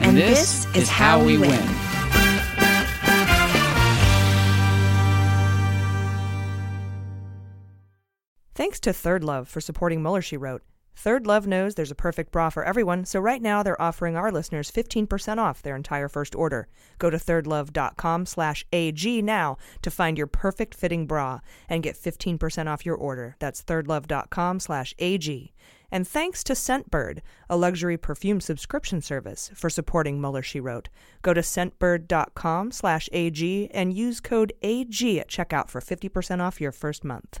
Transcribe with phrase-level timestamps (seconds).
[0.00, 1.50] And, and this, this, is how, how we win.
[1.50, 1.86] win.
[8.54, 10.62] Thanks to Third Love for supporting Mueller, She Wrote.
[10.96, 14.32] Third Love knows there's a perfect bra for everyone, so right now they're offering our
[14.32, 16.68] listeners 15% off their entire first order.
[16.98, 22.66] Go to thirdlove.com slash AG now to find your perfect fitting bra and get 15%
[22.66, 23.36] off your order.
[23.40, 25.52] That's thirdlove.com slash AG.
[25.90, 30.88] And thanks to Scentbird, a luxury perfume subscription service, for supporting Mueller, She Wrote.
[31.22, 36.72] Go to scentbird.com slash AG and use code AG at checkout for 50% off your
[36.72, 37.40] first month.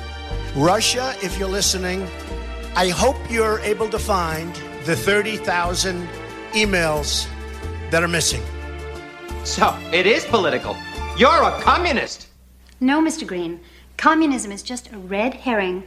[0.55, 2.05] Russia, if you're listening,
[2.75, 4.53] I hope you're able to find
[4.83, 6.05] the 30,000
[6.51, 7.25] emails
[7.89, 8.41] that are missing.
[9.45, 10.75] So, it is political.
[11.17, 12.27] You're a communist.
[12.81, 13.25] No, Mr.
[13.25, 13.61] Green.
[13.95, 15.83] Communism is just a red herring.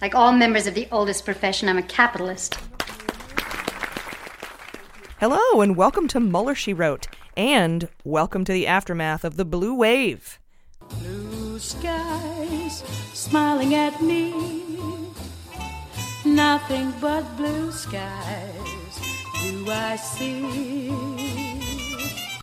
[0.00, 2.56] Like all members of the oldest profession, I'm a capitalist.
[5.18, 9.74] Hello, and welcome to Mueller, She Wrote, and welcome to the aftermath of the Blue
[9.74, 10.38] Wave.
[10.88, 12.33] Blue skies
[13.24, 14.34] smiling at me.
[16.26, 19.00] Nothing but blue skies
[19.42, 20.90] do I see.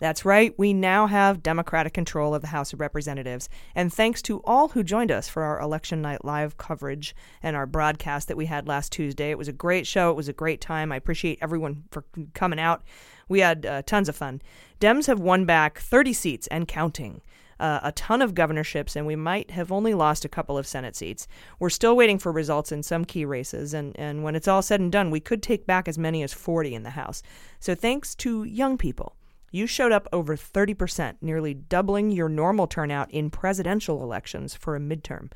[0.00, 3.48] That's right, we now have Democratic control of the House of Representatives.
[3.76, 7.66] And thanks to all who joined us for our election night live coverage and our
[7.66, 9.30] broadcast that we had last Tuesday.
[9.30, 10.10] It was a great show.
[10.10, 10.90] It was a great time.
[10.90, 12.04] I appreciate everyone for
[12.34, 12.82] coming out.
[13.28, 14.42] We had uh, tons of fun.
[14.80, 17.20] Dems have won back 30 seats and counting
[17.62, 20.96] uh, a ton of governorships, and we might have only lost a couple of Senate
[20.96, 21.28] seats.
[21.60, 24.80] We're still waiting for results in some key races, and, and when it's all said
[24.80, 27.22] and done, we could take back as many as 40 in the House.
[27.60, 29.14] So thanks to young people.
[29.52, 34.80] You showed up over 30%, nearly doubling your normal turnout in presidential elections for a
[34.80, 35.30] midterm.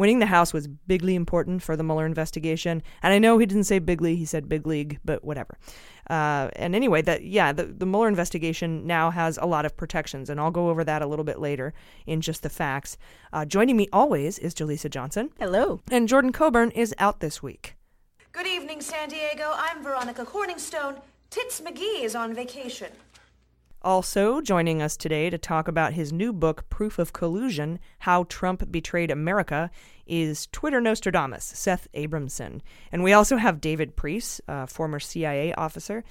[0.00, 2.82] Winning the House was bigly important for the Mueller investigation.
[3.02, 5.58] And I know he didn't say bigly, he said big league, but whatever.
[6.08, 10.30] Uh, and anyway, that yeah, the, the Mueller investigation now has a lot of protections,
[10.30, 11.74] and I'll go over that a little bit later
[12.06, 12.96] in just the facts.
[13.30, 15.32] Uh, joining me always is Jaleesa Johnson.
[15.38, 15.82] Hello.
[15.90, 17.76] And Jordan Coburn is out this week.
[18.32, 19.52] Good evening, San Diego.
[19.54, 21.02] I'm Veronica Corningstone.
[21.28, 22.88] Tits McGee is on vacation.
[23.82, 28.70] Also, joining us today to talk about his new book, Proof of Collusion How Trump
[28.70, 29.70] Betrayed America,
[30.06, 32.60] is Twitter Nostradamus, Seth Abramson.
[32.92, 36.04] And we also have David Priess, a former CIA officer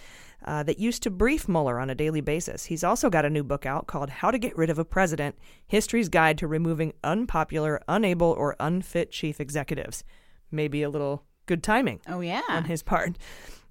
[0.44, 2.66] uh, that used to brief Mueller on a daily basis.
[2.66, 5.36] He's also got a new book out called How to Get Rid of a President
[5.68, 10.04] History's Guide to Removing Unpopular, Unable, or Unfit Chief Executives.
[10.50, 12.00] Maybe a little good timing.
[12.08, 12.42] Oh, yeah.
[12.50, 13.16] On his part.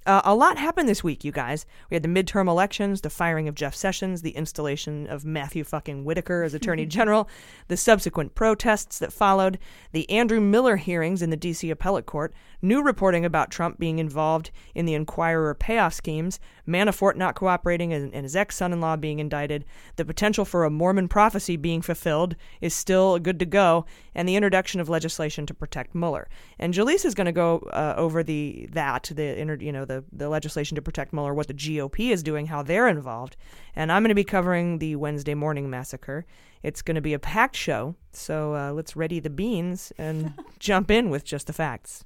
[0.09, 1.67] Uh, a lot happened this week, you guys.
[1.91, 6.03] We had the midterm elections, the firing of Jeff Sessions, the installation of Matthew fucking
[6.03, 7.29] Whitaker as Attorney General,
[7.69, 9.59] the subsequent protests that followed,
[9.93, 11.69] the Andrew Miller hearings in the D.C.
[11.69, 17.35] Appellate Court, new reporting about Trump being involved in the Inquirer payoff schemes, Manafort not
[17.35, 19.65] cooperating and, and his ex son in law being indicted,
[19.97, 23.85] the potential for a Mormon prophecy being fulfilled is still good to go,
[24.15, 26.29] and the introduction of legislation to protect Mueller.
[26.59, 30.29] And Jaleesa is going to go uh, over the that the you know the the
[30.29, 33.37] legislation to protect Mueller, what the GOP is doing, how they're involved,
[33.75, 36.27] and I'm going to be covering the Wednesday morning massacre.
[36.63, 40.91] It's going to be a packed show, so uh, let's ready the beans and jump
[40.91, 42.05] in with just the facts.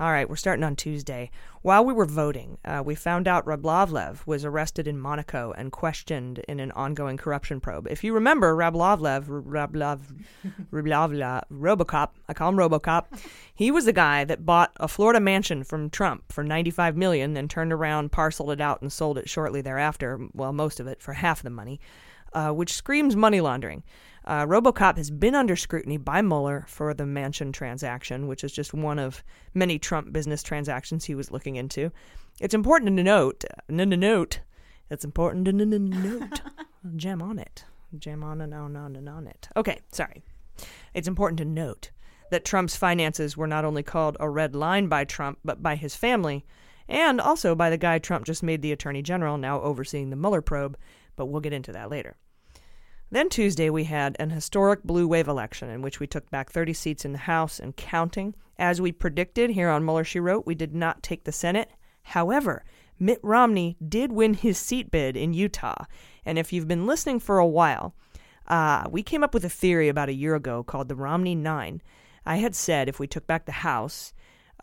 [0.00, 1.30] All right, we're starting on Tuesday.
[1.60, 6.38] While we were voting, uh, we found out Rablovlev was arrested in Monaco and questioned
[6.48, 7.86] in an ongoing corruption probe.
[7.90, 10.00] If you remember, Rablovlev, Rablov,
[10.72, 13.08] Rablovlev, Robocop, I call him Robocop,
[13.54, 17.46] he was the guy that bought a Florida mansion from Trump for 95 million, then
[17.46, 20.18] turned around, parceled it out, and sold it shortly thereafter.
[20.32, 21.78] Well, most of it for half the money,
[22.32, 23.82] uh, which screams money laundering.
[24.24, 28.74] Uh, Robocop has been under scrutiny by Mueller for the Mansion transaction, which is just
[28.74, 29.24] one of
[29.54, 31.90] many Trump business transactions he was looking into.
[32.40, 34.40] It's important to note, no, no, note,
[34.90, 36.42] it's important to no, no, note,
[36.96, 37.64] jam on it,
[37.98, 39.48] jam on and on and on it.
[39.56, 40.22] Okay, sorry.
[40.94, 41.90] It's important to note
[42.30, 45.96] that Trump's finances were not only called a red line by Trump, but by his
[45.96, 46.44] family,
[46.88, 50.42] and also by the guy Trump just made the attorney general, now overseeing the Mueller
[50.42, 50.76] probe,
[51.20, 52.16] but we'll get into that later.
[53.10, 56.72] Then Tuesday, we had an historic blue wave election in which we took back 30
[56.72, 58.34] seats in the House and counting.
[58.58, 61.68] As we predicted here on Mueller, She Wrote, we did not take the Senate.
[62.04, 62.64] However,
[62.98, 65.84] Mitt Romney did win his seat bid in Utah.
[66.24, 67.94] And if you've been listening for a while,
[68.48, 71.82] uh, we came up with a theory about a year ago called the Romney Nine.
[72.24, 74.14] I had said if we took back the House,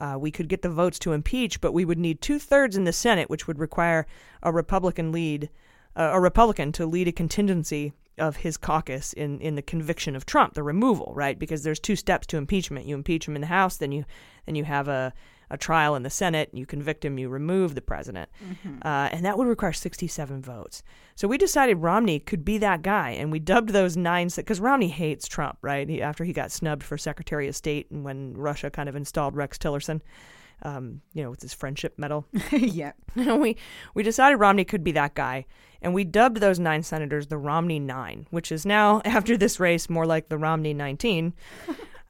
[0.02, 2.86] uh, we could get the votes to impeach, but we would need two thirds in
[2.86, 4.08] the Senate, which would require
[4.42, 5.50] a Republican lead,
[5.98, 10.26] uh, a Republican to lead a contingency of his caucus in, in the conviction of
[10.26, 11.38] Trump, the removal, right?
[11.38, 12.86] Because there's two steps to impeachment.
[12.86, 14.06] You impeach him in the House, then you
[14.46, 15.14] then you have a,
[15.50, 18.30] a trial in the Senate, you convict him, you remove the president.
[18.44, 18.80] Mm-hmm.
[18.82, 20.84] Uh, and that would require 67 votes.
[21.16, 24.90] So we decided Romney could be that guy, and we dubbed those nine, because Romney
[24.90, 25.88] hates Trump, right?
[25.88, 29.36] He, after he got snubbed for Secretary of State and when Russia kind of installed
[29.36, 30.02] Rex Tillerson.
[30.64, 32.26] Um, you know, with his friendship medal.
[32.52, 32.94] yeah.
[33.16, 33.58] we
[33.94, 35.46] we decided Romney could be that guy,
[35.82, 39.90] and we dubbed those nine senators the Romney Nine, which is now, after this race,
[39.90, 41.34] more like the Romney 19,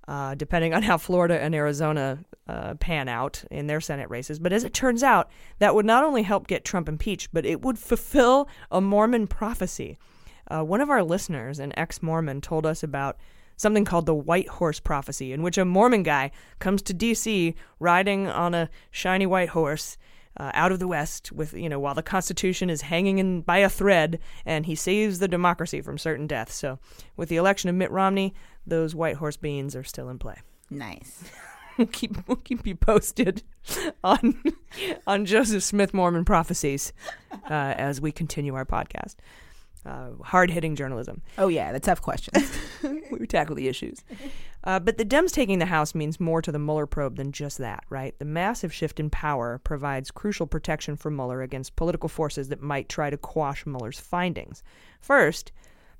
[0.07, 4.39] uh, depending on how Florida and Arizona uh, pan out in their Senate races.
[4.39, 5.29] But as it turns out,
[5.59, 9.97] that would not only help get Trump impeached, but it would fulfill a Mormon prophecy.
[10.49, 13.17] Uh, one of our listeners, an ex Mormon, told us about
[13.57, 17.55] something called the White Horse Prophecy, in which a Mormon guy comes to D.C.
[17.79, 19.97] riding on a shiny white horse
[20.37, 23.57] uh, out of the West with, you know, while the Constitution is hanging in by
[23.57, 26.51] a thread and he saves the democracy from certain death.
[26.51, 26.79] So
[27.15, 28.33] with the election of Mitt Romney,
[28.65, 30.37] those white horse beans are still in play.
[30.69, 31.23] Nice.
[31.77, 33.43] we'll keep we'll keep you posted
[34.03, 34.41] on
[35.05, 36.93] on Joseph Smith Mormon prophecies
[37.49, 39.15] uh, as we continue our podcast.
[39.87, 41.21] Uh, hard hitting journalism.
[41.37, 42.57] Oh yeah, the tough questions.
[43.11, 44.03] we tackle the issues.
[44.63, 47.57] Uh, but the Dems taking the House means more to the Mueller probe than just
[47.59, 48.17] that, right?
[48.19, 52.89] The massive shift in power provides crucial protection for Mueller against political forces that might
[52.89, 54.63] try to quash Mueller's findings.
[54.99, 55.53] First,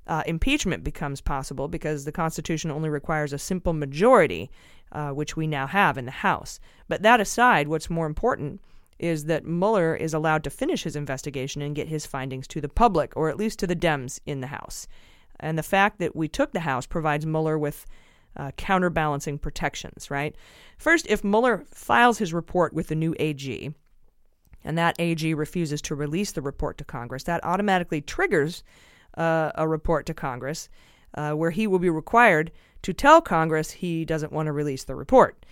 [0.06, 4.50] uh, impeachment becomes possible because the Constitution only requires a simple majority,
[4.92, 6.60] uh, which we now have in the House.
[6.88, 8.60] But that aside, what's more important
[8.98, 12.68] is that Mueller is allowed to finish his investigation and get his findings to the
[12.68, 14.88] public, or at least to the Dems in the House.
[15.40, 17.86] And the fact that we took the House provides Mueller with
[18.36, 20.34] uh, counterbalancing protections, right?
[20.78, 23.72] First, if Mueller files his report with the new AG,
[24.64, 28.64] and that AG refuses to release the report to Congress, that automatically triggers
[29.16, 30.68] uh, a report to Congress
[31.14, 32.52] uh, where he will be required
[32.82, 35.44] to tell Congress he doesn't want to release the report.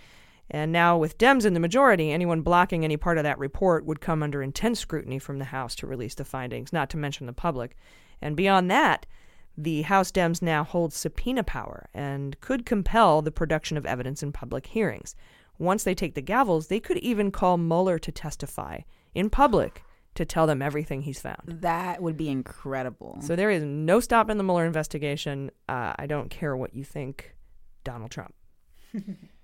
[0.49, 3.99] And now, with Dems in the majority, anyone blocking any part of that report would
[3.99, 7.33] come under intense scrutiny from the House to release the findings, not to mention the
[7.33, 7.75] public.
[8.21, 9.05] And beyond that,
[9.57, 14.31] the House Dems now hold subpoena power and could compel the production of evidence in
[14.31, 15.15] public hearings.
[15.57, 18.79] Once they take the gavels, they could even call Mueller to testify
[19.15, 21.41] in public to tell them everything he's found.
[21.61, 23.17] That would be incredible.
[23.21, 25.51] So there is no stopping the Mueller investigation.
[25.67, 27.35] Uh, I don't care what you think,
[27.83, 28.33] Donald Trump.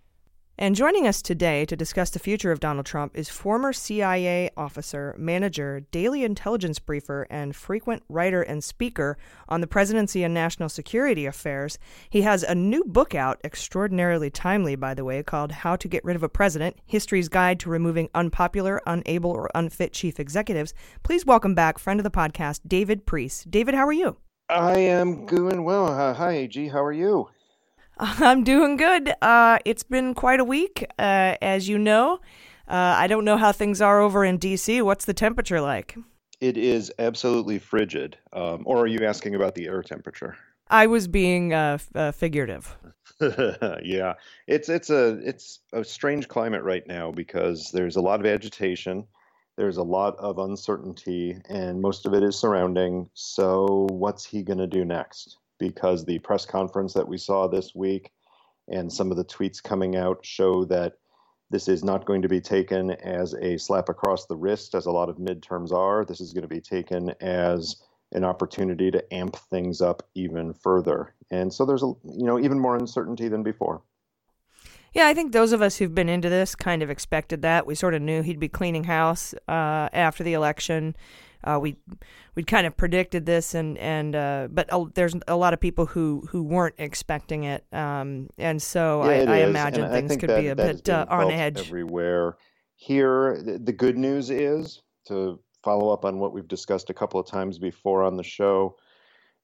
[0.56, 5.16] And joining us today to discuss the future of Donald Trump is former CIA officer,
[5.18, 9.18] manager, daily intelligence briefer, and frequent writer and speaker
[9.50, 11.80] on the presidency and national security affairs.
[12.08, 16.06] He has a new book out, extraordinarily timely, by the way, called How to Get
[16.06, 20.76] Rid of a President History's Guide to Removing Unpopular, Unable, or Unfit Chief Executives.
[21.02, 23.44] Please welcome back friend of the podcast, David Priess.
[23.46, 24.18] David, how are you?
[24.50, 25.88] I am doing well.
[25.88, 26.68] Uh, hi, AG.
[26.68, 27.30] How are you?
[28.00, 29.14] I'm doing good.
[29.22, 32.20] Uh, it's been quite a week, uh, as you know.
[32.68, 34.82] Uh, I don't know how things are over in DC.
[34.84, 35.96] What's the temperature like?
[36.42, 38.18] It is absolutely frigid.
[38.32, 40.36] Um, or are you asking about the air temperature?
[40.70, 42.76] I was being uh, uh, figurative.
[43.84, 44.14] yeah,
[44.48, 49.06] it's it's a it's a strange climate right now because there's a lot of agitation,
[49.56, 53.10] there's a lot of uncertainty, and most of it is surrounding.
[53.14, 55.38] So, what's he going to do next?
[55.60, 58.12] Because the press conference that we saw this week
[58.68, 60.94] and some of the tweets coming out show that
[61.50, 64.92] this is not going to be taken as a slap across the wrist, as a
[64.92, 66.04] lot of midterms are.
[66.04, 67.76] This is going to be taken as
[68.14, 71.14] an opportunity to amp things up even further.
[71.32, 73.82] And so there's a you know even more uncertainty than before.
[74.94, 77.66] Yeah, I think those of us who've been into this kind of expected that.
[77.66, 80.96] We sort of knew he'd be cleaning house uh, after the election.
[81.44, 81.76] Uh, we
[82.36, 85.86] we'd kind of predicted this, and and uh, but uh, there's a lot of people
[85.86, 90.16] who who weren't expecting it, um, and so yeah, I, I imagine and things I
[90.16, 91.60] could that, be a bit uh, on edge.
[91.60, 92.38] everywhere.
[92.76, 97.28] Here, the good news is to follow up on what we've discussed a couple of
[97.28, 98.76] times before on the show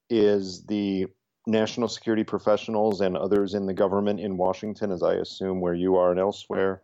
[0.10, 1.06] is the
[1.48, 5.96] national security professionals and others in the government in Washington, as I assume where you
[5.96, 6.82] are and elsewhere,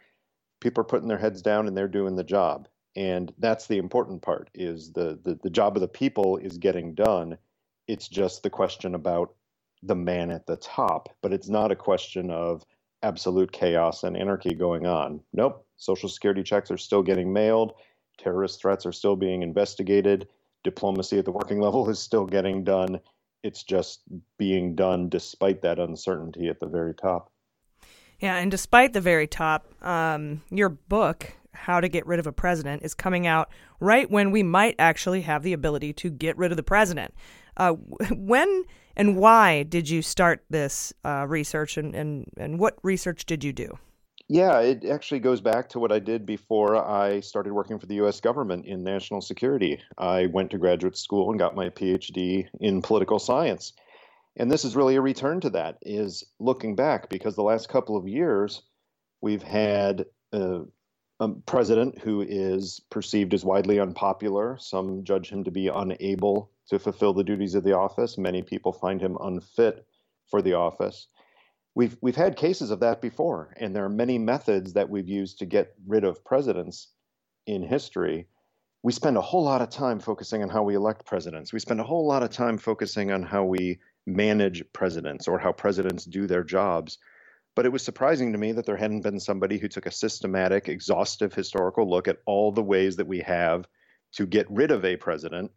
[0.62, 4.22] people are putting their heads down and they're doing the job and that's the important
[4.22, 7.38] part is the, the the job of the people is getting done.
[7.88, 9.34] It's just the question about
[9.84, 12.66] the man at the top but it's not a question of
[13.04, 15.22] absolute chaos and anarchy going on.
[15.32, 15.66] Nope.
[15.78, 17.74] Social security checks are still getting mailed.
[18.18, 20.28] Terrorist threats are still being investigated.
[20.64, 23.00] Diplomacy at the working level is still getting done.
[23.44, 24.02] It's just
[24.40, 27.32] being done despite that uncertainty at the very top.
[28.20, 32.32] Yeah, and despite the very top, um, your book how to Get Rid of a
[32.32, 36.52] President is coming out right when we might actually have the ability to get rid
[36.52, 37.14] of the president.
[37.58, 37.72] Uh,
[38.12, 43.44] when and why did you start this uh, research, and, and, and what research did
[43.44, 43.78] you do?
[44.28, 47.96] Yeah, it actually goes back to what I did before I started working for the
[47.96, 49.80] US government in national security.
[49.98, 53.74] I went to graduate school and got my PhD in political science.
[54.38, 57.96] And this is really a return to that is looking back because the last couple
[57.96, 58.64] of years
[59.22, 60.62] we've had uh,
[61.20, 64.58] a president who is perceived as widely unpopular.
[64.60, 68.18] Some judge him to be unable to fulfill the duties of the office.
[68.18, 69.86] Many people find him unfit
[70.30, 71.08] for the office.
[71.74, 75.40] We've we've had cases of that before, and there are many methods that we've used
[75.40, 76.90] to get rid of presidents
[77.46, 78.28] in history.
[78.84, 81.52] We spend a whole lot of time focusing on how we elect presidents.
[81.52, 85.52] We spend a whole lot of time focusing on how we manage presidents or how
[85.52, 86.98] presidents do their jobs.
[87.56, 90.68] But it was surprising to me that there hadn't been somebody who took a systematic,
[90.68, 93.66] exhaustive historical look at all the ways that we have
[94.14, 95.52] to get rid of a president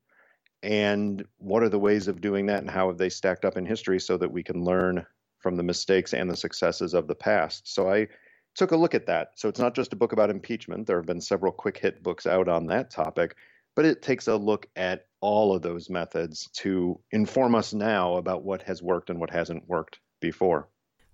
[0.62, 3.67] and what are the ways of doing that and how have they stacked up in
[3.67, 5.05] history so that we can learn
[5.40, 7.73] from the mistakes and the successes of the past.
[7.73, 8.09] So I
[8.55, 9.33] took a look at that.
[9.37, 10.87] So it's not just a book about impeachment.
[10.87, 13.37] There have been several quick hit books out on that topic,
[13.76, 18.45] but it takes a look at all of those methods to inform us now about
[18.45, 20.69] what has worked and what hasn't worked before.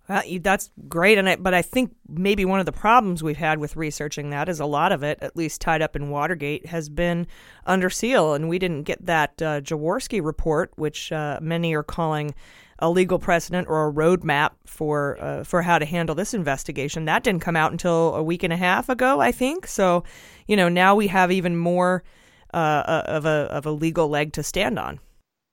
[0.09, 3.59] Well, that's great, and I, but I think maybe one of the problems we've had
[3.59, 6.91] with researching that is a lot of it, at least tied up in Watergate, has
[6.91, 7.27] been
[7.65, 12.35] under seal, and we didn't get that uh, Jaworski report, which uh, many are calling
[12.81, 17.07] a legal precedent or a roadmap for uh, for how to handle this investigation.
[17.07, 19.67] That didn't come out until a week and a half ago, I think.
[19.67, 20.05] So,
[20.47, 22.05] you know, now we have even more
[22.53, 25.01] uh, uh, of a of a legal leg to stand on.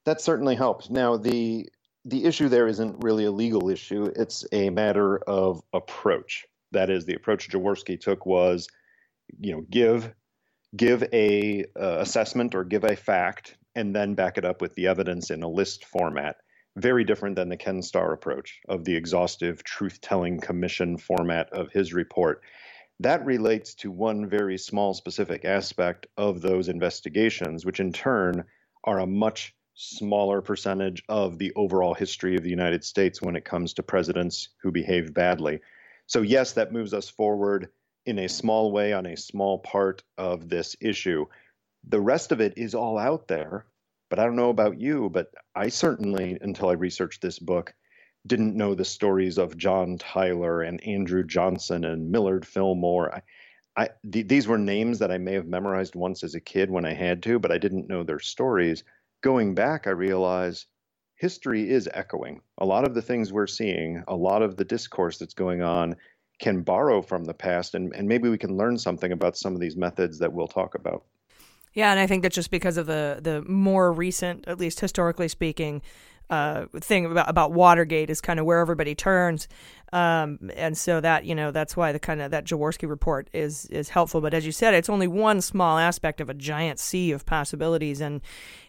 [0.05, 0.89] That certainly helps.
[0.89, 1.69] Now the
[2.05, 6.45] the issue there isn't really a legal issue, it's a matter of approach.
[6.71, 8.67] That is, the approach Jaworski took was,
[9.39, 10.13] you know, give
[10.75, 14.87] give a uh, assessment or give a fact and then back it up with the
[14.87, 16.37] evidence in a list format.
[16.77, 21.69] Very different than the Ken Starr approach of the exhaustive truth telling commission format of
[21.71, 22.41] his report.
[23.01, 28.45] That relates to one very small specific aspect of those investigations, which in turn
[28.85, 33.45] are a much smaller percentage of the overall history of the United States when it
[33.45, 35.59] comes to presidents who behave badly.
[36.07, 37.69] So, yes, that moves us forward
[38.05, 41.25] in a small way on a small part of this issue.
[41.87, 43.65] The rest of it is all out there,
[44.09, 47.73] but I don't know about you, but I certainly, until I researched this book,
[48.27, 53.15] didn't know the stories of John Tyler and Andrew Johnson and Millard Fillmore.
[53.15, 53.21] I,
[53.75, 56.85] I th- these were names that I may have memorized once as a kid when
[56.85, 58.83] I had to, but I didn't know their stories.
[59.21, 60.65] Going back, I realize
[61.15, 62.41] history is echoing.
[62.57, 65.95] A lot of the things we're seeing, a lot of the discourse that's going on
[66.39, 69.61] can borrow from the past, and, and maybe we can learn something about some of
[69.61, 71.03] these methods that we'll talk about.
[71.73, 75.27] Yeah, and I think that's just because of the the more recent, at least historically
[75.27, 75.81] speaking,
[76.31, 79.49] uh, thing about about Watergate is kind of where everybody turns,
[79.91, 83.65] um, and so that you know that's why the kind of that Jaworski report is
[83.65, 84.21] is helpful.
[84.21, 87.99] But as you said, it's only one small aspect of a giant sea of possibilities,
[87.99, 88.21] and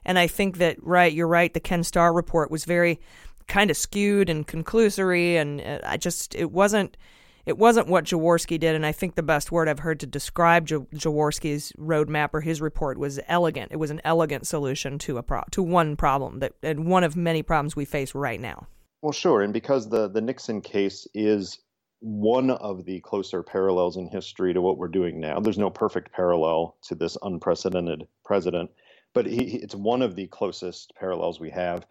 [0.05, 1.55] and I think that right, you're right.
[1.55, 3.01] The Ken Starr report was very
[3.47, 6.97] kind of skewed and conclusory, and uh, I just it wasn't
[7.45, 10.67] it wasn't what Jaworski did, and I think the best word I've heard to describe
[10.69, 13.73] Jaworski's roadmap or his report was elegant.
[13.73, 17.17] It was an elegant solution to a pro- to one problem that and one of
[17.17, 18.67] many problems we face right now.
[19.03, 21.59] Well, sure, and because the the Nixon case is
[22.03, 25.39] one of the closer parallels in history to what we're doing now.
[25.39, 28.71] There's no perfect parallel to this unprecedented president,
[29.15, 31.87] but he, it's one of the closest parallels we have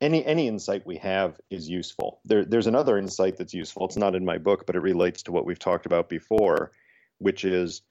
[0.00, 2.20] any any insight we have is useful.
[2.24, 3.86] There, there's another insight that's useful.
[3.86, 6.72] It's not in my book, but it relates to what we've talked about before,
[7.18, 7.82] which is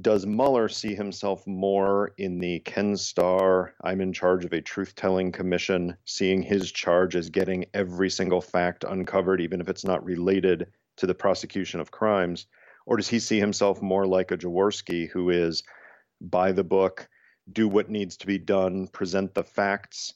[0.00, 4.94] does Mueller see himself more in the Ken Starr, I'm in charge of a truth
[4.96, 10.04] telling commission, seeing his charge as getting every single fact uncovered, even if it's not
[10.04, 10.66] related
[10.96, 12.46] to the prosecution of crimes?
[12.86, 15.62] Or does he see himself more like a Jaworski who is
[16.20, 17.08] by the book,
[17.52, 20.14] do what needs to be done, present the facts,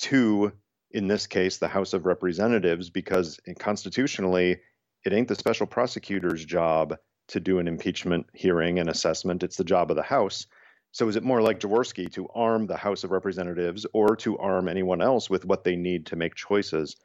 [0.00, 0.52] to,
[0.90, 4.58] in this case, the House of Representatives, because constitutionally,
[5.04, 6.96] it ain't the special prosecutor's job
[7.28, 9.42] to do an impeachment hearing and assessment.
[9.42, 10.46] It's the job of the House.
[10.92, 14.68] So is it more like Jaworski to arm the House of Representatives or to arm
[14.68, 16.96] anyone else with what they need to make choices?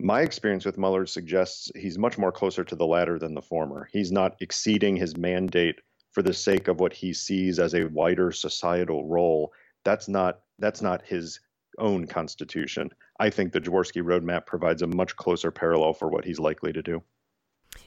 [0.00, 3.88] My experience with Mueller suggests he's much more closer to the latter than the former.
[3.92, 5.76] He's not exceeding his mandate
[6.12, 9.52] for the sake of what he sees as a wider societal role.
[9.84, 11.38] That's not that's not his
[11.78, 12.90] own constitution.
[13.18, 16.82] I think the Jaworski roadmap provides a much closer parallel for what he's likely to
[16.82, 17.02] do.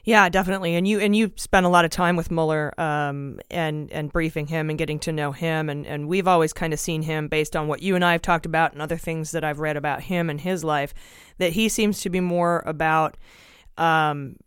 [0.03, 0.75] Yeah, definitely.
[0.75, 4.47] And you and you spent a lot of time with Mueller um, and and briefing
[4.47, 5.69] him and getting to know him.
[5.69, 8.21] And, and we've always kind of seen him based on what you and I have
[8.21, 10.93] talked about and other things that I've read about him and his life,
[11.37, 13.15] that he seems to be more about
[13.77, 14.37] um,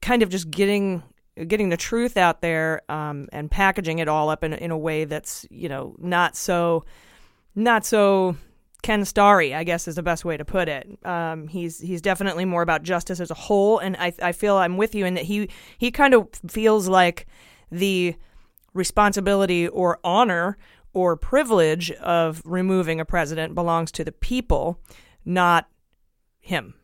[0.00, 1.02] kind of just getting
[1.46, 5.04] getting the truth out there um, and packaging it all up in in a way
[5.04, 6.84] that's you know not so
[7.54, 8.36] not so
[8.82, 10.98] Ken Starry, I guess is the best way to put it.
[11.04, 14.76] Um, he's he's definitely more about justice as a whole, and I I feel I'm
[14.76, 17.26] with you in that he he kind of feels like
[17.70, 18.16] the
[18.74, 20.58] responsibility or honor
[20.94, 24.78] or privilege of removing a president belongs to the people,
[25.24, 25.68] not
[26.40, 26.74] him.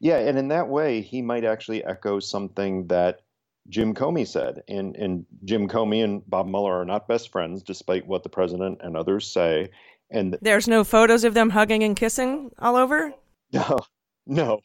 [0.00, 3.20] Yeah, and in that way, he might actually echo something that
[3.68, 4.62] Jim Comey said.
[4.68, 8.80] And, and Jim Comey and Bob Mueller are not best friends, despite what the president
[8.82, 9.70] and others say.
[10.12, 13.12] And there's no photos of them hugging and kissing all over.
[13.54, 13.80] No,
[14.26, 14.60] no,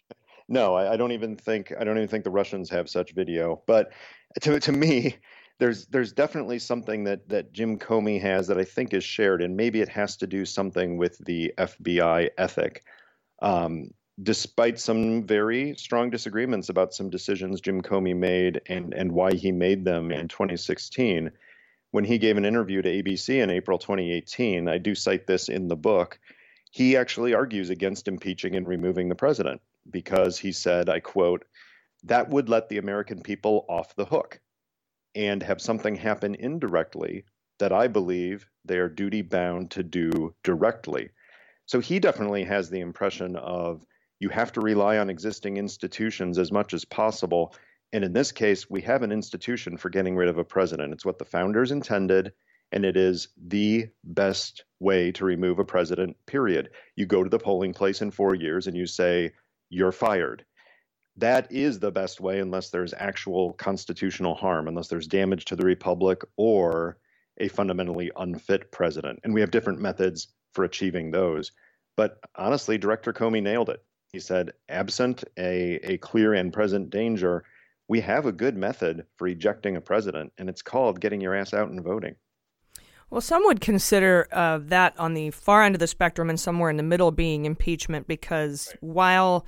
[0.47, 0.75] no.
[0.75, 3.61] I, I don't even think I don't even think the Russians have such video.
[3.67, 3.91] But
[4.39, 5.17] to to me,
[5.59, 9.57] there's there's definitely something that that Jim Comey has that I think is shared, and
[9.57, 12.83] maybe it has to do something with the FBI ethic.
[13.41, 13.91] Um,
[14.23, 19.51] despite some very strong disagreements about some decisions Jim Comey made and and why he
[19.51, 21.29] made them in 2016,
[21.91, 25.67] when he gave an interview to ABC in April 2018, I do cite this in
[25.67, 26.19] the book,
[26.71, 31.45] he actually argues against impeaching and removing the president because he said, I quote,
[32.03, 34.39] that would let the American people off the hook
[35.15, 37.25] and have something happen indirectly
[37.59, 41.09] that I believe they are duty bound to do directly.
[41.65, 43.83] So he definitely has the impression of
[44.19, 47.55] you have to rely on existing institutions as much as possible
[47.93, 50.93] and in this case, we have an institution for getting rid of a president.
[50.93, 52.33] It's what the founders intended,
[52.71, 56.69] and it is the best way to remove a president, period.
[56.95, 59.31] You go to the polling place in four years and you say,
[59.69, 60.45] you're fired.
[61.15, 65.65] That is the best way, unless there's actual constitutional harm, unless there's damage to the
[65.65, 66.97] republic or
[67.39, 69.19] a fundamentally unfit president.
[69.23, 71.51] And we have different methods for achieving those.
[71.95, 73.83] But honestly, Director Comey nailed it.
[74.11, 77.43] He said, absent a, a clear and present danger,
[77.87, 81.53] we have a good method for ejecting a president, and it's called getting your ass
[81.53, 82.15] out and voting.
[83.09, 86.69] Well, some would consider uh, that on the far end of the spectrum and somewhere
[86.69, 89.45] in the middle being impeachment because while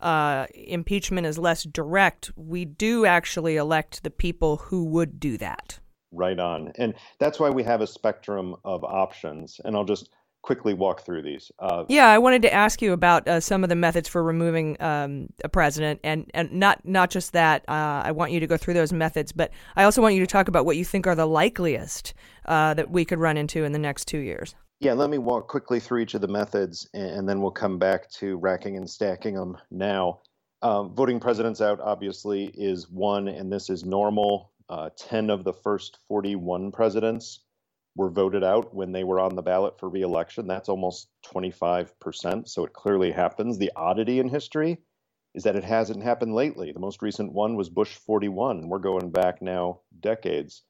[0.00, 5.78] uh, impeachment is less direct, we do actually elect the people who would do that.
[6.12, 6.72] Right on.
[6.76, 9.60] And that's why we have a spectrum of options.
[9.64, 10.10] And I'll just
[10.42, 11.50] quickly walk through these.
[11.58, 14.80] Uh, yeah, I wanted to ask you about uh, some of the methods for removing
[14.80, 17.64] um, a president, and, and not not just that.
[17.68, 20.26] Uh, I want you to go through those methods, but I also want you to
[20.26, 22.14] talk about what you think are the likeliest
[22.46, 24.54] uh, that we could run into in the next two years.
[24.80, 28.10] Yeah, let me walk quickly through each of the methods, and then we'll come back
[28.12, 30.20] to racking and stacking them now.
[30.62, 34.52] Um, voting presidents out, obviously, is one, and this is normal.
[34.70, 37.40] Uh, 10 of the first 41 presidents
[37.96, 40.46] were voted out when they were on the ballot for reelection.
[40.46, 42.48] That's almost 25%.
[42.48, 43.58] So it clearly happens.
[43.58, 44.78] The oddity in history
[45.34, 46.72] is that it hasn't happened lately.
[46.72, 48.68] The most recent one was Bush 41.
[48.68, 50.62] We're going back now decades.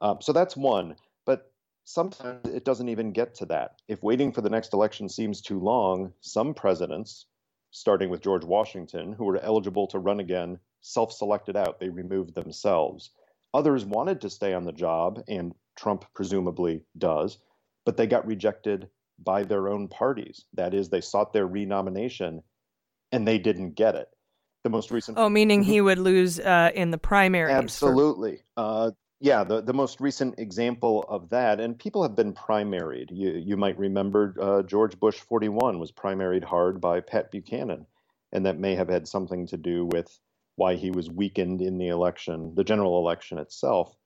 [0.00, 0.96] Um, so that's one.
[1.24, 1.52] But
[1.84, 3.80] sometimes it doesn't even get to that.
[3.88, 7.26] If waiting for the next election seems too long, some presidents,
[7.70, 11.80] starting with George Washington, who were eligible to run again, self selected out.
[11.80, 13.10] They removed themselves.
[13.54, 17.38] Others wanted to stay on the job and Trump presumably does,
[17.84, 20.44] but they got rejected by their own parties.
[20.54, 22.42] That is, they sought their renomination
[23.12, 24.08] and they didn't get it.
[24.64, 25.18] The most recent.
[25.18, 27.52] Oh, meaning he would lose uh, in the primary.
[27.52, 28.36] Absolutely.
[28.36, 28.42] For...
[28.56, 33.06] Uh, yeah, the, the most recent example of that, and people have been primaried.
[33.12, 37.86] You, you might remember uh, George Bush 41 was primaried hard by Pat Buchanan,
[38.32, 40.18] and that may have had something to do with
[40.56, 43.96] why he was weakened in the election, the general election itself.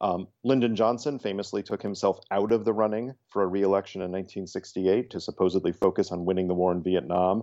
[0.00, 5.10] Um, Lyndon Johnson famously took himself out of the running for a reelection in 1968
[5.10, 7.42] to supposedly focus on winning the war in Vietnam.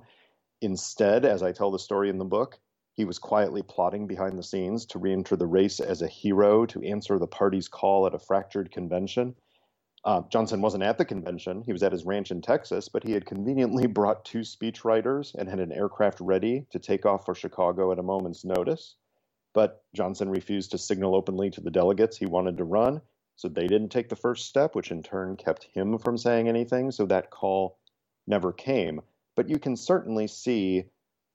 [0.62, 2.60] Instead, as I tell the story in the book,
[2.94, 6.66] he was quietly plotting behind the scenes to re enter the race as a hero
[6.68, 9.36] to answer the party's call at a fractured convention.
[10.06, 11.64] Uh, Johnson wasn't at the convention.
[11.66, 15.50] He was at his ranch in Texas, but he had conveniently brought two speechwriters and
[15.50, 18.96] had an aircraft ready to take off for Chicago at a moment's notice.
[19.54, 23.02] But Johnson refused to signal openly to the delegates he wanted to run,
[23.36, 26.92] so they didn't take the first step, which in turn kept him from saying anything,
[26.92, 27.78] so that call
[28.28, 29.02] never came.
[29.36, 30.86] But you can certainly see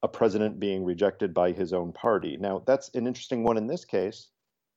[0.03, 2.37] a president being rejected by his own party.
[2.37, 4.29] Now, that's an interesting one in this case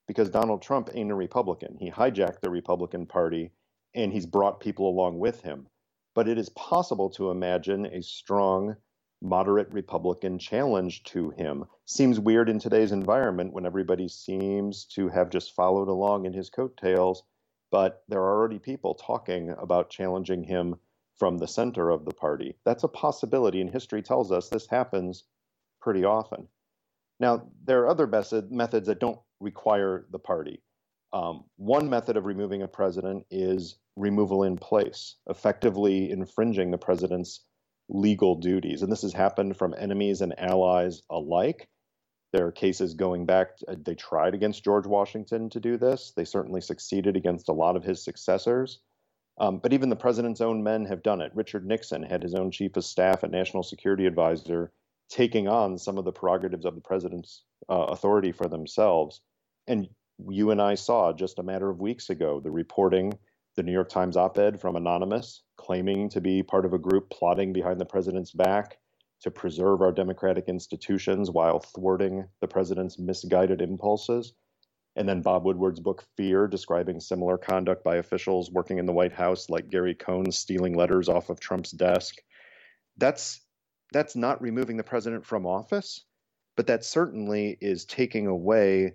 [0.08, 1.78] because Donald Trump ain't a Republican.
[1.80, 3.52] He hijacked the Republican Party
[3.94, 5.68] and he's brought people along with him.
[6.16, 8.76] But it is possible to imagine a strong
[9.22, 11.66] moderate Republican challenge to him.
[11.86, 16.50] Seems weird in today's environment when everybody seems to have just followed along in his
[16.50, 17.24] coattails,
[17.72, 20.76] but there are already people talking about challenging him
[21.18, 22.56] from the center of the party.
[22.66, 25.26] That's a possibility, and history tells us this happens
[25.80, 26.48] pretty often.
[27.20, 30.64] Now, there are other methods that don't require the party.
[31.14, 37.42] Um, one method of removing a president is removal in place, effectively infringing the president's
[37.92, 38.82] legal duties.
[38.82, 41.68] And this has happened from enemies and allies alike.
[42.32, 46.14] There are cases going back, uh, they tried against George Washington to do this.
[46.16, 48.80] They certainly succeeded against a lot of his successors.
[49.38, 51.32] Um, but even the president's own men have done it.
[51.36, 54.72] Richard Nixon had his own chief of staff and national security advisor
[55.10, 59.20] taking on some of the prerogatives of the president's uh, authority for themselves.
[59.68, 59.90] And
[60.30, 63.18] you and I saw just a matter of weeks ago the reporting
[63.56, 67.10] the New York Times op ed from Anonymous claiming to be part of a group
[67.10, 68.78] plotting behind the president's back
[69.22, 74.34] to preserve our democratic institutions while thwarting the president's misguided impulses.
[74.96, 79.14] And then Bob Woodward's book Fear, describing similar conduct by officials working in the White
[79.14, 82.16] House, like Gary Cohn stealing letters off of Trump's desk.
[82.98, 83.42] That's
[83.94, 86.04] that's not removing the president from office,
[86.58, 88.94] but that certainly is taking away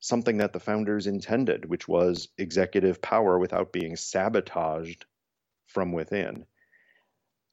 [0.00, 5.06] something that the founders intended, which was executive power without being sabotaged
[5.66, 6.46] from within.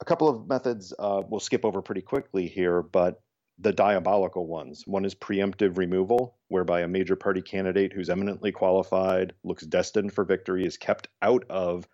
[0.02, 3.22] A couple of methods uh, we'll skip over pretty quickly here, but
[3.58, 4.86] the diabolical ones.
[4.86, 10.26] One is preemptive removal, whereby a major party candidate who's eminently qualified, looks destined for
[10.26, 11.88] victory, is kept out of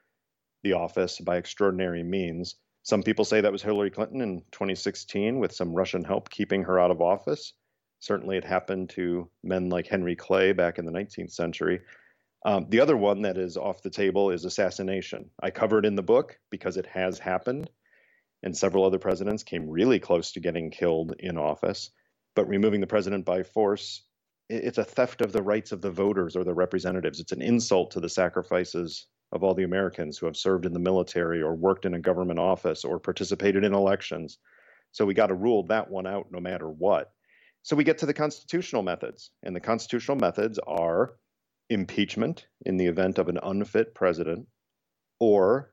[0.63, 2.55] the office by extraordinary means.
[2.83, 6.79] Some people say that was Hillary Clinton in 2016 with some Russian help keeping her
[6.79, 7.53] out of office.
[8.01, 11.81] Certainly, it happened to men like Henry Clay back in the 19th century.
[12.43, 15.29] Um, the other one that is off the table is assassination.
[15.41, 17.69] I cover it in the book because it has happened,
[18.41, 21.91] and several other presidents came really close to getting killed in office.
[22.35, 24.03] But removing the president by force,
[24.49, 27.19] it's a theft of the rights of the voters or the representatives.
[27.19, 30.79] It's an insult to the sacrifices of all the Americans who have served in the
[30.79, 34.39] military or worked in a government office or participated in elections.
[34.91, 37.11] So we got to rule that one out no matter what.
[37.63, 41.13] So we get to the constitutional methods, and the constitutional methods are
[41.69, 44.47] impeachment in the event of an unfit president,
[45.19, 45.71] or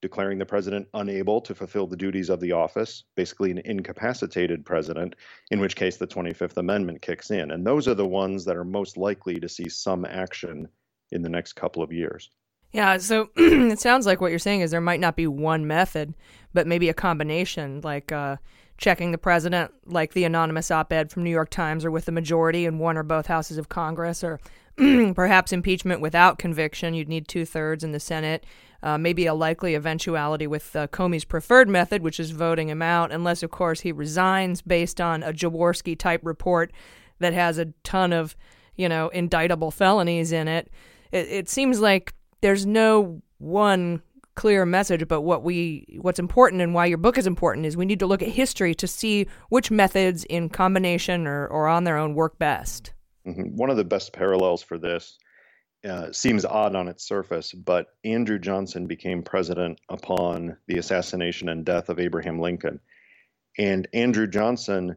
[0.00, 5.14] declaring the president unable to fulfill the duties of the office, basically an incapacitated president,
[5.50, 7.52] in which case the 25th Amendment kicks in.
[7.52, 10.66] And those are the ones that are most likely to see some action
[11.12, 12.30] in the next couple of years.
[12.72, 16.14] Yeah, so it sounds like what you're saying is there might not be one method,
[16.52, 18.36] but maybe a combination, like uh,
[18.82, 22.12] checking the president, like the anonymous op ed from New York Times, or with the
[22.12, 24.40] majority in one or both houses of Congress, or
[25.14, 26.92] perhaps impeachment without conviction.
[26.92, 28.44] You'd need two thirds in the Senate.
[28.82, 33.12] Uh, maybe a likely eventuality with uh, Comey's preferred method, which is voting him out,
[33.12, 36.72] unless, of course, he resigns based on a Jaworski type report
[37.20, 38.36] that has a ton of,
[38.74, 40.68] you know, indictable felonies in it.
[41.12, 44.02] It, it seems like there's no one
[44.34, 47.84] clear message but what we what's important and why your book is important is we
[47.84, 51.98] need to look at history to see which methods in combination or, or on their
[51.98, 52.92] own work best.
[53.26, 53.56] Mm-hmm.
[53.56, 55.16] one of the best parallels for this
[55.88, 61.64] uh, seems odd on its surface but andrew johnson became president upon the assassination and
[61.64, 62.80] death of abraham lincoln.
[63.58, 64.96] And andrew johnson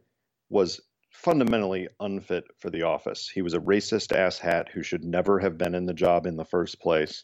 [0.49, 3.29] was fundamentally unfit for the office.
[3.29, 6.45] He was a racist asshat who should never have been in the job in the
[6.45, 7.23] first place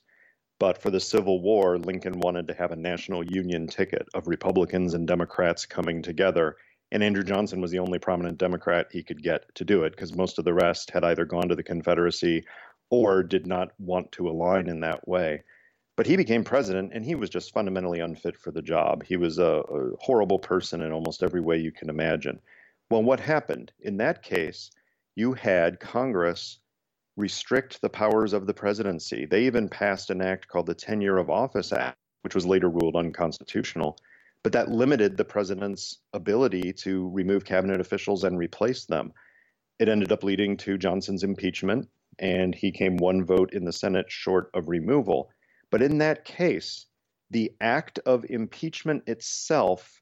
[0.61, 4.93] but for the Civil War, Lincoln wanted to have a national union ticket of Republicans
[4.93, 6.55] and Democrats coming together.
[6.91, 10.15] And Andrew Johnson was the only prominent Democrat he could get to do it because
[10.15, 12.45] most of the rest had either gone to the Confederacy
[12.91, 15.41] or did not want to align in that way.
[15.97, 19.03] But he became president and he was just fundamentally unfit for the job.
[19.03, 22.39] He was a, a horrible person in almost every way you can imagine.
[22.91, 23.71] Well, what happened?
[23.79, 24.69] In that case,
[25.15, 26.59] you had Congress
[27.17, 29.25] restrict the powers of the presidency.
[29.25, 32.95] They even passed an act called the Tenure of Office Act, which was later ruled
[32.95, 33.97] unconstitutional.
[34.43, 39.13] But that limited the president's ability to remove cabinet officials and replace them.
[39.77, 44.09] It ended up leading to Johnson's impeachment, and he came one vote in the Senate
[44.09, 45.29] short of removal.
[45.69, 46.85] But in that case,
[47.29, 50.01] the act of impeachment itself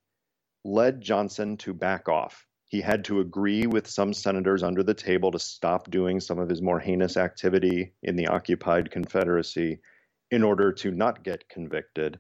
[0.63, 2.45] led Johnson to back off.
[2.69, 6.49] He had to agree with some senators under the table to stop doing some of
[6.49, 9.79] his more heinous activity in the occupied Confederacy
[10.29, 12.19] in order to not get convicted.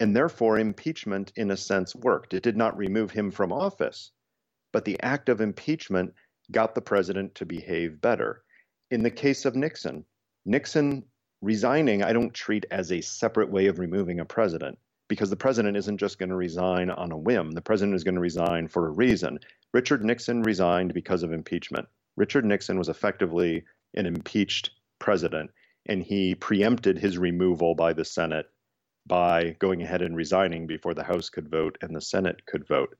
[0.00, 2.34] And therefore, impeachment, in a sense, worked.
[2.34, 4.10] It did not remove him from office,
[4.72, 6.12] but the act of impeachment
[6.50, 8.42] got the president to behave better.
[8.90, 10.04] In the case of Nixon,
[10.44, 11.04] Nixon
[11.40, 14.76] resigning, I don't treat as a separate way of removing a president
[15.06, 17.52] because the president isn't just going to resign on a whim.
[17.52, 19.38] The president is going to resign for a reason.
[19.74, 21.88] Richard Nixon resigned because of impeachment.
[22.14, 25.50] Richard Nixon was effectively an impeached president,
[25.86, 28.46] and he preempted his removal by the Senate
[29.04, 32.96] by going ahead and resigning before the House could vote and the Senate could vote.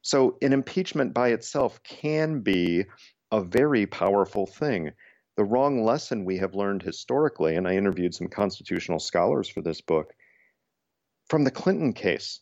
[0.00, 2.86] So, an impeachment by itself can be
[3.30, 4.92] a very powerful thing.
[5.36, 9.82] The wrong lesson we have learned historically, and I interviewed some constitutional scholars for this
[9.82, 10.14] book,
[11.28, 12.40] from the Clinton case.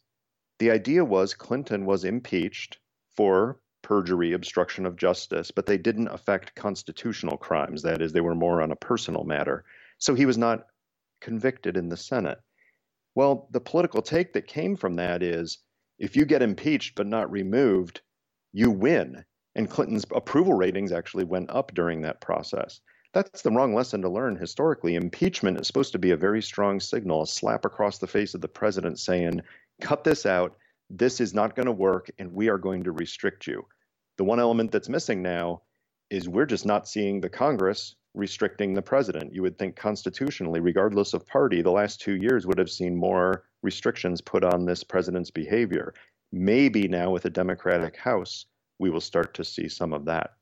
[0.61, 2.79] The idea was Clinton was impeached
[3.17, 7.83] for perjury, obstruction of justice, but they didn't affect constitutional crimes.
[7.83, 9.64] That is, they were more on a personal matter.
[9.99, 10.66] So he was not
[11.20, 12.40] convicted in the Senate.
[13.14, 15.59] Well, the political take that came from that is
[16.01, 18.01] if you get impeached but not removed,
[18.53, 19.25] you win.
[19.55, 22.81] And Clinton's approval ratings actually went up during that process.
[23.12, 24.97] That's the wrong lesson to learn historically.
[24.97, 28.40] Impeachment is supposed to be a very strong signal, a slap across the face of
[28.40, 29.40] the president saying,
[29.81, 30.57] cut this out,
[30.90, 33.64] this is not going to work, and we are going to restrict you.
[34.16, 35.62] The one element that's missing now
[36.11, 39.35] is we're just not seeing the Congress restricting the president.
[39.35, 43.44] You would think constitutionally, regardless of party, the last two years would have seen more
[43.62, 45.94] restrictions put on this president's behavior.
[46.33, 48.46] Maybe now with a Democratic House,
[48.79, 50.35] we will start to see some of that.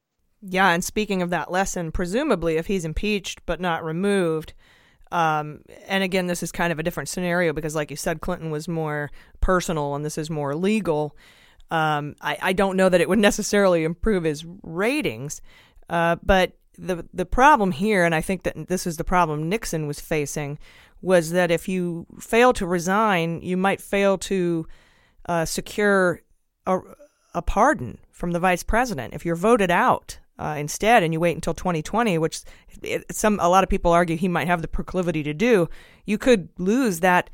[0.42, 4.54] Yeah, and speaking of that lesson, presumably if he's impeached but not removed,
[5.12, 8.50] um, and again, this is kind of a different scenario because, like you said, Clinton
[8.50, 11.14] was more personal and this is more legal.
[11.72, 15.40] Um, I, I don't know that it would necessarily improve his ratings,
[15.88, 19.86] uh, but the the problem here, and I think that this is the problem Nixon
[19.86, 20.58] was facing,
[21.00, 24.66] was that if you fail to resign, you might fail to
[25.26, 26.20] uh, secure
[26.66, 26.78] a,
[27.34, 31.36] a pardon from the vice president if you're voted out uh, instead, and you wait
[31.36, 32.42] until 2020, which
[32.82, 35.70] it, some a lot of people argue he might have the proclivity to do.
[36.04, 37.30] You could lose that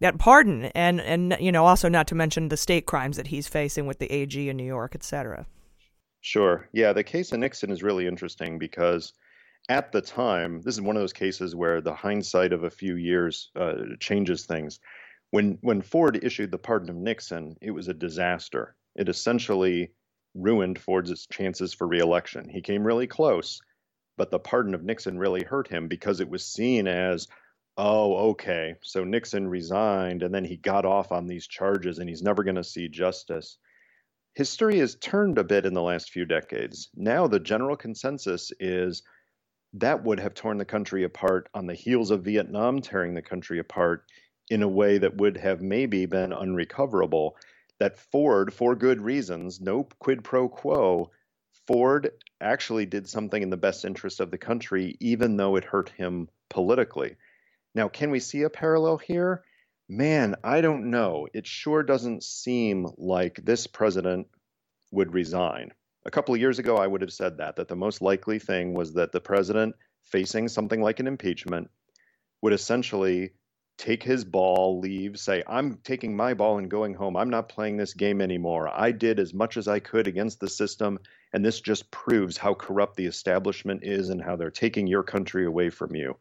[0.00, 3.48] that pardon and and you know also not to mention the state crimes that he's
[3.48, 5.46] facing with the AG in New York, et cetera.
[6.20, 6.68] Sure.
[6.72, 9.12] Yeah, the case of Nixon is really interesting because
[9.68, 12.96] at the time, this is one of those cases where the hindsight of a few
[12.96, 14.80] years uh, changes things.
[15.30, 18.76] When when Ford issued the pardon of Nixon, it was a disaster.
[18.94, 19.92] It essentially
[20.34, 22.48] ruined Ford's chances for reelection.
[22.48, 23.60] He came really close,
[24.16, 27.26] but the pardon of Nixon really hurt him because it was seen as
[27.76, 32.22] oh, okay, so Nixon resigned and then he got off on these charges and he's
[32.22, 33.58] never going to see justice.
[34.34, 36.88] History has turned a bit in the last few decades.
[36.94, 39.02] Now, the general consensus is
[39.74, 43.58] that would have torn the country apart on the heels of Vietnam tearing the country
[43.58, 44.04] apart
[44.48, 47.36] in a way that would have maybe been unrecoverable.
[47.78, 51.10] That Ford, for good reasons, no quid pro quo,
[51.66, 52.10] Ford
[52.40, 56.28] actually did something in the best interest of the country, even though it hurt him
[56.48, 57.16] politically.
[57.76, 59.44] Now, can we see a parallel here?
[59.86, 61.28] Man, I don't know.
[61.34, 64.28] It sure doesn't seem like this president
[64.92, 65.72] would resign.
[66.06, 68.72] A couple of years ago, I would have said that, that the most likely thing
[68.72, 71.68] was that the president facing something like an impeachment
[72.40, 73.32] would essentially
[73.76, 77.14] take his ball, leave, say, I'm taking my ball and going home.
[77.14, 78.70] I'm not playing this game anymore.
[78.74, 80.98] I did as much as I could against the system,
[81.34, 85.44] and this just proves how corrupt the establishment is and how they're taking your country
[85.44, 86.16] away from you.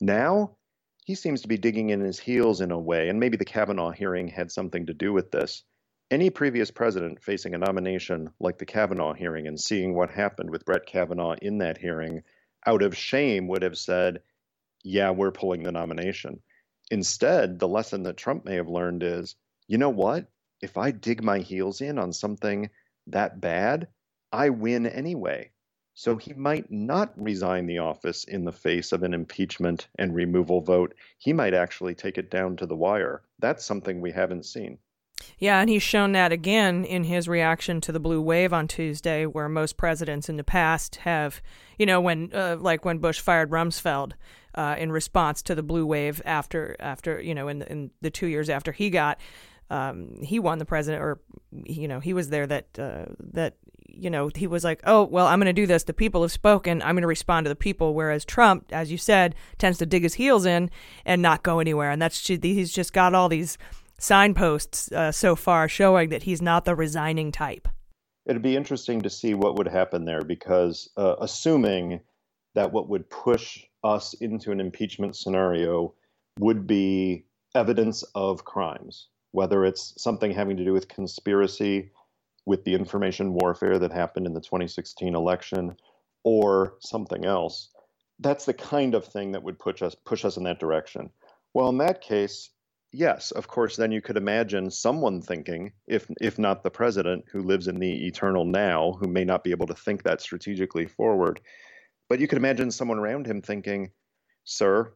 [0.00, 0.58] Now,
[1.04, 3.90] he seems to be digging in his heels in a way, and maybe the Kavanaugh
[3.90, 5.64] hearing had something to do with this.
[6.10, 10.64] Any previous president facing a nomination like the Kavanaugh hearing and seeing what happened with
[10.64, 12.22] Brett Kavanaugh in that hearing,
[12.66, 14.22] out of shame, would have said,
[14.84, 16.42] Yeah, we're pulling the nomination.
[16.90, 19.34] Instead, the lesson that Trump may have learned is
[19.66, 20.26] you know what?
[20.60, 22.70] If I dig my heels in on something
[23.08, 23.88] that bad,
[24.30, 25.50] I win anyway.
[25.94, 30.60] So he might not resign the office in the face of an impeachment and removal
[30.60, 30.94] vote.
[31.18, 33.22] He might actually take it down to the wire.
[33.38, 34.78] That's something we haven't seen.
[35.38, 39.26] Yeah, and he's shown that again in his reaction to the blue wave on Tuesday,
[39.26, 41.42] where most presidents in the past have,
[41.78, 44.12] you know, when uh, like when Bush fired Rumsfeld
[44.54, 48.26] uh, in response to the blue wave after after you know in in the two
[48.26, 49.20] years after he got.
[49.70, 52.46] Um, he won the president, or you know, he was there.
[52.46, 53.54] That uh, that
[53.94, 55.84] you know, he was like, "Oh, well, I'm going to do this.
[55.84, 56.82] The people have spoken.
[56.82, 60.02] I'm going to respond to the people." Whereas Trump, as you said, tends to dig
[60.02, 60.70] his heels in
[61.04, 61.90] and not go anywhere.
[61.90, 63.58] And that's he's just got all these
[63.98, 67.68] signposts uh, so far showing that he's not the resigning type.
[68.26, 72.00] It'd be interesting to see what would happen there because, uh, assuming
[72.54, 75.94] that what would push us into an impeachment scenario
[76.38, 77.24] would be
[77.54, 81.90] evidence of crimes, whether it's something having to do with conspiracy
[82.46, 85.76] with the information warfare that happened in the 2016 election
[86.24, 87.70] or something else.
[88.18, 91.10] That's the kind of thing that would push us push us in that direction.
[91.54, 92.50] Well, in that case,
[92.92, 97.42] yes, of course, then you could imagine someone thinking, if if not the president who
[97.42, 101.40] lives in the eternal now, who may not be able to think that strategically forward,
[102.08, 103.90] but you could imagine someone around him thinking,
[104.44, 104.94] "Sir,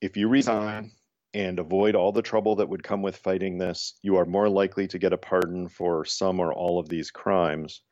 [0.00, 0.92] if you resign
[1.36, 4.88] and avoid all the trouble that would come with fighting this, you are more likely
[4.88, 7.82] to get a pardon for some or all of these crimes."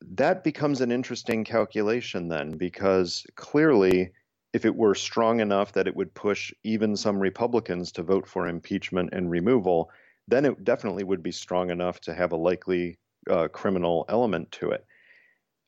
[0.00, 4.12] That becomes an interesting calculation then, because clearly
[4.52, 8.48] if it were strong enough that it would push even some Republicans to vote for
[8.48, 9.90] impeachment and removal,
[10.28, 14.70] then it definitely would be strong enough to have a likely uh, criminal element to
[14.70, 14.84] it.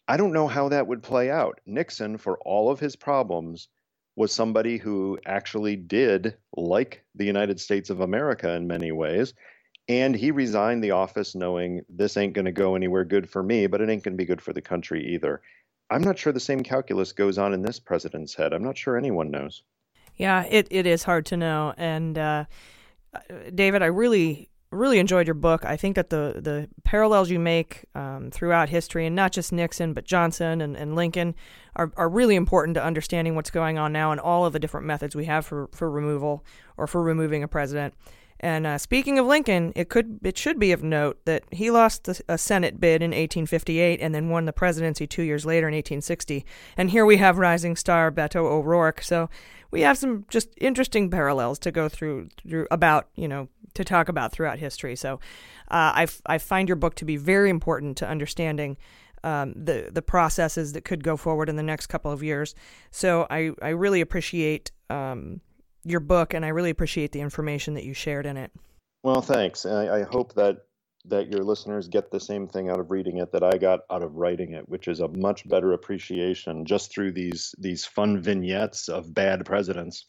[0.09, 1.61] I don't know how that would play out.
[1.67, 3.69] Nixon, for all of his problems,
[4.17, 9.35] was somebody who actually did like the United States of America in many ways.
[9.89, 13.67] And he resigned the office knowing this ain't going to go anywhere good for me,
[13.67, 15.41] but it ain't going to be good for the country either.
[15.91, 18.53] I'm not sure the same calculus goes on in this president's head.
[18.53, 19.63] I'm not sure anyone knows.
[20.17, 21.75] Yeah, it, it is hard to know.
[21.77, 22.45] And uh,
[23.55, 25.65] David, I really really enjoyed your book.
[25.65, 29.93] I think that the the parallels you make um, throughout history, and not just Nixon,
[29.93, 31.35] but Johnson and, and Lincoln,
[31.77, 34.87] are, are really important to understanding what's going on now and all of the different
[34.87, 36.45] methods we have for, for removal
[36.77, 37.95] or for removing a president.
[38.43, 42.09] And uh, speaking of Lincoln, it could it should be of note that he lost
[42.29, 46.45] a Senate bid in 1858 and then won the presidency two years later in 1860.
[46.77, 49.01] And here we have rising star Beto O'Rourke.
[49.03, 49.31] So
[49.71, 54.09] we have some just interesting parallels to go through, through about you know to talk
[54.09, 54.97] about throughout history.
[54.97, 55.15] So
[55.71, 58.77] uh, I, I find your book to be very important to understanding.
[59.25, 62.57] Um, the the processes that could go forward in the next couple of years.
[62.91, 65.41] So I, I really appreciate um,
[65.85, 68.53] your book, and I really appreciate the information that you shared in it.
[69.03, 69.67] Well, thanks.
[69.67, 70.59] I, I hope that
[71.05, 74.05] that your listeners get the same thing out of reading it that I got out
[74.05, 78.89] of writing it, which is a much better appreciation just through these these fun vignettes
[78.89, 80.07] of bad presidents,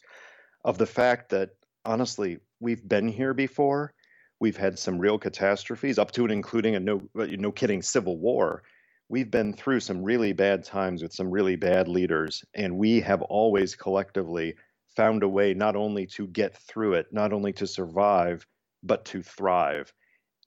[0.64, 1.50] of the fact that
[1.84, 3.92] honestly we've been here before.
[4.40, 8.62] We've had some real catastrophes, up to and including a no no kidding civil war.
[9.08, 13.22] We've been through some really bad times with some really bad leaders, and we have
[13.22, 14.54] always collectively
[14.96, 18.46] found a way not only to get through it, not only to survive,
[18.82, 19.92] but to thrive.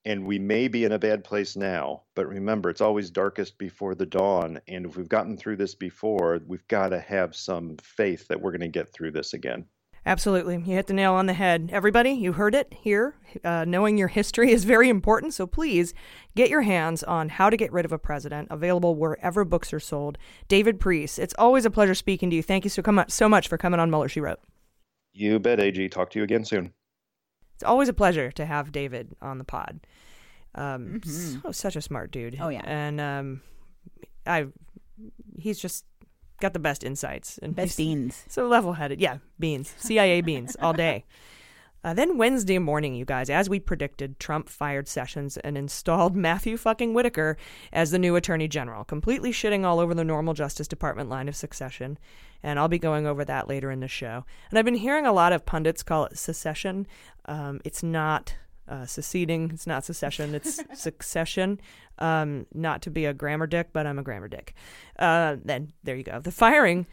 [0.05, 3.93] And we may be in a bad place now, but remember, it's always darkest before
[3.93, 4.59] the dawn.
[4.67, 8.51] And if we've gotten through this before, we've got to have some faith that we're
[8.51, 9.65] going to get through this again.
[10.07, 10.55] Absolutely.
[10.55, 11.69] You hit the nail on the head.
[11.73, 13.15] Everybody, you heard it here.
[13.43, 15.93] Uh, knowing your history is very important, so please
[16.33, 19.81] get your hands on How to Get Rid of a President, available wherever books are
[19.81, 20.17] sold.
[20.47, 22.41] David Priess, it's always a pleasure speaking to you.
[22.41, 24.39] Thank you so, come, so much for coming on Mueller, She Wrote.
[25.11, 25.89] You bet, AG.
[25.89, 26.71] Talk to you again soon.
[27.55, 29.81] It's always a pleasure to have David on the pod.
[30.55, 31.41] Um, mm-hmm.
[31.41, 32.37] so, such a smart dude.
[32.39, 32.61] Oh, yeah.
[32.63, 33.41] And um,
[34.25, 34.47] I,
[35.37, 35.83] he's just
[36.39, 38.23] got the best insights and best beans.
[38.27, 41.05] So level headed, yeah, beans, CIA beans all day.
[41.83, 46.57] Uh, then Wednesday morning, you guys, as we predicted, Trump fired Sessions and installed Matthew
[46.57, 47.37] fucking Whitaker
[47.71, 51.35] as the new Attorney General, completely shitting all over the normal Justice Department line of
[51.35, 51.97] succession.
[52.43, 54.25] And I'll be going over that later in the show.
[54.49, 56.87] And I've been hearing a lot of pundits call it secession.
[57.25, 58.35] Um, it's not
[58.67, 59.51] uh, seceding.
[59.53, 60.35] It's not secession.
[60.35, 61.59] It's succession.
[61.99, 64.53] Um, not to be a grammar dick, but I'm a grammar dick.
[64.99, 66.19] Uh, then there you go.
[66.19, 66.85] The firing,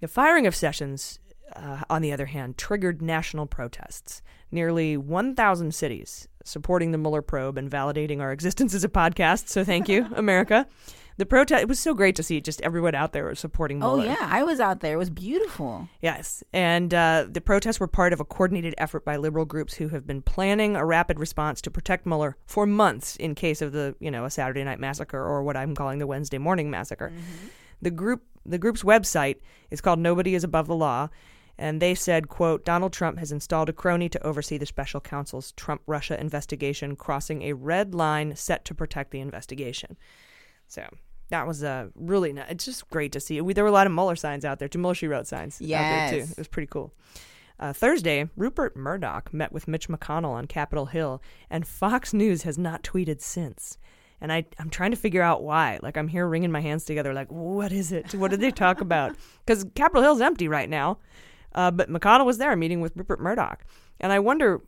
[0.00, 1.18] the firing of Sessions,
[1.54, 4.22] uh, on the other hand, triggered national protests.
[4.50, 9.48] Nearly 1,000 cities supporting the Mueller probe and validating our existence as a podcast.
[9.48, 10.66] So thank you, America
[11.18, 14.10] the protest it was so great to see just everyone out there supporting oh, Mueller.
[14.10, 14.94] Oh yeah, I was out there.
[14.94, 15.88] It was beautiful.
[16.00, 19.88] Yes, and uh, the protests were part of a coordinated effort by liberal groups who
[19.88, 23.94] have been planning a rapid response to protect Mueller for months in case of the
[23.98, 27.10] you know a Saturday night massacre or what I'm calling the Wednesday morning massacre.
[27.10, 27.46] Mm-hmm.
[27.82, 29.36] The group the group's website
[29.70, 31.08] is called Nobody Is Above the Law.
[31.58, 35.52] And they said, quote, Donald Trump has installed a crony to oversee the special counsel's
[35.52, 39.96] Trump Russia investigation, crossing a red line set to protect the investigation.
[40.68, 40.86] So
[41.28, 42.50] that was a really nice.
[42.50, 43.40] It's just great to see.
[43.40, 44.68] We, there were a lot of Mueller signs out there.
[44.68, 45.80] Too Mueller she wrote signs yes.
[45.80, 46.30] out there too.
[46.32, 46.92] It was pretty cool.
[47.58, 52.58] Uh, Thursday, Rupert Murdoch met with Mitch McConnell on Capitol Hill, and Fox News has
[52.58, 53.78] not tweeted since.
[54.20, 55.78] And I, I'm trying to figure out why.
[55.82, 57.12] Like I'm here wringing my hands together.
[57.12, 58.14] Like, what is it?
[58.14, 59.16] What did they talk about?
[59.44, 60.98] Because Capitol Hill's empty right now,
[61.54, 63.64] uh, but McConnell was there meeting with Rupert Murdoch,
[64.00, 64.60] and I wonder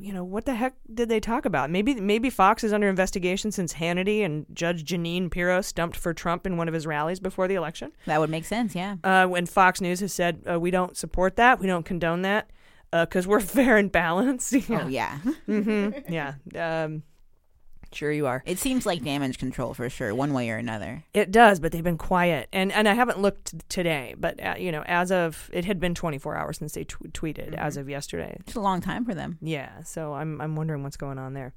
[0.00, 1.70] you know, what the heck did they talk about?
[1.70, 6.46] Maybe maybe Fox is under investigation since Hannity and Judge Jeanine Pirro stumped for Trump
[6.46, 7.92] in one of his rallies before the election.
[8.06, 8.96] That would make sense, yeah.
[9.04, 12.50] Uh, when Fox News has said uh, we don't support that, we don't condone that,
[12.90, 14.52] because uh, we're fair and balanced.
[14.52, 14.82] yeah.
[14.82, 15.18] Oh yeah,
[15.48, 16.12] mm-hmm.
[16.12, 16.34] yeah.
[16.56, 17.02] Um,
[17.94, 18.42] Sure, you are.
[18.46, 21.04] It seems like damage control for sure, one way or another.
[21.14, 24.72] It does, but they've been quiet, and and I haven't looked today, but uh, you
[24.72, 27.54] know, as of it had been 24 hours since they t- tweeted mm-hmm.
[27.54, 28.36] as of yesterday.
[28.40, 29.38] It's a long time for them.
[29.40, 31.52] Yeah, so I'm I'm wondering what's going on there.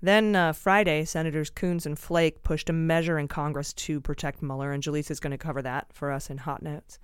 [0.00, 4.72] Then uh, Friday, Senators Coons and Flake pushed a measure in Congress to protect Mueller,
[4.72, 6.98] and Jaleesa is going to cover that for us in hot notes.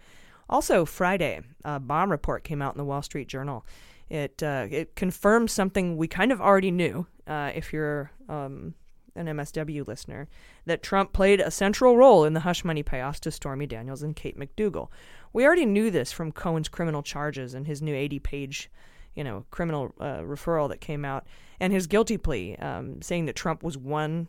[0.49, 3.65] Also, Friday, a bomb report came out in the Wall Street Journal.
[4.09, 7.07] It uh, it confirms something we kind of already knew.
[7.27, 8.75] Uh, if you're um,
[9.17, 10.29] an MSW listener,
[10.67, 14.15] that Trump played a central role in the hush money payoffs to Stormy Daniels and
[14.15, 14.89] Kate McDougal.
[15.33, 18.71] We already knew this from Cohen's criminal charges and his new 80-page,
[19.15, 21.27] you know, criminal uh, referral that came out,
[21.61, 24.29] and his guilty plea, um, saying that Trump was one.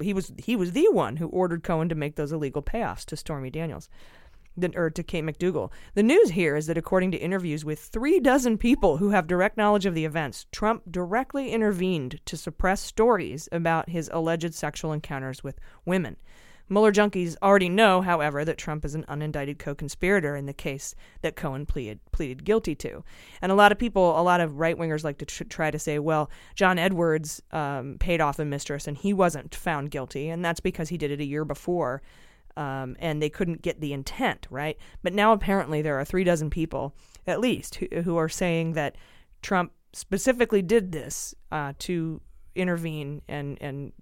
[0.00, 3.16] He was he was the one who ordered Cohen to make those illegal payoffs to
[3.16, 3.88] Stormy Daniels
[4.56, 5.70] the, or to Kate McDougal.
[5.94, 9.56] The news here is that according to interviews with three dozen people who have direct
[9.56, 15.44] knowledge of the events, Trump directly intervened to suppress stories about his alleged sexual encounters
[15.44, 16.16] with women.
[16.68, 21.36] Mueller junkies already know, however, that Trump is an unindicted co-conspirator in the case that
[21.36, 23.04] Cohen pleaded pleaded guilty to,
[23.40, 25.78] and a lot of people, a lot of right wingers, like to tr- try to
[25.78, 30.44] say, well, John Edwards um, paid off a mistress and he wasn't found guilty, and
[30.44, 32.02] that's because he did it a year before
[32.56, 34.76] um, and they couldn't get the intent, right?
[35.02, 36.94] But now apparently there are three dozen people,
[37.26, 38.96] at least, who, who are saying that
[39.42, 42.20] Trump specifically did this uh, to
[42.54, 43.92] intervene and, and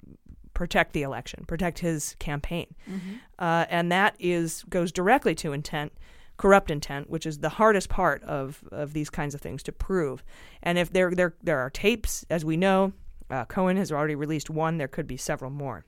[0.54, 2.74] protect the election, protect his campaign.
[2.88, 3.14] Mm-hmm.
[3.38, 5.92] Uh, and that is goes directly to intent,
[6.36, 10.24] corrupt intent, which is the hardest part of, of these kinds of things to prove.
[10.62, 12.92] And if there, there, there are tapes, as we know,
[13.30, 15.84] uh, Cohen has already released one, there could be several more.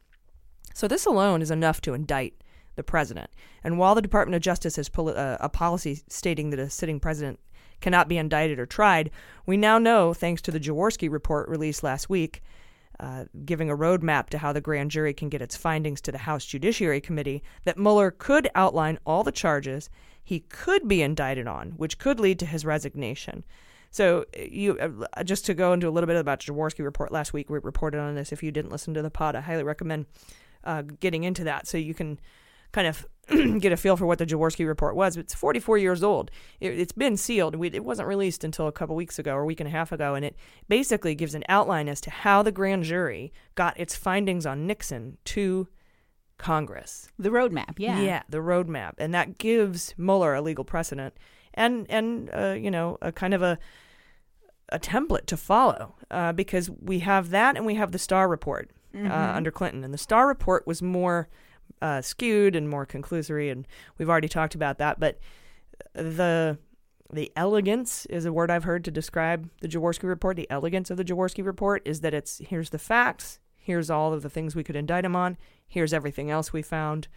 [0.74, 2.34] So this alone is enough to indict
[2.76, 3.30] the president.
[3.64, 7.00] And while the Department of Justice has poli- uh, a policy stating that a sitting
[7.00, 7.40] president
[7.80, 9.10] cannot be indicted or tried,
[9.44, 12.42] we now know, thanks to the Jaworski report released last week,
[13.00, 16.18] uh, giving a roadmap to how the grand jury can get its findings to the
[16.18, 19.90] House Judiciary Committee, that Mueller could outline all the charges
[20.24, 23.44] he could be indicted on, which could lead to his resignation.
[23.90, 27.48] So, you uh, just to go into a little bit about Jaworski report last week,
[27.48, 28.32] we reported on this.
[28.32, 30.06] If you didn't listen to the pod, I highly recommend
[30.64, 32.18] uh, getting into that so you can
[32.72, 33.06] kind of
[33.60, 35.16] get a feel for what the Jaworski report was.
[35.16, 36.30] It's 44 years old.
[36.60, 37.56] It, has been sealed.
[37.56, 39.90] We, it wasn't released until a couple weeks ago or a week and a half
[39.92, 40.36] ago, and it
[40.68, 45.18] basically gives an outline as to how the grand jury got its findings on Nixon
[45.26, 45.66] to
[46.38, 47.08] Congress.
[47.18, 48.00] The roadmap, yeah.
[48.00, 48.92] Yeah, the roadmap.
[48.98, 51.14] And that gives Mueller a legal precedent
[51.54, 53.58] and and uh, you know a kind of a
[54.68, 58.70] a template to follow uh, because we have that and we have the Starr report
[58.94, 59.10] Mhm.
[59.10, 61.28] uh, under Clinton, and the Starr report was more
[61.82, 63.66] uh, skewed and more conclusory, and
[63.98, 64.98] we've already talked about that.
[65.00, 65.18] But
[65.94, 66.58] the
[67.12, 70.36] the elegance is a word I've heard to describe the Jaworski report.
[70.36, 74.22] The elegance of the Jaworski report is that it's here's the facts, here's all of
[74.22, 75.36] the things we could indict him on,
[75.68, 77.08] here's everything else we found.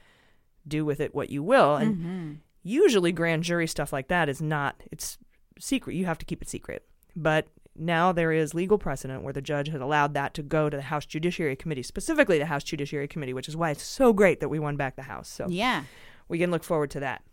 [0.68, 2.38] Do with it what you will, and Mhm.
[2.62, 5.18] usually grand jury stuff like that is not it's
[5.60, 6.86] secret you have to keep it secret
[7.16, 7.48] but
[7.80, 10.84] now there is legal precedent where the judge has allowed that to go to the
[10.84, 14.50] house judiciary committee specifically the house judiciary committee which is why it's so great that
[14.50, 15.84] we won back the house so Yeah.
[16.28, 17.24] we can look forward to that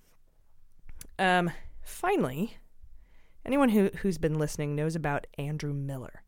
[1.18, 1.50] um
[1.82, 2.56] finally
[3.44, 6.22] anyone who who's been listening knows about andrew miller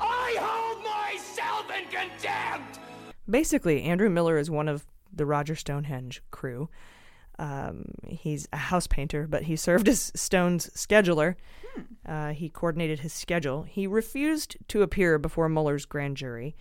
[0.00, 2.80] I hold myself in contempt!
[3.30, 6.68] basically, Andrew Miller is one of the Roger Stonehenge crew.
[7.38, 11.36] Um, he's a house painter, but he served as Stone's scheduler.
[12.04, 13.62] Uh, he coordinated his schedule.
[13.62, 16.56] He refused to appear before Mueller's grand jury.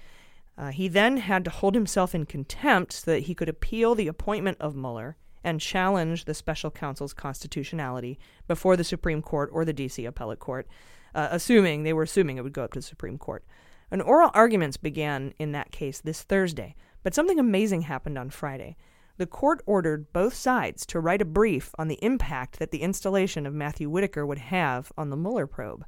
[0.57, 4.07] Uh, he then had to hold himself in contempt so that he could appeal the
[4.07, 9.73] appointment of Mueller and challenge the special counsel's constitutionality before the Supreme Court or the
[9.73, 10.03] D.C.
[10.05, 10.67] Appellate Court,
[11.15, 13.43] uh, assuming they were assuming it would go up to the Supreme Court.
[13.91, 18.75] An oral arguments began in that case this Thursday, but something amazing happened on Friday.
[19.17, 23.45] The court ordered both sides to write a brief on the impact that the installation
[23.45, 25.85] of Matthew Whitaker would have on the Mueller probe.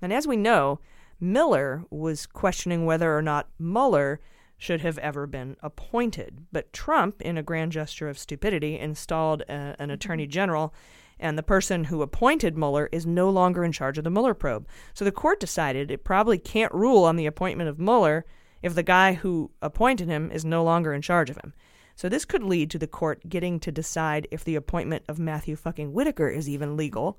[0.00, 0.78] And as we know,
[1.20, 4.20] Miller was questioning whether or not Mueller
[4.56, 6.46] should have ever been appointed.
[6.52, 9.90] But Trump, in a grand gesture of stupidity, installed a, an mm-hmm.
[9.90, 10.72] attorney general,
[11.18, 14.68] and the person who appointed Mueller is no longer in charge of the Mueller probe.
[14.94, 18.24] So the court decided it probably can't rule on the appointment of Mueller
[18.62, 21.54] if the guy who appointed him is no longer in charge of him.
[21.94, 25.56] So this could lead to the court getting to decide if the appointment of Matthew
[25.56, 27.18] fucking Whitaker is even legal.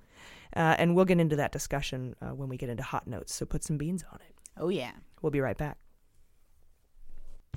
[0.55, 3.33] Uh, and we'll get into that discussion uh, when we get into hot notes.
[3.33, 4.35] So put some beans on it.
[4.57, 4.91] Oh, yeah.
[5.21, 5.77] We'll be right back.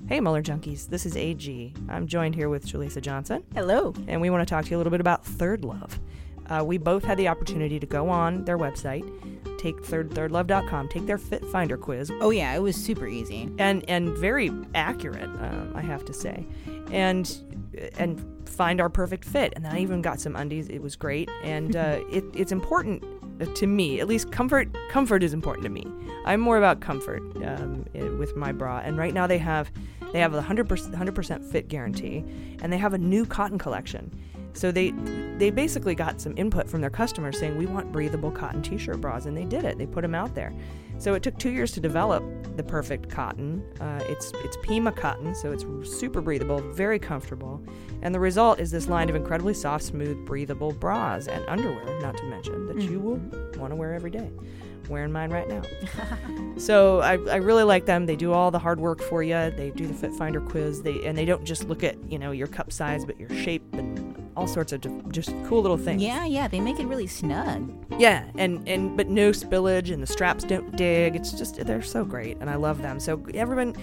[0.07, 0.87] Hey, Mueller Junkies.
[0.87, 1.73] This is AG.
[1.89, 3.43] I'm joined here with Jaleesa Johnson.
[3.53, 3.93] Hello.
[4.07, 5.99] And we want to talk to you a little bit about Third Love.
[6.49, 9.05] Uh, we both had the opportunity to go on their website,
[9.57, 12.11] take third thirdlove.com, take their Fit Finder quiz.
[12.21, 16.45] Oh yeah, it was super easy and and very accurate, um, I have to say,
[16.91, 17.29] and
[17.97, 19.53] and find our perfect fit.
[19.55, 20.67] And then I even got some undies.
[20.69, 23.03] It was great, and uh, it, it's important
[23.55, 23.99] to me.
[23.99, 25.85] At least comfort comfort is important to me.
[26.25, 27.85] I'm more about comfort um,
[28.17, 29.71] with my bra, and right now they have
[30.13, 32.23] they have a hundred percent hundred percent fit guarantee,
[32.61, 34.11] and they have a new cotton collection.
[34.57, 34.91] So they
[35.37, 39.27] they basically got some input from their customers saying we want breathable cotton t-shirt bras,
[39.27, 39.77] and they did it.
[39.77, 40.51] They put them out there.
[40.97, 42.23] So it took two years to develop
[42.57, 43.63] the perfect cotton.
[43.79, 47.63] Uh, it's it's Pima cotton, so it's super breathable, very comfortable,
[48.01, 52.01] and the result is this line of incredibly soft, smooth, breathable bras and underwear.
[52.01, 53.17] Not to mention that you will
[53.59, 54.31] want to wear every day.
[54.89, 55.61] Wearing mine right now.
[56.57, 58.05] so I, I really like them.
[58.05, 59.51] They do all the hard work for you.
[59.51, 60.81] They do the Fit Finder quiz.
[60.81, 63.61] They and they don't just look at you know your cup size, but your shape
[63.73, 66.01] and all sorts of just cool little things.
[66.01, 67.73] Yeah, yeah, they make it really snug.
[67.97, 71.15] Yeah, and and but no spillage, and the straps don't dig.
[71.15, 72.99] It's just they're so great, and I love them.
[72.99, 73.75] So everyone,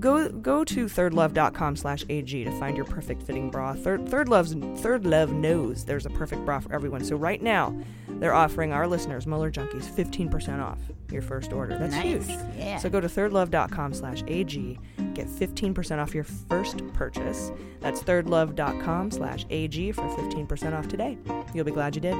[0.00, 3.74] go go to thirdlove.com/ag to find your perfect fitting bra.
[3.74, 7.04] Third Third Love's Third Love knows there's a perfect bra for everyone.
[7.04, 7.74] So right now,
[8.08, 10.78] they're offering our listeners, Mueller Junkies, 15% off
[11.10, 11.76] your first order.
[11.78, 12.38] That's Nice, huge.
[12.56, 12.78] yeah.
[12.78, 14.78] So go to thirdlove.com/ag,
[15.14, 17.50] get 15% off your first purchase.
[17.80, 21.18] That's thirdlove.com/ag for 15% off today.
[21.54, 22.16] You'll be glad you did.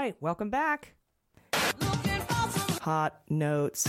[0.00, 0.94] Right, welcome back.
[2.80, 3.86] Hot notes.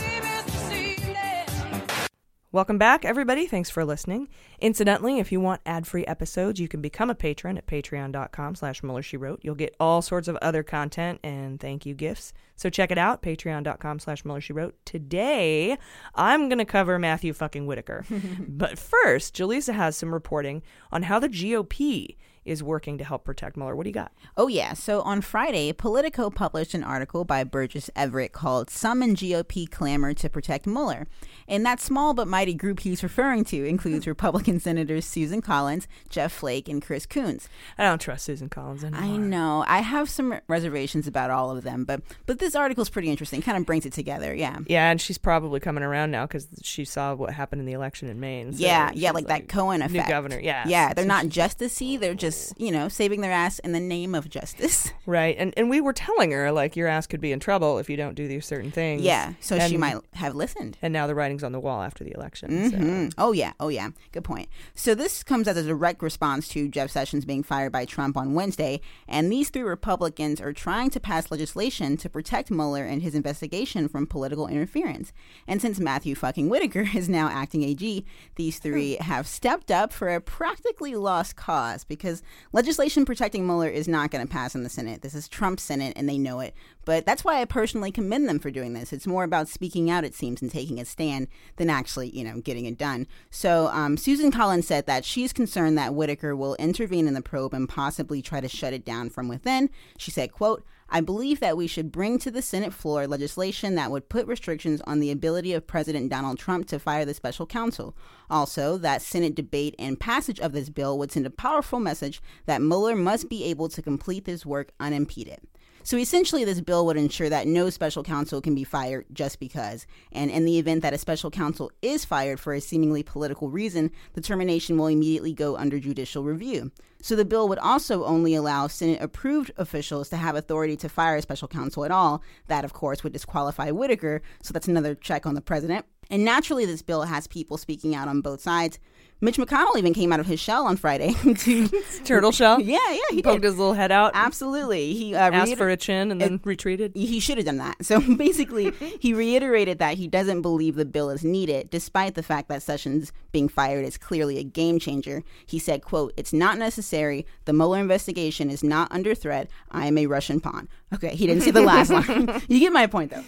[2.51, 3.47] Welcome back, everybody.
[3.47, 4.27] Thanks for listening.
[4.59, 9.01] Incidentally, if you want ad-free episodes, you can become a patron at patreon.com slash Mueller
[9.01, 9.39] She Wrote.
[9.41, 12.33] You'll get all sorts of other content and thank you gifts.
[12.57, 14.75] So check it out, patreon.com slash Mueller She Wrote.
[14.83, 15.77] Today,
[16.13, 18.03] I'm going to cover Matthew fucking Whitaker.
[18.49, 23.55] but first, Jaleesa has some reporting on how the GOP is working to help protect
[23.57, 23.75] Mueller.
[23.75, 24.11] What do you got?
[24.37, 24.73] Oh, yeah.
[24.73, 30.13] So on Friday, Politico published an article by Burgess Everett called Some in GOP Clamor
[30.15, 31.07] to Protect Mueller.
[31.47, 36.31] And that small but mighty group he's referring to includes Republican Senators Susan Collins, Jeff
[36.31, 37.47] Flake, and Chris Coons.
[37.77, 39.03] I don't trust Susan Collins anymore.
[39.03, 39.63] I know.
[39.67, 43.41] I have some reservations about all of them, but but this article's pretty interesting.
[43.41, 44.33] Kind of brings it together.
[44.33, 44.59] Yeah.
[44.67, 48.09] Yeah, and she's probably coming around now because she saw what happened in the election
[48.09, 48.53] in Maine.
[48.53, 50.07] So yeah, yeah, she's like, that Cohen effect.
[50.07, 50.67] New governor, yeah.
[50.67, 53.79] Yeah, they're not just a C, they're just you know saving their ass in the
[53.79, 54.91] name of justice.
[55.07, 57.89] Right, and and we were telling her like your ass could be in trouble if
[57.89, 59.01] you don't do these certain things.
[59.01, 60.77] Yeah, so she might have listened.
[60.81, 62.69] And now the writing's on the wall after the election.
[62.69, 63.13] so- Mhm.
[63.17, 63.89] Oh yeah, oh yeah.
[64.11, 64.47] Good point.
[64.75, 68.33] So this comes as a direct response to Jeff Sessions being fired by Trump on
[68.35, 73.15] Wednesday, and these three Republicans are trying to pass legislation to protect Mueller and his
[73.15, 75.11] investigation from political interference.
[75.47, 78.05] And since Matthew fucking Whitaker is now acting AG,
[78.35, 82.20] these three have stepped up for a practically lost cause because
[82.51, 85.01] legislation protecting Mueller is not going to pass in the Senate.
[85.01, 86.53] This is Trump's Senate, and they know it.
[86.85, 88.91] But that's why I personally commend them for doing this.
[88.91, 92.41] It's more about speaking out, it seems, and taking a stand than actually, you know,
[92.41, 93.07] getting it done.
[93.29, 97.53] So um, Susan Collins said that she's concerned that Whitaker will intervene in the probe
[97.53, 99.69] and possibly try to shut it down from within.
[99.97, 100.63] She said, quote,
[100.93, 104.81] I believe that we should bring to the Senate floor legislation that would put restrictions
[104.81, 107.95] on the ability of President Donald Trump to fire the special counsel.
[108.29, 112.61] Also, that Senate debate and passage of this bill would send a powerful message that
[112.61, 115.39] Mueller must be able to complete this work unimpeded.
[115.83, 119.87] So essentially, this bill would ensure that no special counsel can be fired just because.
[120.11, 123.91] And in the event that a special counsel is fired for a seemingly political reason,
[124.13, 126.71] the termination will immediately go under judicial review.
[127.01, 131.15] So the bill would also only allow Senate approved officials to have authority to fire
[131.15, 132.21] a special counsel at all.
[132.47, 134.21] That, of course, would disqualify Whitaker.
[134.43, 135.85] So that's another check on the president.
[136.11, 138.77] And naturally, this bill has people speaking out on both sides.
[139.23, 141.67] Mitch McConnell even came out of his shell on Friday to
[142.03, 142.59] Turtle shell?
[142.71, 143.47] Yeah, yeah, he Poked did.
[143.49, 144.11] his little head out.
[144.15, 146.91] Absolutely, he uh, asked reiter- for a chin and then retreated.
[146.95, 147.77] He should have done that.
[147.85, 152.47] So basically, he reiterated that he doesn't believe the bill is needed, despite the fact
[152.49, 155.23] that Sessions being fired is clearly a game changer.
[155.45, 157.25] He said, "quote It's not necessary.
[157.45, 159.49] The Mueller investigation is not under threat.
[159.71, 162.41] I am a Russian pawn." Okay, he didn't say the last line.
[162.47, 163.23] You get my point, though.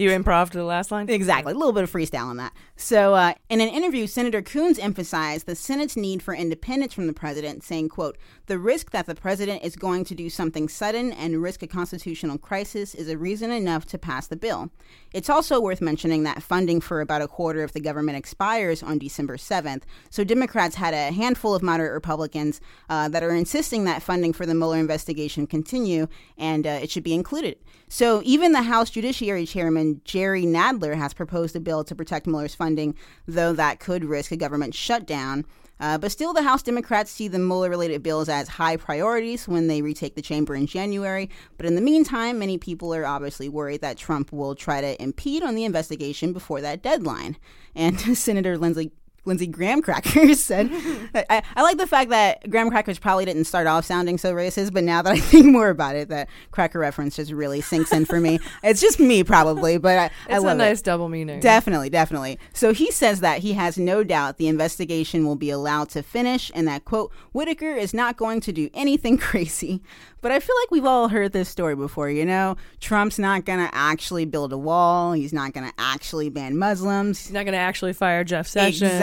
[0.00, 1.10] You improv to the last line?
[1.10, 1.52] Exactly.
[1.52, 2.54] A little bit of freestyle on that.
[2.74, 7.12] So, uh, in an interview, Senator Coons emphasized the Senate's need for independence from the
[7.12, 11.42] president, saying, quote, the risk that the president is going to do something sudden and
[11.42, 14.70] risk a constitutional crisis is a reason enough to pass the bill.
[15.12, 18.96] It's also worth mentioning that funding for about a quarter of the government expires on
[18.96, 19.82] December 7th.
[20.08, 24.46] So, Democrats had a handful of moderate Republicans uh, that are insisting that funding for
[24.46, 26.06] the Mueller investigation continue
[26.38, 27.58] and uh, it should be included.
[27.88, 32.54] So, even the House Judiciary Chairman Jerry Nadler has proposed a bill to protect Mueller's
[32.54, 32.94] funding,
[33.26, 35.44] though that could risk a government shutdown.
[35.80, 39.66] Uh, but still, the House Democrats see the Mueller related bills as high priorities when
[39.66, 41.30] they retake the chamber in January.
[41.56, 45.42] But in the meantime, many people are obviously worried that Trump will try to impede
[45.42, 47.38] on the investigation before that deadline.
[47.74, 48.92] And Senator Lindsey
[49.24, 50.70] Lindsey Graham Crackers said,
[51.14, 54.72] I, I like the fact that Graham Crackers probably didn't start off sounding so racist,
[54.72, 58.04] but now that I think more about it, that cracker reference just really sinks in
[58.04, 58.38] for me.
[58.62, 60.84] It's just me, probably, but I, I It's a nice it.
[60.84, 61.40] double meaning.
[61.40, 62.38] Definitely, definitely.
[62.54, 66.50] So he says that he has no doubt the investigation will be allowed to finish
[66.54, 69.82] and that, quote, Whitaker is not going to do anything crazy.
[70.22, 72.56] But I feel like we've all heard this story before, you know?
[72.78, 75.12] Trump's not going to actually build a wall.
[75.12, 77.20] He's not going to actually ban Muslims.
[77.20, 78.82] He's not going to actually fire Jeff Sessions.
[78.82, 78.98] Exactly.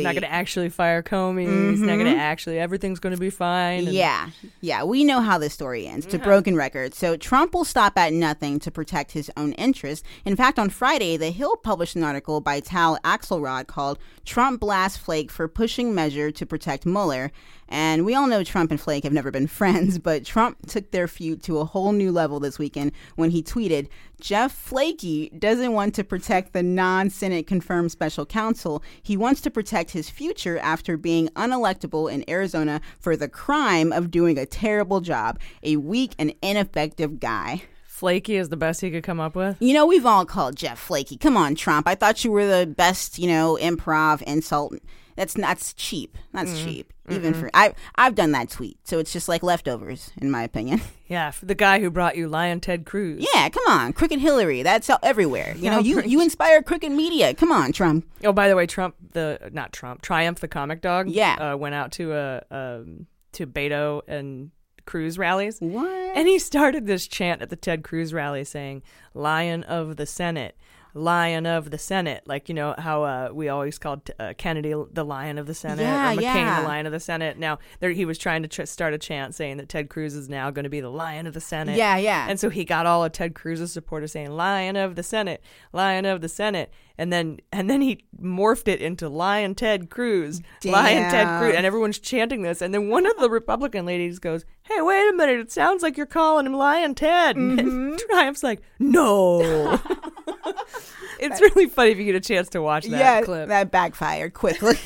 [0.00, 1.70] He's not going to actually fire Comey.
[1.70, 2.18] He's not going to Mhm.
[2.18, 3.86] actually, everything's going to be fine.
[3.86, 4.28] and- Yeah,
[4.60, 6.06] yeah, we know how this story ends.
[6.06, 6.94] It's a broken record.
[6.94, 10.06] So Trump will stop at nothing to protect his own interests.
[10.24, 14.98] In fact, on Friday, The Hill published an article by Tal Axelrod called "Trump Blasts
[14.98, 17.30] Flake for Pushing Measure to Protect Mueller."
[17.68, 21.08] And we all know Trump and Flake have never been friends, but Trump took their
[21.08, 23.88] feud to a whole new level this weekend when he tweeted,
[24.20, 28.82] Jeff Flakey doesn't want to protect the non Senate confirmed special counsel.
[29.02, 34.10] He wants to protect his future after being unelectable in Arizona for the crime of
[34.10, 35.38] doing a terrible job.
[35.62, 37.62] A weak and ineffective guy.
[37.96, 39.56] Flaky is the best he could come up with.
[39.58, 41.16] You know, we've all called Jeff flaky.
[41.16, 41.88] Come on, Trump.
[41.88, 44.74] I thought you were the best, you know, improv insult.
[45.16, 46.16] That's that's cheap.
[46.32, 46.64] That's Mm.
[46.64, 46.92] cheap.
[47.08, 47.40] Even Mm-mm.
[47.40, 48.78] for I I've done that tweet.
[48.84, 50.80] So it's just like leftovers in my opinion.
[51.08, 53.24] Yeah, for the guy who brought you Lion Ted Cruz.
[53.32, 53.92] Yeah, come on.
[53.92, 54.64] Crooked Hillary.
[54.64, 55.54] That's everywhere.
[55.56, 57.32] You know, you you inspire crooked media.
[57.32, 58.04] Come on, Trump.
[58.24, 61.08] Oh, by the way, Trump the not Trump Triumph the comic dog.
[61.08, 61.36] Yeah.
[61.52, 64.50] uh, went out to a um, to Beto and
[64.84, 65.58] Cruz rallies.
[65.60, 65.86] What?
[66.16, 68.82] And he started this chant at the Ted Cruz rally saying,
[69.14, 70.56] "Lion of the Senate."
[70.96, 75.04] Lion of the Senate, like you know how uh, we always called uh, Kennedy the
[75.04, 76.60] Lion of the Senate, Yeah, or McCain yeah.
[76.62, 77.38] the Lion of the Senate.
[77.38, 80.28] Now there, he was trying to tr- start a chant saying that Ted Cruz is
[80.28, 81.76] now going to be the Lion of the Senate.
[81.76, 82.26] Yeah, yeah.
[82.28, 85.42] And so he got all of Ted Cruz's supporters saying "Lion of the Senate,
[85.72, 90.40] Lion of the Senate," and then and then he morphed it into Lion Ted Cruz,
[90.64, 92.62] Lion Ted Cruz, and everyone's chanting this.
[92.62, 95.38] And then one of the Republican ladies goes, "Hey, wait a minute!
[95.40, 97.90] It sounds like you're calling him Lion Ted." Mm-hmm.
[97.90, 99.78] And Triumph's like, "No."
[101.20, 103.48] it's really funny if you get a chance to watch that yeah, clip.
[103.48, 104.76] that backfired quickly.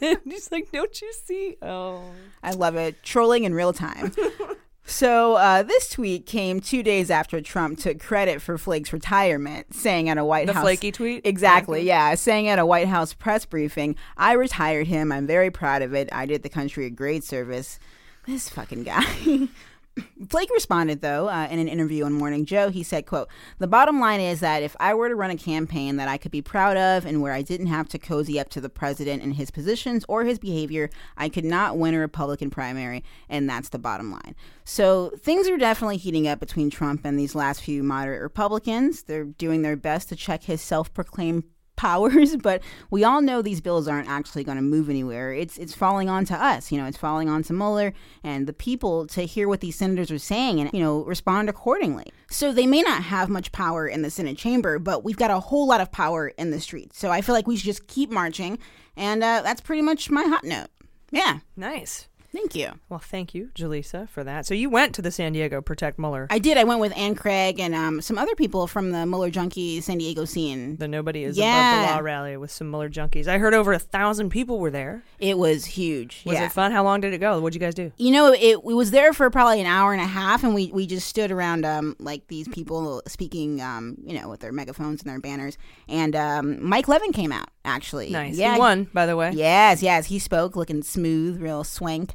[0.24, 1.56] He's like, don't you see?
[1.62, 2.02] Oh,
[2.42, 3.02] I love it.
[3.02, 4.12] Trolling in real time.
[4.92, 10.10] So uh, this tweet came two days after Trump took credit for Flake's retirement, saying
[10.10, 11.26] at a White The House flaky tweet?
[11.26, 15.10] Exactly, yeah, saying at a White House press briefing, "I retired him.
[15.10, 16.10] I'm very proud of it.
[16.12, 17.78] I did the country a great service."
[18.26, 19.04] This fucking guy.
[20.28, 22.70] Flake responded though uh, in an interview on Morning Joe.
[22.70, 23.28] He said, "quote
[23.58, 26.30] The bottom line is that if I were to run a campaign that I could
[26.30, 29.34] be proud of and where I didn't have to cozy up to the president and
[29.34, 33.78] his positions or his behavior, I could not win a Republican primary, and that's the
[33.78, 34.34] bottom line."
[34.64, 39.02] So things are definitely heating up between Trump and these last few moderate Republicans.
[39.02, 41.44] They're doing their best to check his self-proclaimed
[41.82, 45.32] powers, but we all know these bills aren't actually going to move anywhere.
[45.32, 48.52] It's it's falling on to us, you know, it's falling on to Mueller and the
[48.52, 52.06] people to hear what these senators are saying and you know respond accordingly.
[52.30, 55.40] So they may not have much power in the Senate chamber, but we've got a
[55.40, 56.98] whole lot of power in the streets.
[56.98, 58.58] So I feel like we should just keep marching,
[58.96, 60.68] and uh, that's pretty much my hot note.
[61.10, 62.08] Yeah, nice.
[62.32, 62.70] Thank you.
[62.88, 64.46] Well, thank you, Jaleesa, for that.
[64.46, 66.26] So you went to the San Diego Protect Mueller.
[66.30, 66.56] I did.
[66.56, 69.98] I went with Ann Craig and um, some other people from the Mueller Junkie San
[69.98, 70.76] Diego scene.
[70.76, 71.82] The Nobody is Yeah.
[71.82, 73.28] Above the Law rally with some Mueller junkies.
[73.28, 75.02] I heard over a thousand people were there.
[75.18, 76.22] It was huge.
[76.24, 76.46] Was yeah.
[76.46, 76.72] it fun?
[76.72, 77.38] How long did it go?
[77.38, 77.92] What'd you guys do?
[77.98, 80.70] You know, it we was there for probably an hour and a half, and we,
[80.72, 85.02] we just stood around um like these people speaking um you know with their megaphones
[85.02, 88.10] and their banners, and um Mike Levin came out actually.
[88.10, 88.36] Nice.
[88.36, 89.32] Yeah, He won, by the way.
[89.32, 92.14] Yes, yes, he spoke looking smooth, real swank.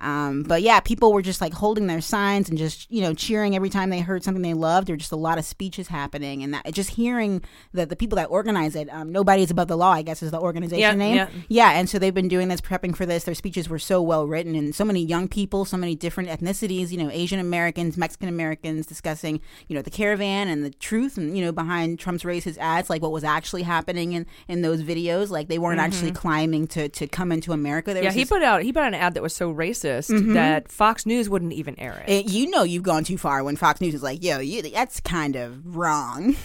[0.00, 3.54] Um, but yeah, people were just like holding their signs and just you know cheering
[3.54, 4.88] every time they heard something they loved.
[4.88, 7.42] There were just a lot of speeches happening, and that just hearing
[7.72, 10.40] that the people that organize it, um, nobody's above the law, I guess is the
[10.40, 11.14] organization Yeah, name.
[11.16, 11.28] yeah.
[11.48, 13.22] Yeah, and so they've been doing this, prepping for this.
[13.24, 16.90] Their speeches were so well written, and so many young people, so many different ethnicities.
[16.90, 21.38] You know, Asian Americans, Mexican Americans, discussing you know the caravan and the truth, and
[21.38, 25.30] you know behind Trump's racist ads, like what was actually happening in in those videos.
[25.30, 26.16] Like they weren't actually Mhm.
[26.16, 27.94] climbing to to come into America.
[27.94, 29.83] There yeah, he this- put out he put out an ad that was so racist
[30.08, 30.34] Mhm.
[30.34, 32.10] that Fox News wouldn't even air it.
[32.26, 35.00] It, you know you've gone too far when Fox News is like, "Yo, you, that's
[35.00, 36.36] kind of wrong."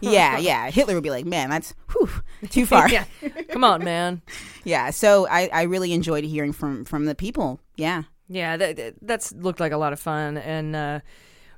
[0.00, 0.70] yeah, yeah.
[0.70, 2.08] Hitler would be like, "Man, that's whew,
[2.50, 3.04] too far." Yeah.
[3.50, 4.22] Come on, man.
[4.64, 4.90] yeah.
[4.90, 7.60] So I, I really enjoyed hearing from from the people.
[7.76, 8.02] Yeah.
[8.28, 11.00] Yeah, that, that- that's looked like a lot of fun, and uh,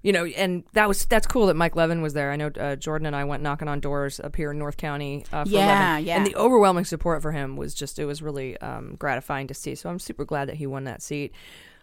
[0.06, 2.30] you know, and that was that's cool that Mike Levin was there.
[2.30, 5.26] I know uh, Jordan and I went knocking on doors up here in North County
[5.32, 6.16] uh, for Yeah, Levin, yeah.
[6.16, 9.74] and the overwhelming support for him was just it was really um, gratifying to see.
[9.74, 11.32] So I'm super glad that he won that seat.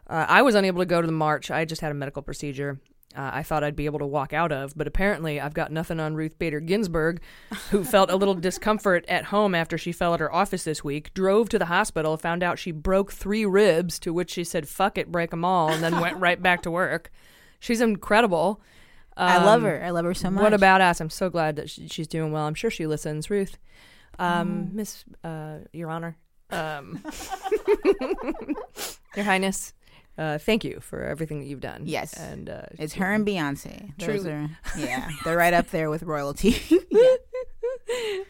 [0.07, 1.51] Uh, I was unable to go to the march.
[1.51, 2.79] I just had a medical procedure.
[3.13, 5.99] Uh, I thought I'd be able to walk out of, but apparently I've got nothing
[5.99, 7.21] on Ruth Bader Ginsburg,
[7.71, 11.13] who felt a little discomfort at home after she fell at her office this week,
[11.13, 14.97] drove to the hospital, found out she broke three ribs, to which she said, fuck
[14.97, 17.11] it, break them all, and then went right back to work.
[17.63, 18.59] She's incredible.
[19.15, 19.81] I love Um, her.
[19.83, 20.41] I love her so much.
[20.43, 20.99] What a badass.
[20.99, 22.43] I'm so glad that she, she's doing well.
[22.45, 23.29] I'm sure she listens.
[23.29, 23.57] Ruth,
[24.19, 24.73] um, Mm.
[24.73, 26.17] Miss, uh, Your Honor,
[26.49, 27.01] um,
[29.15, 29.73] Your Highness,
[30.17, 31.83] uh, thank you for everything that you've done.
[31.85, 32.13] Yes.
[32.13, 33.93] And uh, It's her and Beyonce.
[33.97, 36.57] Those are yeah, they're right up there with royalty.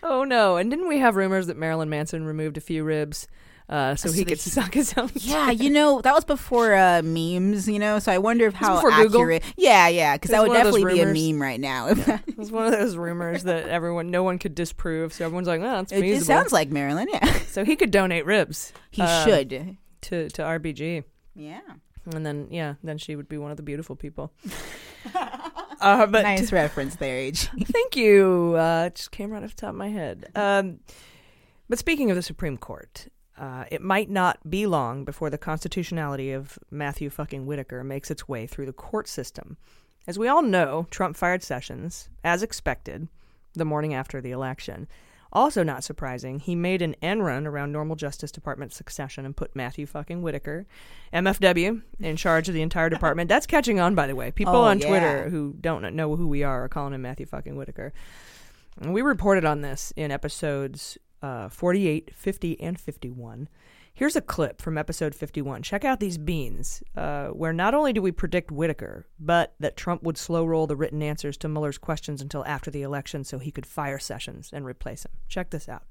[0.04, 0.58] oh no!
[0.58, 3.28] And didn't we have rumors that Marilyn Manson removed a few ribs
[3.70, 5.10] uh, so, So he could he- suck his own?
[5.16, 7.68] yeah, you know that was before uh, memes.
[7.68, 9.22] You know, so I wonder if how before Google?
[9.22, 9.44] accurate.
[9.58, 11.88] Yeah, yeah, because that would one of those definitely be a meme right now.
[12.28, 15.14] It was one of those rumors that everyone, no one could disprove.
[15.14, 17.26] So everyone's like, "Oh, it's It- it sounds like Marilyn, yeah.
[17.48, 18.74] So he could donate ribs.
[18.92, 19.78] He uh, should.
[20.02, 21.04] to to RBG.
[21.36, 21.62] Yeah.
[22.14, 24.34] And then yeah, then she would be one of the beautiful people.
[25.80, 27.48] uh, but nice reference there, Age.
[27.66, 28.56] Thank you.
[28.58, 30.26] Uh, just came right off the top of my head.
[30.36, 30.80] Um,
[31.70, 33.08] but speaking of the Supreme Court,
[33.38, 38.28] uh, it might not be long before the constitutionality of Matthew fucking Whitaker makes its
[38.28, 39.58] way through the court system.
[40.06, 43.08] As we all know, Trump fired Sessions, as expected,
[43.54, 44.88] the morning after the election.
[45.32, 49.56] Also, not surprising, he made an end run around normal Justice Department succession and put
[49.56, 50.68] Matthew fucking Whitaker,
[51.12, 53.30] MFW, in charge of the entire department.
[53.30, 54.30] That's catching on, by the way.
[54.30, 54.88] People Oh, on yeah.
[54.88, 57.94] Twitter who don't know who we are are calling him Matthew fucking Whitaker.
[58.80, 63.48] And we reported on this in episodes uh, 48, 50, and 51.
[63.96, 65.62] Here's a clip from episode 51.
[65.62, 70.04] Check out these beans, uh, where not only do we predict Whitaker, but that Trump
[70.04, 73.52] would slow roll the written answers to Mueller's questions until after the election so he
[73.52, 75.12] could fire Sessions and replace him.
[75.30, 75.84] Check this out.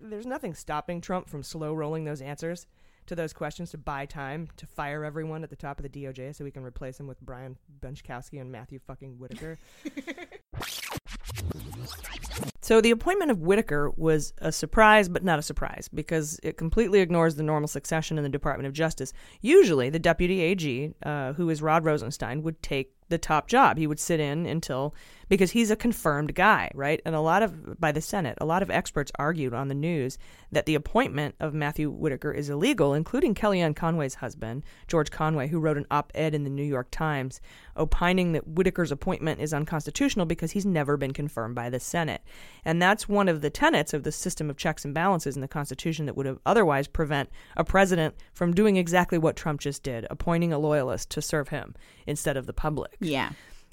[0.00, 2.66] There's nothing stopping Trump from slow rolling those answers
[3.08, 6.34] to those questions to buy time to fire everyone at the top of the DOJ
[6.34, 9.58] so we can replace him with Brian Benczkowski and Matthew fucking Whitaker.
[12.68, 17.00] So the appointment of Whitaker was a surprise, but not a surprise, because it completely
[17.00, 19.14] ignores the normal succession in the Department of Justice.
[19.40, 23.78] Usually, the deputy AG, uh, who is Rod Rosenstein, would take the top job.
[23.78, 24.94] He would sit in until
[25.28, 27.00] because he's a confirmed guy, right?
[27.04, 30.18] And a lot of by the Senate, a lot of experts argued on the news
[30.52, 35.60] that the appointment of Matthew Whitaker is illegal, including Kellyanne Conway's husband, George Conway, who
[35.60, 37.40] wrote an op-ed in the New York Times
[37.76, 42.22] opining that Whitaker's appointment is unconstitutional because he's never been confirmed by the Senate.
[42.64, 45.48] And that's one of the tenets of the system of checks and balances in the
[45.48, 50.06] Constitution that would have otherwise prevent a president from doing exactly what Trump just did,
[50.10, 51.74] appointing a loyalist to serve him
[52.06, 52.96] instead of the public.
[53.00, 53.30] Yeah.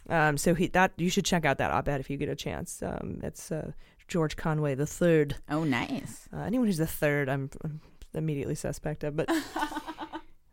[0.10, 2.84] Um, so he that you should check out that op-ed if you get a chance.
[2.84, 3.72] Um, it's uh,
[4.08, 5.36] George Conway the third.
[5.50, 6.30] Oh, nice.
[6.32, 7.82] Uh, anyone who's the third, I'm, I'm
[8.14, 9.16] immediately suspect of.
[9.16, 9.30] But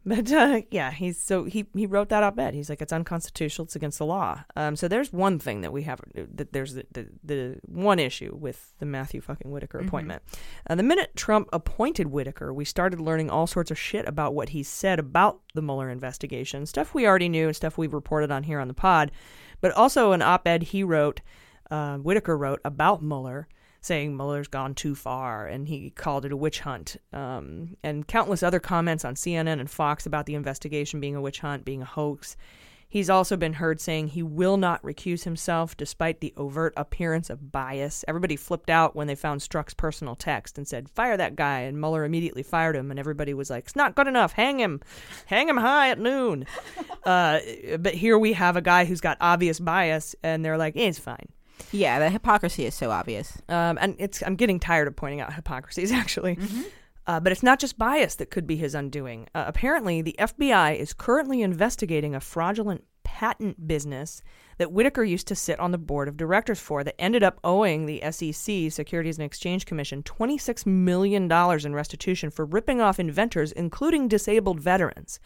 [0.05, 2.55] but uh, yeah, he's so he he wrote that op-ed.
[2.55, 3.66] He's like it's unconstitutional.
[3.66, 4.44] It's against the law.
[4.57, 8.36] Um, so there's one thing that we have that there's the, the, the one issue
[8.38, 9.88] with the Matthew fucking Whitaker Mm-hmm.
[9.88, 10.22] appointment.
[10.68, 14.50] Uh, the minute Trump appointed Whitaker, we started learning all sorts of shit about what
[14.50, 18.42] he said about the Mueller investigation, stuff we already knew and stuff we've reported on
[18.42, 19.11] here on the pod,
[19.61, 21.20] but also an op-ed he wrote,
[21.70, 23.48] uh, Whitaker wrote about Mueller
[23.83, 26.97] saying Mueller's gone too far and he called it a witch hunt.
[27.12, 31.41] Um, and countless other comments on CNN and Fox about the investigation being a witch
[31.41, 32.37] hunt, being a hoax.
[32.89, 37.51] He's also been heard saying he will not recuse himself despite the overt appearance of
[37.51, 38.05] bias.
[38.07, 41.61] Everybody flipped out when they found Strzok's personal text and said, Fire that guy.
[41.61, 42.91] And Mueller immediately fired him.
[42.91, 44.35] And everybody was like, It's not good enough.
[44.35, 44.83] Hang him.
[45.24, 46.45] Hang him high at noon.
[47.05, 47.41] uh,
[47.78, 51.30] but here we have a guy who's got obvious bias, and they're like, It's fine.
[51.71, 53.41] Yeah, the hypocrisy is so obvious.
[53.49, 56.39] Um, and it's I'm getting tired of pointing out hypocrisies actually.
[57.07, 59.29] Uh, but it's not just bias that could be his undoing.
[59.35, 64.23] Uh, apparently, the FBI is currently investigating a fraudulent patent business
[64.59, 67.87] that Whitaker used to sit on the board of directors for that ended up owing
[67.87, 74.09] the SEC, Securities and Exchange Commission, $26 million in restitution for ripping off inventors, including
[74.09, 75.19] disabled veterans,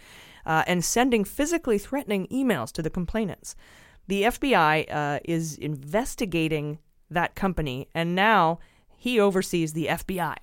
[0.47, 3.55] uh, and sending physically threatening emails to the complainants.
[4.09, 6.79] The FBI uh, is investigating
[7.11, 8.59] that company, and now
[8.97, 10.37] he oversees the FBI.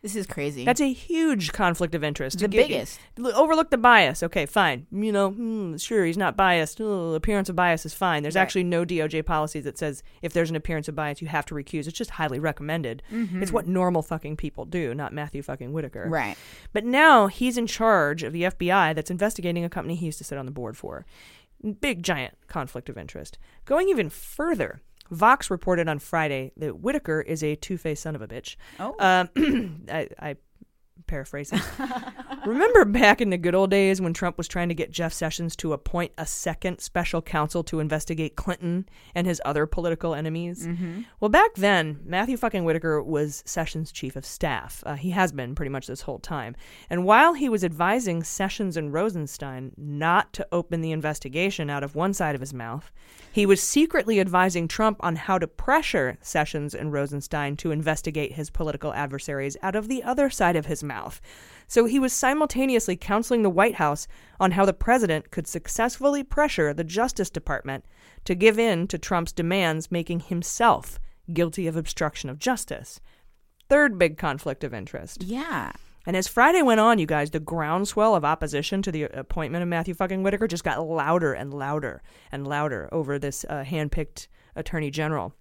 [0.00, 0.64] This is crazy.
[0.64, 2.38] That's a huge conflict of interest.
[2.38, 3.00] The biggest.
[3.18, 4.22] Overlook the bias.
[4.22, 4.86] Okay, fine.
[4.92, 6.78] You know, hmm, sure, he's not biased.
[6.78, 8.22] Appearance of bias is fine.
[8.22, 8.42] There's Right.
[8.42, 11.54] actually no DOJ policy that says if there's an appearance of bias, you have to
[11.54, 11.88] recuse.
[11.88, 13.02] It's just highly recommended.
[13.12, 13.42] Mhm.
[13.42, 16.06] It's what normal fucking people do, not Matthew fucking Whitaker.
[16.08, 16.36] Right.
[16.72, 20.24] But now he's in charge of the FBI that's investigating a company he used to
[20.24, 21.06] sit on the board for.
[21.80, 23.38] Big, giant conflict of interest.
[23.64, 24.80] Going even further,
[25.10, 28.56] Vox reported on Friday that Whitaker is a two faced son of a bitch.
[28.78, 28.94] Oh.
[28.98, 30.36] Um, I, I
[31.08, 31.60] paraphrasing.
[32.46, 35.56] Remember back in the good old days when Trump was trying to get Jeff Sessions
[35.56, 40.66] to appoint a second special counsel to investigate Clinton and his other political enemies?
[40.66, 41.04] Mhm.
[41.20, 44.82] Well, back then, Matthew fucking Whitaker was Sessions' chief of staff.
[44.86, 46.54] Uh, he has been pretty much this whole time.
[46.88, 51.94] And while he was advising Sessions and Rosenstein not to open the investigation out of
[51.94, 52.90] one side of his mouth,
[53.32, 58.50] he was secretly advising Trump on how to pressure Sessions and Rosenstein to investigate his
[58.50, 60.97] political adversaries out of the other side of his mouth.
[61.66, 64.08] So he was simultaneously counseling the White House
[64.40, 67.84] on how the president could successfully pressure the Justice Department
[68.24, 70.98] to give in to Trump's demands, making himself
[71.32, 73.00] guilty of obstruction of justice.
[73.68, 75.22] Third big conflict of interest.
[75.22, 75.72] Yeah.
[76.06, 79.68] And as Friday went on, you guys, the groundswell of opposition to the appointment of
[79.68, 84.26] Matthew fucking Whitaker just got louder and louder and louder over this uh, handpicked
[84.56, 85.34] attorney general.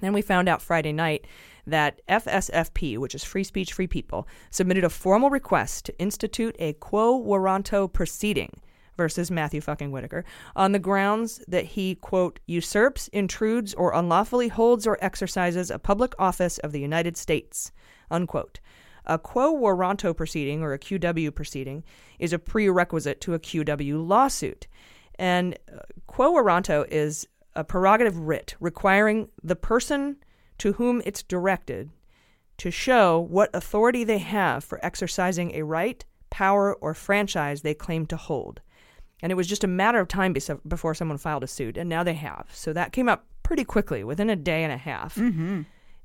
[0.00, 1.26] Then we found out Friday night
[1.66, 6.72] that FSFP, which is Free Speech Free People, submitted a formal request to institute a
[6.74, 8.50] quo warranto proceeding
[8.96, 14.86] versus Matthew fucking Whitaker on the grounds that he, quote, usurps, intrudes, or unlawfully holds
[14.86, 17.72] or exercises a public office of the United States,
[18.10, 18.60] unquote.
[19.06, 21.82] A quo warranto proceeding, or a QW proceeding,
[22.18, 24.68] is a prerequisite to a QW lawsuit.
[25.18, 30.16] And uh, quo warranto is a prerogative writ requiring the person
[30.62, 31.90] to whom it's directed
[32.56, 38.06] to show what authority they have for exercising a right, power, or franchise they claim
[38.06, 38.60] to hold.
[39.20, 40.32] And it was just a matter of time
[40.68, 42.46] before someone filed a suit, and now they have.
[42.52, 45.16] So that came up pretty quickly, within a day and a half.
[45.16, 45.62] Mm-hmm.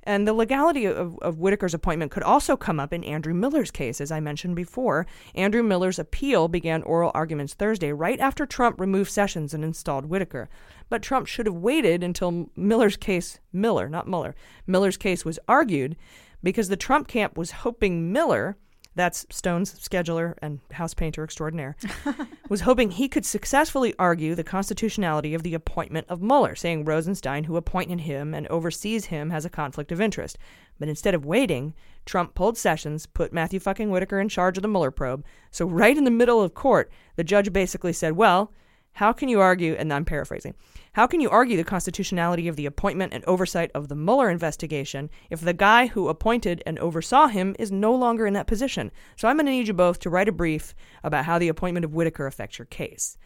[0.08, 4.00] And the legality of, of Whitaker's appointment could also come up in Andrew Miller's case,
[4.00, 5.06] as I mentioned before.
[5.34, 10.48] Andrew Miller's appeal began oral arguments Thursday, right after Trump removed Sessions and installed Whitaker.
[10.88, 14.34] But Trump should have waited until Miller's case, Miller, not Mueller,
[14.66, 15.94] Miller's case was argued,
[16.42, 18.56] because the Trump camp was hoping Miller,
[18.98, 21.76] that's Stone's scheduler and house painter extraordinaire,
[22.48, 27.44] was hoping he could successfully argue the constitutionality of the appointment of Mueller, saying Rosenstein,
[27.44, 30.36] who appointed him and oversees him, has a conflict of interest.
[30.80, 31.74] But instead of waiting,
[32.06, 35.24] Trump pulled Sessions, put Matthew fucking Whitaker in charge of the Mueller probe.
[35.52, 38.52] So right in the middle of court, the judge basically said, "Well,
[38.98, 40.56] How can you argue, and I'm paraphrasing,
[40.94, 45.08] how can you argue the constitutionality of the appointment and oversight of the Mueller investigation
[45.30, 48.90] if the guy who appointed and oversaw him is no longer in that position?
[49.16, 50.74] So I'm going to need you both to write a brief
[51.04, 53.16] about how the appointment of Whitaker affects your case.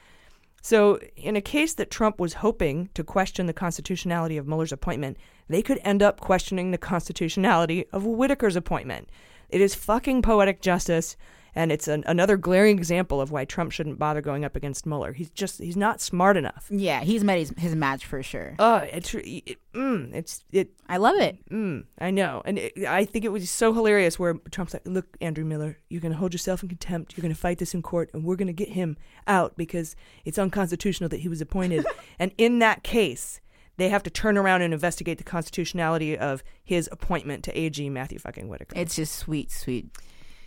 [0.61, 5.17] So, in a case that Trump was hoping to question the constitutionality of Mueller's appointment,
[5.49, 9.09] they could end up questioning the constitutionality of Whitaker's appointment.
[9.49, 11.17] It is fucking poetic justice
[11.55, 15.13] and it's an, another glaring example of why Trump shouldn't bother going up against Mueller.
[15.13, 16.67] He's just he's not smart enough.
[16.71, 18.55] Yeah, he's met his, his match for sure.
[18.59, 20.71] Oh, uh, it's it, mm, it's it.
[20.89, 21.39] I love it.
[21.51, 25.17] Mm, I know, and it, I think it was so hilarious where Trump's like, "Look,
[25.21, 27.17] Andrew Miller, you're going to hold yourself in contempt.
[27.17, 28.97] You're going to fight this in court, and we're going to get him
[29.27, 29.95] out because
[30.25, 31.87] it's unconstitutional that he was appointed."
[32.19, 33.41] and in that case
[33.79, 38.19] they have to turn around and investigate the constitutionality of his appointment to AG Matthew
[38.19, 38.75] fucking Whitaker.
[38.79, 39.89] It's just sweet, sweet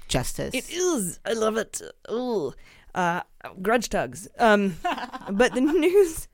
[0.08, 0.54] justice.
[0.54, 1.20] It is.
[1.26, 1.82] I love it.
[2.12, 2.54] Ooh.
[2.94, 3.22] Uh,
[3.62, 4.28] grudge tugs.
[4.40, 4.78] Um,
[5.32, 6.28] but the news,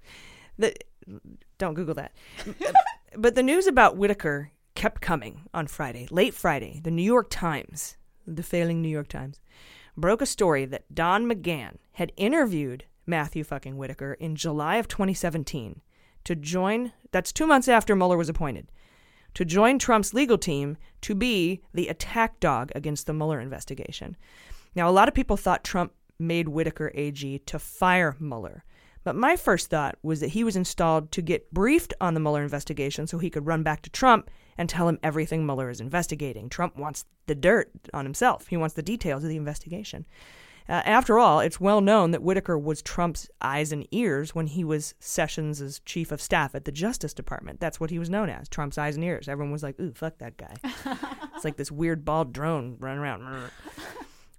[0.58, 0.76] the
[1.58, 2.14] don't Google that.
[3.18, 6.82] but the news about Whitaker kept coming on Friday, late Friday.
[6.84, 9.40] The New York Times, the failing New York Times,
[9.98, 15.82] broke a story that Don McGahn had interviewed Matthew fucking Whitaker in July of 2017
[16.24, 16.94] to join.
[17.12, 18.68] That's two months after Mueller was appointed
[19.34, 24.18] to join Trump's legal team to be the attack dog against the Mueller investigation.
[24.76, 28.64] Now, a lot of people thought Trump made Whitaker AG to fire Mueller.
[29.04, 32.44] But my first thought was that he was installed to get briefed on the Mueller
[32.44, 36.50] investigation so he could run back to Trump and tell him everything Mueller is investigating.
[36.50, 40.06] Trump wants the dirt on himself, he wants the details of the investigation.
[40.70, 44.64] Uh, after all, it's well known that Whitaker was Trump's eyes and ears when he
[44.64, 47.60] was Sessions' chief of staff at the Justice Department.
[47.60, 49.28] That's what he was known as, Trump's eyes and ears.
[49.28, 50.56] Everyone was like, ooh, fuck that guy.
[51.36, 53.52] it's like this weird bald drone running around.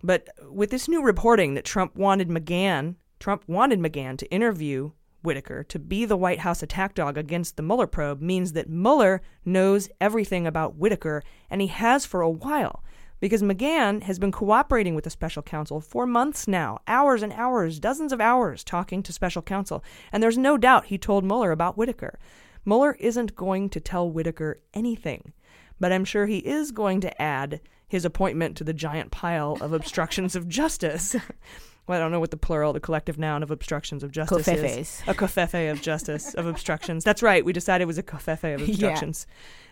[0.03, 4.93] but with this new reporting that Trump wanted McGahn, Trump wanted McGahn to interview
[5.23, 9.23] Whitaker to be the White House attack dog against the Mueller probe means that Mueller
[9.45, 12.83] knows everything about Whitaker, and he has for a while
[13.23, 17.79] because McGahn has been cooperating with the special counsel for months now, hours and hours,
[17.79, 19.85] dozens of hours talking to special counsel.
[20.11, 22.18] And there's no doubt he told Mueller about Whitaker.
[22.64, 25.33] Mueller isn't going to tell Whitaker anything,
[25.79, 29.73] but I'm sure he is going to add his appointment to the giant pile of
[29.73, 31.14] obstructions of justice.
[31.87, 34.78] well, I don't know what the plural, the collective noun of obstructions of justice Covfefes.
[34.78, 35.03] is.
[35.07, 37.03] A covfefe of justice, of obstructions.
[37.03, 37.45] That's right.
[37.45, 39.26] We decided it was a covfefe of obstructions.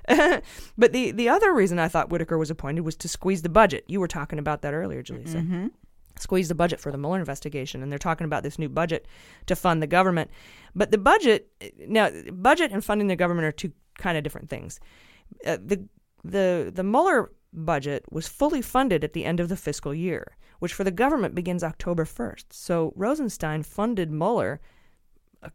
[0.08, 0.40] Yeah.
[0.78, 3.84] but the the other reason I thought Whitaker was appointed was to squeeze the budget.
[3.86, 5.36] You were talking about that earlier, Jaleesa.
[5.36, 5.66] Mm-hmm.
[6.18, 9.06] Squeeze the budget for the Mueller investigation, and they're talking about this new budget
[9.46, 10.30] to fund the government.
[10.74, 11.48] But the budget
[11.78, 14.80] now, budget and funding the government are two kind of different things.
[15.46, 15.86] Uh, the
[16.24, 20.72] the the Mueller budget was fully funded at the end of the fiscal year, which
[20.72, 22.44] for the government begins October 1st.
[22.50, 24.60] So Rosenstein funded Mueller
[25.42, 25.48] uh,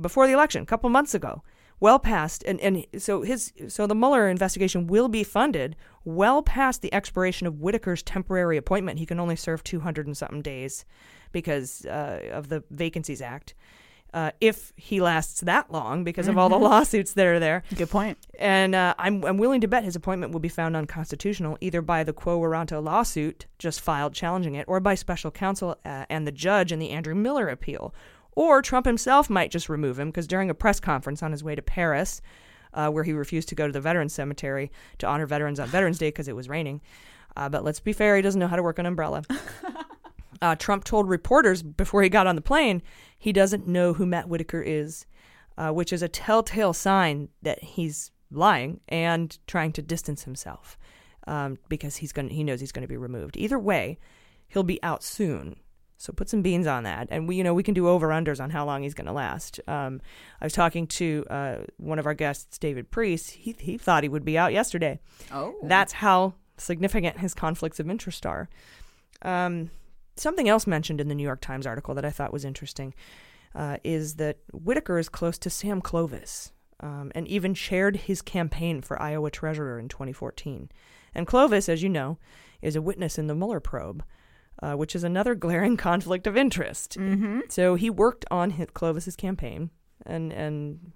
[0.00, 1.42] before the election, a couple months ago
[1.80, 6.80] well past and, and so his so the Mueller investigation will be funded well past
[6.82, 8.98] the expiration of Whitaker's temporary appointment.
[8.98, 10.84] He can only serve 200 and something days
[11.32, 13.54] because uh, of the Vacancies Act.
[14.14, 16.64] Uh, if he lasts that long because of all the mm-hmm.
[16.64, 17.62] lawsuits that are there.
[17.74, 18.16] Good point.
[18.38, 22.02] And uh, I'm, I'm willing to bet his appointment will be found unconstitutional either by
[22.02, 26.32] the Quo Warranto lawsuit just filed challenging it or by special counsel uh, and the
[26.32, 27.92] judge in the Andrew Miller appeal
[28.36, 31.54] or Trump himself might just remove him because during a press conference on his way
[31.54, 32.20] to Paris,
[32.74, 35.98] uh, where he refused to go to the Veterans Cemetery to honor veterans on Veterans
[35.98, 36.82] Day because it was raining.
[37.34, 39.24] Uh, but let's be fair, he doesn't know how to work an umbrella.
[40.42, 42.82] Uh, Trump told reporters before he got on the plane
[43.18, 45.06] he doesn't know who Matt Whitaker is,
[45.56, 50.76] uh, which is a telltale sign that he's lying and trying to distance himself
[51.26, 53.36] um, because he's going he knows he's going to be removed.
[53.36, 53.98] Either way,
[54.48, 55.56] he'll be out soon.
[55.98, 58.38] So put some beans on that, and we, you know, we can do over unders
[58.38, 59.60] on how long he's going to last.
[59.66, 60.02] Um,
[60.42, 63.30] I was talking to uh, one of our guests, David Priess.
[63.30, 65.00] He he thought he would be out yesterday.
[65.32, 68.50] Oh, that's how significant his conflicts of interest are.
[69.22, 69.70] Um,
[70.16, 72.94] something else mentioned in the New York Times article that I thought was interesting
[73.54, 78.82] uh, is that Whitaker is close to Sam Clovis, um, and even chaired his campaign
[78.82, 80.70] for Iowa treasurer in 2014.
[81.14, 82.18] And Clovis, as you know,
[82.60, 84.04] is a witness in the Mueller probe
[84.62, 86.96] uh, which is another glaring conflict of interest.
[86.98, 87.40] Mm-hmm.
[87.48, 89.70] So he worked on his, Clovis's campaign,
[90.04, 90.92] and and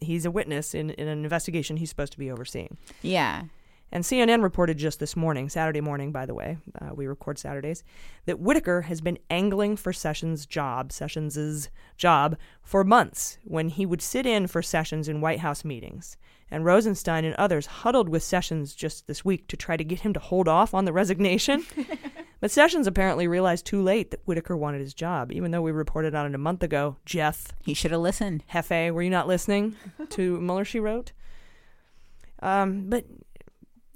[0.00, 2.76] he's a witness in, in an investigation he's supposed to be overseeing.
[3.02, 3.44] Yeah.
[3.92, 7.84] And CNN reported just this morning, Saturday morning, by the way, uh, we record Saturdays,
[8.24, 14.02] that Whitaker has been angling for Sessions' job, Sessions' job, for months when he would
[14.02, 16.16] sit in for Sessions in White House meetings.
[16.50, 20.12] And Rosenstein and others huddled with Sessions just this week to try to get him
[20.12, 21.64] to hold off on the resignation.
[22.40, 26.14] but Sessions apparently realized too late that Whitaker wanted his job, even though we reported
[26.14, 26.96] on it a month ago.
[27.04, 27.52] Jeff.
[27.62, 28.44] He should have listened.
[28.52, 29.76] Hefe, were you not listening
[30.10, 31.12] to Mueller, she wrote?
[32.40, 33.04] Um, but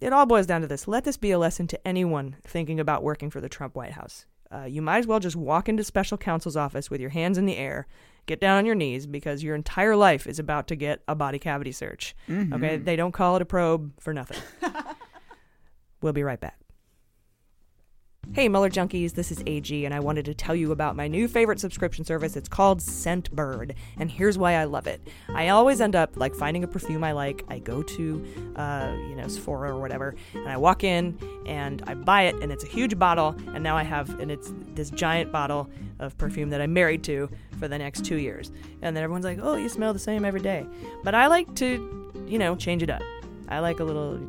[0.00, 0.88] it all boils down to this.
[0.88, 4.26] Let this be a lesson to anyone thinking about working for the Trump White House.
[4.52, 7.46] Uh, you might as well just walk into special counsel's office with your hands in
[7.46, 7.86] the air,
[8.26, 11.38] get down on your knees because your entire life is about to get a body
[11.38, 12.16] cavity search.
[12.28, 12.52] Mhm.
[12.54, 14.38] Okay, they don't call it a probe for nothing.
[16.02, 16.58] we'll be right back.
[18.32, 21.26] Hey, Mueller Junkies, this is AG, and I wanted to tell you about my new
[21.26, 22.36] favorite subscription service.
[22.36, 25.00] It's called Scentbird, and here's why I love it.
[25.34, 27.44] I always end up like finding a perfume I like.
[27.48, 31.94] I go to, uh, you know, Sephora or whatever, and I walk in and I
[31.94, 35.32] buy it, and it's a huge bottle, and now I have, and it's this giant
[35.32, 35.68] bottle
[35.98, 37.28] of perfume that I'm married to
[37.58, 38.52] for the next two years.
[38.80, 40.64] And then everyone's like, oh, you smell the same every day.
[41.02, 43.02] But I like to, you know, change it up.
[43.48, 44.20] I like a little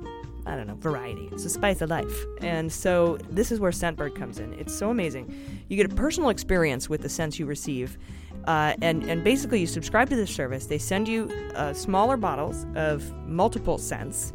[0.45, 1.29] I don't know, variety.
[1.31, 2.25] It's the spice of life.
[2.41, 4.53] And so this is where Scentbird comes in.
[4.53, 5.33] It's so amazing.
[5.67, 7.97] You get a personal experience with the scents you receive.
[8.45, 10.65] Uh, and, and basically, you subscribe to this service.
[10.65, 14.33] They send you uh, smaller bottles of multiple scents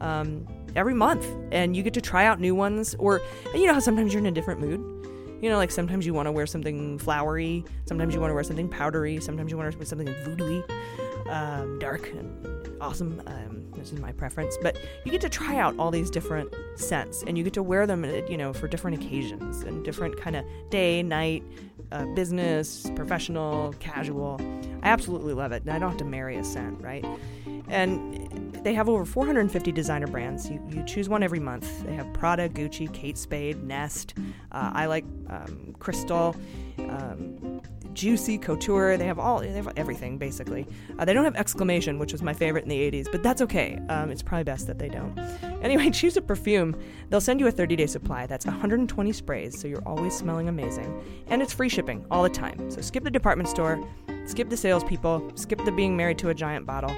[0.00, 1.26] um, every month.
[1.52, 2.94] And you get to try out new ones.
[2.98, 3.22] Or,
[3.54, 4.80] you know how sometimes you're in a different mood?
[5.40, 8.42] You know, like sometimes you want to wear something flowery, sometimes you want to wear
[8.42, 10.62] something powdery, sometimes you want to wear something voodoo
[11.28, 13.22] um, dark and awesome.
[13.26, 17.22] Um, this is my preference, but you get to try out all these different scents,
[17.26, 20.36] and you get to wear them, uh, you know, for different occasions and different kind
[20.36, 21.42] of day, night,
[21.92, 24.40] uh, business, professional, casual.
[24.82, 27.04] I absolutely love it, and I don't have to marry a scent, right?
[27.68, 30.48] And they have over 450 designer brands.
[30.48, 31.84] You, you choose one every month.
[31.84, 34.14] They have Prada, Gucci, Kate Spade, Nest.
[34.52, 36.36] Uh, I like um, Crystal.
[36.78, 37.60] Um,
[37.96, 40.66] Juicy, Couture, they have all, they have everything basically.
[40.98, 43.80] Uh, they don't have exclamation, which was my favorite in the 80s, but that's okay.
[43.88, 45.18] Um, it's probably best that they don't.
[45.62, 46.78] Anyway, choose a perfume.
[47.08, 48.26] They'll send you a 30 day supply.
[48.26, 51.02] That's 120 sprays, so you're always smelling amazing.
[51.28, 52.70] And it's free shipping all the time.
[52.70, 53.82] So skip the department store,
[54.26, 56.94] skip the salespeople, skip the being married to a giant bottle,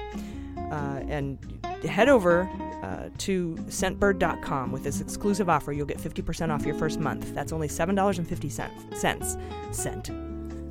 [0.71, 1.39] uh, and
[1.83, 2.41] head over
[2.83, 5.71] uh, to scentbird.com with this exclusive offer.
[5.71, 7.33] You'll get 50% off your first month.
[7.33, 9.37] That's only $7.50 cents.
[9.71, 10.28] Cent.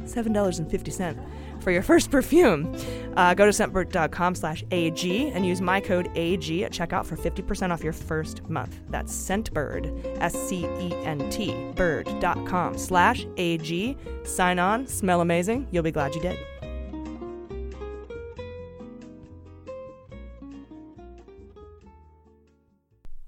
[0.08, 2.74] $7.50 for your first perfume.
[3.16, 7.72] Uh, go to scentbird.com slash AG and use my code AG at checkout for 50%
[7.72, 8.80] off your first month.
[8.88, 13.96] That's Scentbird, S-C-E-N-T, bird.com slash AG.
[14.24, 15.66] Sign on, smell amazing.
[15.70, 16.38] You'll be glad you did.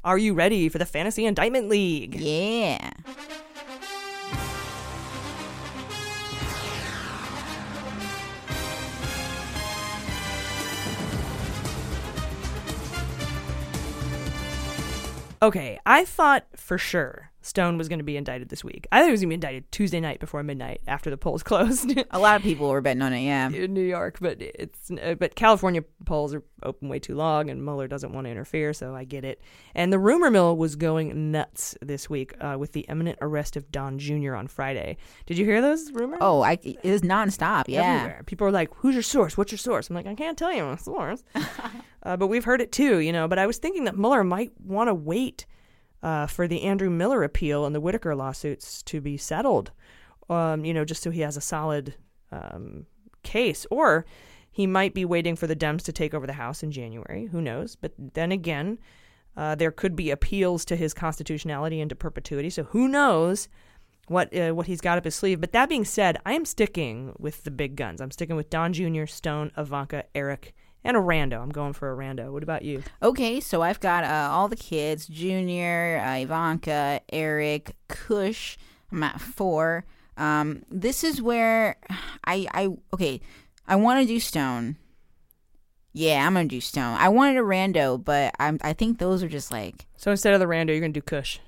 [0.03, 2.14] Are you ready for the Fantasy Indictment League?
[2.14, 2.93] Yeah.
[15.43, 18.86] Okay, I thought for sure Stone was going to be indicted this week.
[18.92, 21.42] I think he was going to be indicted Tuesday night before midnight after the polls
[21.51, 21.92] closed.
[22.12, 23.51] A lot of people were betting on it, yeah.
[23.51, 27.64] in New York, but it's uh, but California polls are open way too long, and
[27.64, 29.42] Mueller doesn't want to interfere, so I get it.
[29.74, 33.70] And the rumor mill was going nuts this week uh, with the imminent arrest of
[33.72, 34.36] Don Jr.
[34.36, 34.96] on Friday.
[35.26, 36.18] Did you hear those rumors?
[36.20, 37.82] Oh, I, it was nonstop, yeah.
[37.82, 38.22] Everywhere.
[38.26, 39.36] People are like, "Who's your source?
[39.36, 41.24] What's your source?" I'm like, "I can't tell you my source,"
[42.05, 43.26] uh, but we've heard it too, you know.
[43.26, 45.46] But I was thinking that Mueller might want to wait
[46.03, 49.70] uh, for the Andrew Miller appeal and the Whitaker lawsuits to be settled,
[50.28, 51.94] um, you know, just so he has a solid
[52.32, 52.86] um,
[53.22, 53.66] case.
[53.70, 54.07] Or
[54.51, 57.26] he might be waiting for the Dems to take over the House in January.
[57.26, 57.76] Who knows?
[57.76, 58.78] But then again,
[59.36, 62.51] uh, there could be appeals to his constitutionality into perpetuity.
[62.51, 63.48] So who knows
[64.09, 65.40] what uh, what he's got up his sleeve?
[65.40, 68.01] But that being said, I am sticking with the big guns.
[68.01, 70.55] I'm sticking with Don Jr., Stone, Ivanka, Eric,
[70.85, 71.41] and a rando.
[71.43, 72.33] I'm going for a rando.
[72.33, 72.83] What about you?
[73.03, 78.57] Okay, so I've got uh, all the kids Junior, uh, Ivanka, Eric, Kush.
[78.93, 79.85] I'm at four.
[80.16, 81.76] Um, this is where
[82.24, 83.20] I, I okay,
[83.66, 84.76] I want to do Stone.
[85.93, 86.97] Yeah, I'm gonna do Stone.
[87.01, 90.41] I wanted a rando, but I'm I think those are just like So instead of
[90.41, 91.39] the rando, you're gonna do Kush.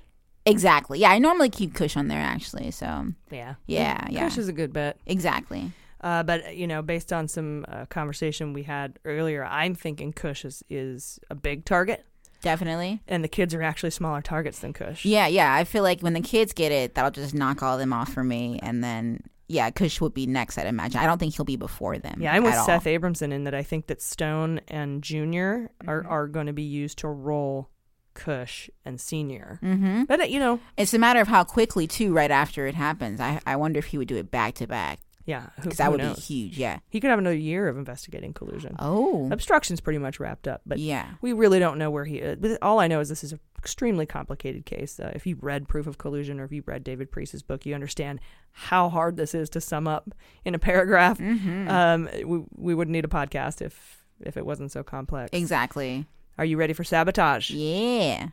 [0.45, 0.99] exactly.
[0.99, 2.71] Yeah, I normally keep Kush on there actually.
[2.71, 3.55] So Yeah.
[3.67, 4.23] yeah, yeah.
[4.27, 4.97] Kush is a good bet.
[5.05, 5.71] Exactly.
[6.03, 10.43] Uh, but you know, based on some uh, conversation we had earlier, I'm thinking Kush
[10.45, 12.05] is, is a big target,
[12.41, 13.01] Definitely.
[13.07, 15.05] and the kids are actually smaller targets than Kush.
[15.05, 15.53] Yeah, yeah.
[15.55, 18.11] I feel like when the kids get it, that'll just knock all of them off
[18.13, 20.57] for me, and then yeah, Kush would be next.
[20.57, 20.99] I'd imagine.
[20.99, 22.19] I don't think he'll be before them.
[22.21, 22.65] Yeah, I'm with all.
[22.65, 25.89] Seth Abramson in that I think that Stone and Junior Mm-hmm.
[25.89, 27.69] are, are going to be used to roll
[28.13, 29.59] Kush, and Senior.
[29.63, 30.03] Mm-hmm.
[30.03, 32.13] But uh, you know, it's a matter of how quickly too.
[32.13, 34.99] Right after it happens, I I wonder if he would do it back to back.
[35.25, 36.17] Yeah, because that would knows?
[36.17, 36.57] be huge.
[36.57, 36.79] Yeah.
[36.89, 38.75] He could have another year of investigating collusion.
[38.79, 39.29] Oh.
[39.31, 41.05] obstruction's pretty much wrapped up, but Yeah.
[41.21, 42.37] we really don't know where he is.
[42.39, 44.99] But all I know is this is an extremely complicated case.
[44.99, 47.73] Uh, if you read Proof of Collusion or if you read David Priess's book, you
[47.73, 48.19] understand
[48.51, 50.09] how hard this is to sum up
[50.43, 51.19] in a paragraph.
[51.19, 51.69] Mhm.
[51.69, 55.29] Um, we we wouldn't need a podcast if if it wasn't so complex.
[55.31, 56.05] Exactly.
[56.37, 57.49] Are you ready for sabotage?
[57.51, 58.29] Yeah.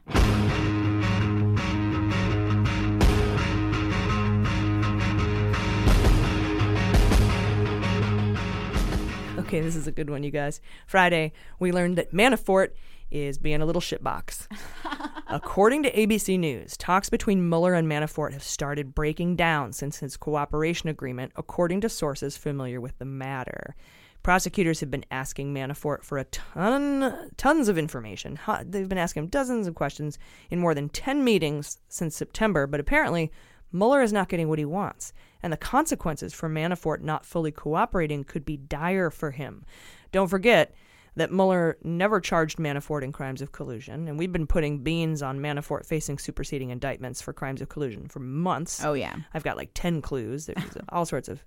[9.51, 10.60] Okay, this is a good one, you guys.
[10.86, 12.68] Friday, we learned that Manafort
[13.10, 14.47] is being a little shitbox.
[15.28, 20.16] According to ABC News, talks between Mueller and Manafort have started breaking down since his
[20.16, 23.74] cooperation agreement, according to sources familiar with the matter.
[24.22, 28.39] Prosecutors have been asking Manafort for a ton, tons of information.
[28.62, 30.16] They've been asking him dozens of questions
[30.48, 33.32] in more than 10 meetings since September, but apparently
[33.72, 38.24] Mueller is not getting what he wants, and the consequences for Manafort not fully cooperating
[38.24, 39.64] could be dire for him.
[40.12, 40.74] Don't forget
[41.16, 45.40] that Mueller never charged Manafort in crimes of collusion, and we've been putting beans on
[45.40, 48.84] Manafort facing superseding indictments for crimes of collusion for months.
[48.84, 49.16] Oh, yeah.
[49.34, 50.47] I've got like 10 clues.
[50.47, 51.44] There's all sorts of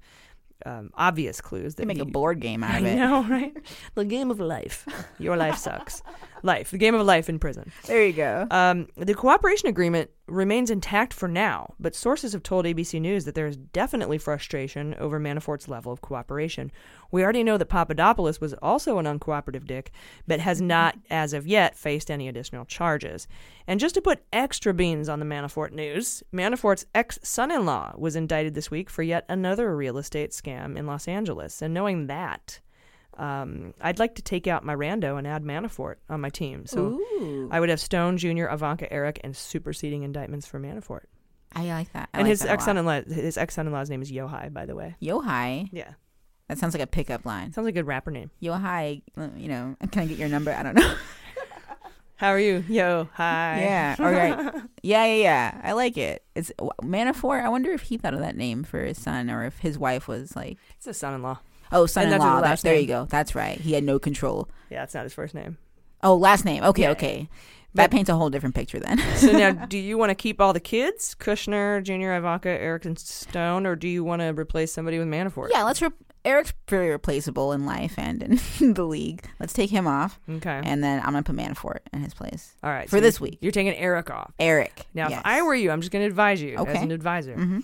[0.65, 1.75] um, obvious clues.
[1.75, 2.95] They make a board game out of I it.
[2.95, 3.55] know, right?
[3.95, 4.85] The game of life.
[5.19, 6.01] Your life sucks.
[6.43, 6.71] life.
[6.71, 7.71] The game of life in prison.
[7.85, 8.47] There you go.
[8.51, 13.35] Um, the cooperation agreement remains intact for now, but sources have told ABC News that
[13.35, 16.71] there is definitely frustration over Manafort's level of cooperation.
[17.11, 19.91] We already know that Papadopoulos was also an uncooperative dick,
[20.25, 20.67] but has mm-hmm.
[20.67, 23.27] not, as of yet, faced any additional charges.
[23.67, 27.93] And just to put extra beans on the Manafort news, Manafort's ex son in law
[27.97, 31.61] was indicted this week for yet another real estate scam in Los Angeles.
[31.61, 32.61] And knowing that,
[33.17, 36.65] um, I'd like to take out my rando and add Manafort on my team.
[36.65, 37.49] So Ooh.
[37.51, 41.05] I would have Stone Jr., Ivanka Eric, and superseding indictments for Manafort.
[41.55, 42.09] I like that.
[42.13, 42.53] I and like his that a lot.
[42.53, 44.95] ex son-in-law, his ex son-in-law's name is Yohai, by the way.
[45.01, 45.69] Yohai.
[45.71, 45.93] Yeah.
[46.49, 47.53] That sounds like a pickup line.
[47.53, 48.31] Sounds like a good rapper name.
[48.41, 49.01] Yohai.
[49.17, 50.51] uh, You know, can I get your number?
[50.51, 50.95] I don't know.
[52.15, 52.63] How are you?
[52.69, 53.59] Yo, hi.
[53.61, 53.95] Yeah.
[53.99, 54.61] All right.
[54.85, 55.61] Yeah, yeah, yeah.
[55.63, 56.23] I like it.
[56.35, 57.41] It's Manafort.
[57.41, 60.09] I wonder if he thought of that name for his son, or if his wife
[60.09, 60.57] was like.
[60.75, 61.39] It's a son-in-law.
[61.73, 62.35] Oh, that's son-in-law.
[62.41, 63.05] That's, last there you go.
[63.09, 63.59] That's right.
[63.59, 64.47] He had no control.
[64.69, 65.57] Yeah, that's not his first name.
[66.01, 66.63] Oh, last name.
[66.63, 66.91] Okay, Yeah.
[66.91, 67.29] okay.
[67.75, 68.99] That paints a whole different picture then.
[69.15, 72.99] so now, do you want to keep all the kids, Kushner, Jr., Ivanka, Eric, and
[72.99, 75.49] Stone, or do you want to replace somebody with Manafort?
[75.51, 75.81] yeah, let's.
[75.81, 75.89] Re-
[76.25, 78.23] Eric's very replaceable in life and
[78.59, 79.27] in the league.
[79.41, 80.21] Let's take him off.
[80.29, 80.61] Okay.
[80.63, 82.53] And then I'm gonna put Manafort in his place.
[82.63, 82.89] All right.
[82.89, 83.39] For so this week.
[83.41, 84.31] You're taking Eric off.
[84.39, 84.85] Eric.
[84.93, 85.19] Now, yes.
[85.19, 87.35] if I were you, I'm just going to advise you as an advisor.
[87.35, 87.63] Mhm.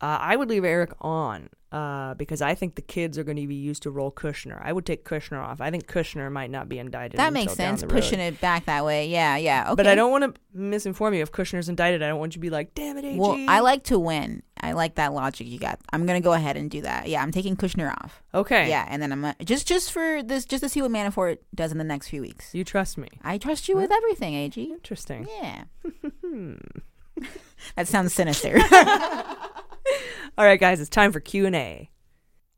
[0.00, 3.46] Uh, I would leave Eric on uh, because I think the kids are going to
[3.46, 4.60] be used to roll Kushner.
[4.64, 5.60] I would take Kushner off.
[5.60, 7.18] I think Kushner might not be indicted.
[7.18, 7.82] that makes sense.
[7.82, 9.08] Pushing it back that way.
[9.08, 9.64] Yeah, yeah.
[9.66, 9.74] Okay.
[9.74, 11.22] But I don't want to misinform you.
[11.22, 13.60] If Kushner's indicted, I don't want you to be like, "Damn it, AG." Well, I
[13.60, 14.42] like to win.
[14.60, 15.78] I like that logic you got.
[15.92, 17.08] I'm gonna go ahead and do that.
[17.08, 18.22] Yeah, I'm taking Kushner off.
[18.32, 18.68] Okay.
[18.68, 21.72] Yeah, and then I'm uh, just just for this, just to see what Manafort does
[21.72, 22.54] in the next few weeks.
[22.54, 23.08] You trust me?
[23.22, 24.56] I trust you with everything, Ag.
[24.56, 25.28] Interesting.
[25.42, 25.64] Yeah.
[27.76, 28.58] that sounds sinister.
[30.36, 31.90] All right, guys, it's time for Q and A.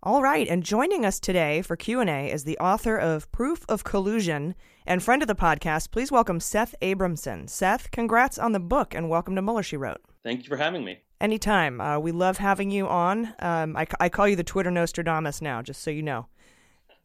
[0.03, 3.65] All right, and joining us today for Q and A is the author of Proof
[3.69, 4.55] of Collusion
[4.87, 5.91] and friend of the podcast.
[5.91, 7.49] Please welcome Seth Abramson.
[7.49, 9.63] Seth, congrats on the book and welcome to Mueller.
[9.63, 10.01] She wrote.
[10.23, 11.01] Thank you for having me.
[11.21, 11.81] Anytime.
[11.81, 13.35] Uh, we love having you on.
[13.41, 16.29] Um, I, I call you the Twitter Nostradamus now, just so you know.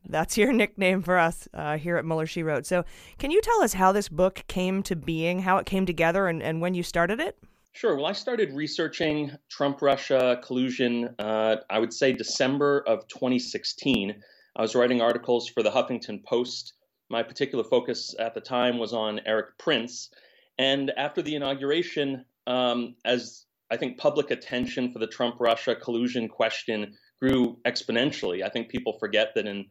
[0.07, 2.65] That's your nickname for us uh, here at Mueller She Wrote.
[2.65, 2.85] So,
[3.17, 6.41] can you tell us how this book came to being, how it came together, and,
[6.41, 7.37] and when you started it?
[7.75, 7.97] Sure.
[7.97, 14.15] Well, I started researching Trump Russia collusion, uh, I would say December of 2016.
[14.55, 16.75] I was writing articles for the Huffington Post.
[17.09, 20.09] My particular focus at the time was on Erik Prince.
[20.57, 26.29] And after the inauguration, um, as I think public attention for the Trump Russia collusion
[26.29, 29.65] question grew exponentially, I think people forget that in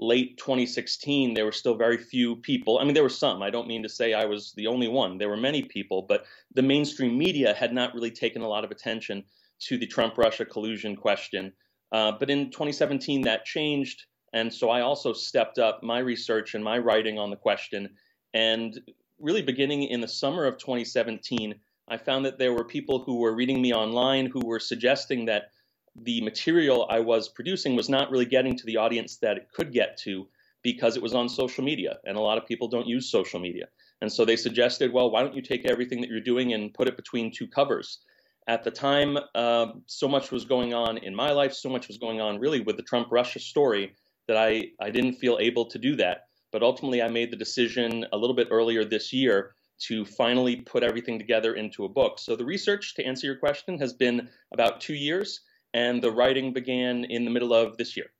[0.00, 2.78] late 2016, there were still very few people.
[2.78, 3.42] I mean, there were some.
[3.42, 5.18] I don't mean to say I was the only one.
[5.18, 6.24] There were many people, but
[6.54, 9.22] the mainstream media had not really taken a lot of attention
[9.60, 11.52] to the Trump Russia collusion question.
[11.92, 14.06] Uh, but in 2017, that changed.
[14.32, 17.90] And so I also stepped up my research and my writing on the question.
[18.32, 18.80] And
[19.18, 21.54] really, beginning in the summer of 2017,
[21.88, 25.50] I found that there were people who were reading me online who were suggesting that
[25.96, 29.72] the material I was producing was not really getting to the audience that it could
[29.72, 30.26] get to
[30.62, 31.98] because it was on social media.
[32.04, 33.66] And a lot of people don't use social media.
[34.00, 36.88] And so they suggested, well, why don't you take everything that you're doing and put
[36.88, 37.98] it between two covers?
[38.46, 41.98] At the time, uh, so much was going on in my life, so much was
[41.98, 43.94] going on really with the Trump Russia story
[44.26, 46.24] that I, I didn't feel able to do that.
[46.52, 50.82] But ultimately, I made the decision a little bit earlier this year to finally put
[50.82, 52.18] everything together into a book.
[52.18, 55.40] So the research, to answer your question, has been about two years,
[55.74, 58.10] and the writing began in the middle of this year.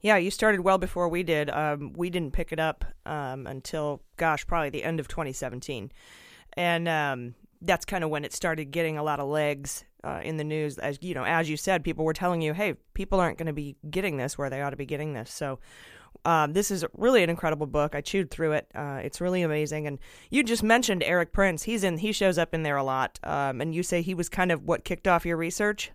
[0.00, 1.50] Yeah, you started well before we did.
[1.50, 5.92] Um, we didn't pick it up um, until, gosh, probably the end of 2017.
[6.54, 10.38] And um, that's kind of when it started getting a lot of legs uh, in
[10.38, 10.78] the news.
[10.78, 13.52] As you know, as you said, people were telling you, "Hey, people aren't going to
[13.52, 15.58] be getting this where they ought to be getting this." So,
[16.24, 17.94] um, this is really an incredible book.
[17.94, 18.66] I chewed through it.
[18.74, 19.86] Uh, it's really amazing.
[19.86, 19.98] And
[20.30, 21.64] you just mentioned Erik Prince.
[21.64, 21.98] He's in.
[21.98, 23.18] He shows up in there a lot.
[23.22, 25.92] Um, and you say he was kind of what kicked off your research.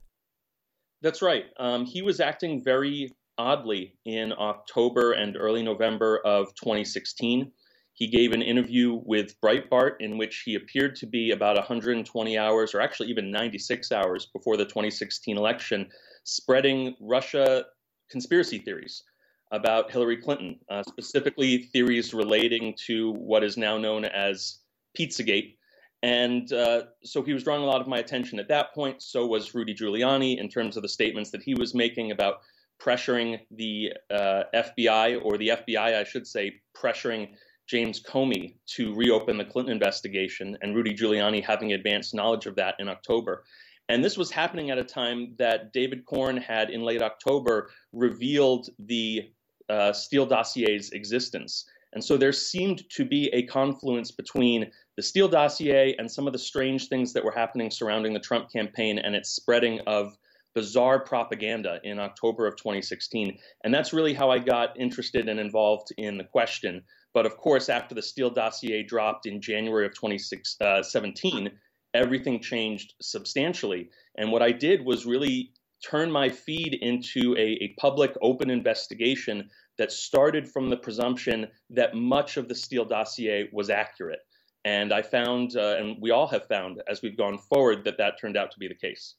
[1.05, 1.45] That's right.
[1.59, 7.51] Um, he was acting very oddly in October and early November of 2016.
[7.93, 12.73] He gave an interview with Breitbart in which he appeared to be about 120 hours,
[12.73, 15.87] or actually even 96 hours before the 2016 election,
[16.23, 17.65] spreading Russia
[18.09, 19.03] conspiracy theories
[19.51, 24.57] about Hillary Clinton, uh, specifically theories relating to what is now known as
[24.97, 25.57] Pizzagate.
[26.03, 29.01] And uh, so he was drawing a lot of my attention at that point.
[29.01, 32.41] So was Rudy Giuliani in terms of the statements that he was making about
[32.81, 37.29] pressuring the uh, FBI, or the FBI, I should say, pressuring
[37.67, 42.75] James Comey to reopen the Clinton investigation, and Rudy Giuliani having advanced knowledge of that
[42.79, 43.43] in October.
[43.89, 48.69] And this was happening at a time that David Corn had, in late October, revealed
[48.79, 49.31] the
[49.69, 51.65] uh, Steele dossier's existence.
[51.93, 56.33] And so there seemed to be a confluence between the Steele dossier and some of
[56.33, 60.17] the strange things that were happening surrounding the Trump campaign and its spreading of
[60.53, 63.37] bizarre propaganda in October of 2016.
[63.63, 66.81] And that's really how I got interested and involved in the question.
[67.13, 71.49] But of course, after the Steele dossier dropped in January of 2017, uh,
[71.93, 73.89] everything changed substantially.
[74.17, 75.51] And what I did was really
[75.85, 81.95] turn my feed into a, a public open investigation that started from the presumption that
[81.95, 84.19] much of the Steele dossier was accurate.
[84.65, 88.19] And I found, uh, and we all have found as we've gone forward, that that
[88.19, 89.13] turned out to be the case.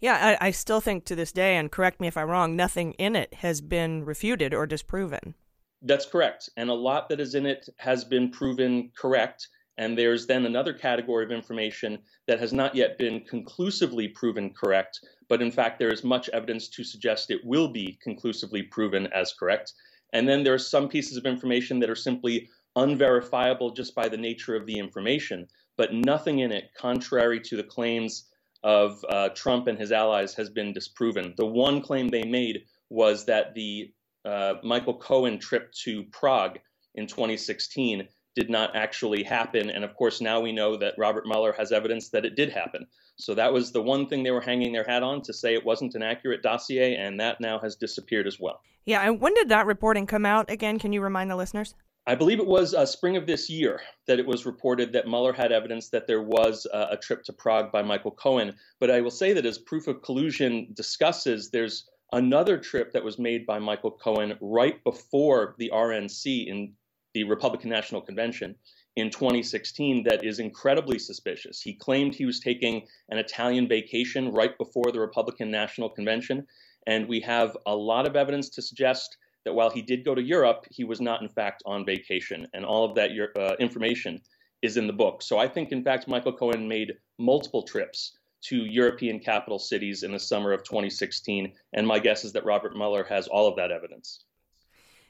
[0.00, 2.92] Yeah, I, I still think to this day, and correct me if I'm wrong, nothing
[2.94, 5.34] in it has been refuted or disproven.
[5.82, 6.50] That's correct.
[6.56, 9.48] And a lot that is in it has been proven correct.
[9.78, 15.00] And there's then another category of information that has not yet been conclusively proven correct,
[15.28, 19.32] but in fact, there is much evidence to suggest it will be conclusively proven as
[19.32, 19.74] correct.
[20.12, 24.16] And then there are some pieces of information that are simply unverifiable just by the
[24.16, 28.28] nature of the information, but nothing in it, contrary to the claims
[28.62, 31.34] of uh, Trump and his allies has been disproven.
[31.36, 33.92] The one claim they made was that the
[34.24, 36.58] uh, Michael Cohen trip to Prague
[36.94, 39.70] in 2016 did not actually happen.
[39.70, 42.86] And of course, now we know that Robert Mueller has evidence that it did happen.
[43.16, 45.64] So that was the one thing they were hanging their hat on to say it
[45.64, 48.60] wasn't an accurate dossier, and that now has disappeared as well.
[48.84, 50.78] Yeah, and when did that reporting come out again?
[50.78, 51.74] Can you remind the listeners?
[52.08, 55.32] I believe it was uh, spring of this year that it was reported that Mueller
[55.32, 58.54] had evidence that there was uh, a trip to Prague by Michael Cohen.
[58.78, 63.18] But I will say that as proof of collusion discusses, there's another trip that was
[63.18, 66.74] made by Michael Cohen right before the RNC in
[67.12, 68.54] the Republican National Convention
[68.94, 71.60] in 2016 that is incredibly suspicious.
[71.60, 76.46] He claimed he was taking an Italian vacation right before the Republican National Convention.
[76.86, 79.16] And we have a lot of evidence to suggest
[79.46, 82.48] that while he did go to Europe, he was not, in fact, on vacation.
[82.52, 84.20] And all of that uh, information
[84.60, 85.22] is in the book.
[85.22, 90.10] So I think, in fact, Michael Cohen made multiple trips to European capital cities in
[90.10, 91.52] the summer of 2016.
[91.72, 94.24] And my guess is that Robert Mueller has all of that evidence.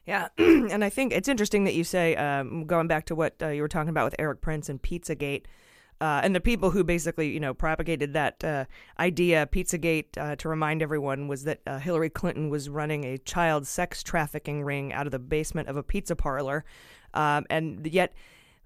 [0.05, 3.49] Yeah, and I think it's interesting that you say, um, going back to what uh,
[3.49, 5.47] you were talking about with Erik Prince and Pizzagate,
[6.01, 8.65] uh, and the people who basically, you know, propagated that uh,
[8.99, 13.67] idea, Pizzagate, uh, to remind everyone, was that uh, Hillary Clinton was running a child
[13.67, 16.65] sex trafficking ring out of the basement of a pizza parlor,
[17.15, 18.13] um, and yet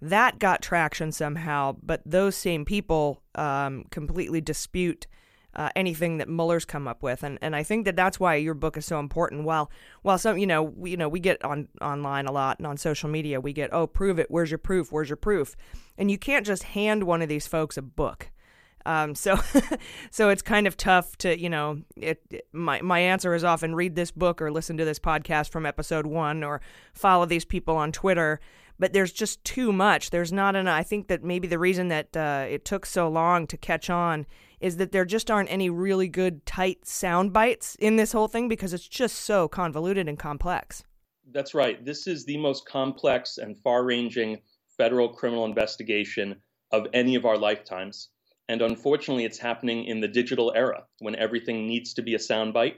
[0.03, 1.77] that got traction somehow.
[1.83, 5.07] But those same people um, completely dispute
[5.55, 8.55] uh, anything that Mueller's come up with, and and I think that that's why your
[8.55, 9.45] book is so important.
[9.45, 9.71] While
[10.03, 12.77] while some you know we, you know we get on online a lot and on
[12.77, 15.57] social media we get oh prove it where's your proof where's your proof,
[15.99, 18.31] and you can't just hand one of these folks a book.
[18.87, 19.39] Um, so,
[20.11, 23.75] so it's kind of tough to, you know, it, it, my, my answer is often
[23.75, 26.61] read this book or listen to this podcast from episode one or
[26.95, 28.41] follow these people on Twitter.
[28.79, 30.09] But there's just too much.
[30.11, 30.75] There's not enough.
[30.75, 34.25] I think that maybe the reason that uh, it took so long to catch on
[34.61, 38.49] is that there just aren't any really good tight sound bites in this whole thing
[38.49, 40.85] because it's just so convoluted and complex.
[41.33, 41.85] That's right.
[41.85, 44.39] This is the most complex and far ranging
[44.77, 46.37] federal criminal investigation
[46.73, 48.09] of any of our lifetimes.
[48.49, 52.75] And unfortunately, it's happening in the digital era when everything needs to be a soundbite.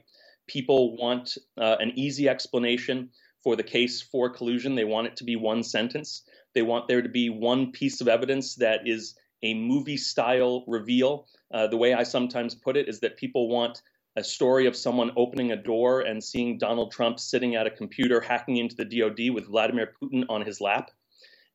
[0.46, 3.10] People want uh, an easy explanation
[3.42, 4.74] for the case for collusion.
[4.74, 6.24] They want it to be one sentence.
[6.54, 11.26] They want there to be one piece of evidence that is a movie style reveal.
[11.52, 13.82] Uh, the way I sometimes put it is that people want
[14.16, 18.20] a story of someone opening a door and seeing Donald Trump sitting at a computer
[18.20, 20.90] hacking into the DoD with Vladimir Putin on his lap.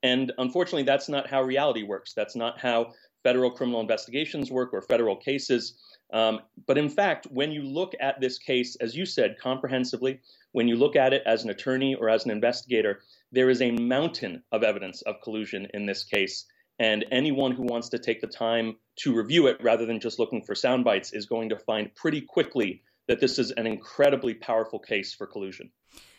[0.03, 2.13] And unfortunately, that's not how reality works.
[2.13, 2.93] That's not how
[3.23, 5.79] federal criminal investigations work or federal cases.
[6.13, 10.21] Um, but in fact, when you look at this case, as you said, comprehensively,
[10.53, 13.01] when you look at it as an attorney or as an investigator,
[13.31, 16.45] there is a mountain of evidence of collusion in this case.
[16.79, 20.43] And anyone who wants to take the time to review it rather than just looking
[20.43, 24.79] for sound bites is going to find pretty quickly that this is an incredibly powerful
[24.79, 25.71] case for collusion.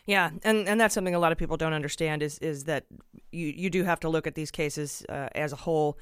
[0.05, 2.85] Yeah, and, and that's something a lot of people don't understand is is that
[3.31, 5.99] you you do have to look at these cases uh, as a whole,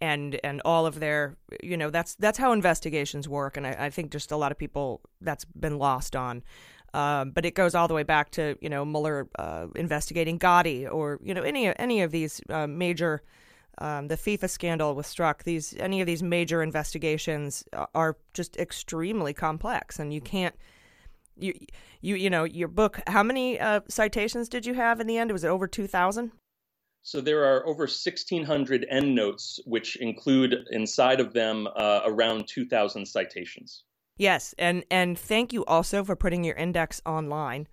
[0.00, 3.90] and and all of their you know that's that's how investigations work, and I, I
[3.90, 6.44] think just a lot of people that's been lost on.
[6.94, 10.88] Um, but it goes all the way back to you know Mueller uh, investigating Gotti
[10.90, 13.22] or you know any any of these uh, major
[13.80, 15.44] um, the FIFA scandal with Strzok.
[15.44, 17.64] These any of these major investigations
[17.94, 20.54] are just extremely complex, and you can't.
[21.36, 21.54] You
[22.00, 23.00] you you know your book.
[23.06, 25.32] How many uh, citations did you have in the end?
[25.32, 26.32] Was it over two thousand?
[27.02, 33.84] So there are over 1,600 endnotes, which include inside of them uh, around 2,000 citations.
[34.18, 37.68] Yes, and and thank you also for putting your index online.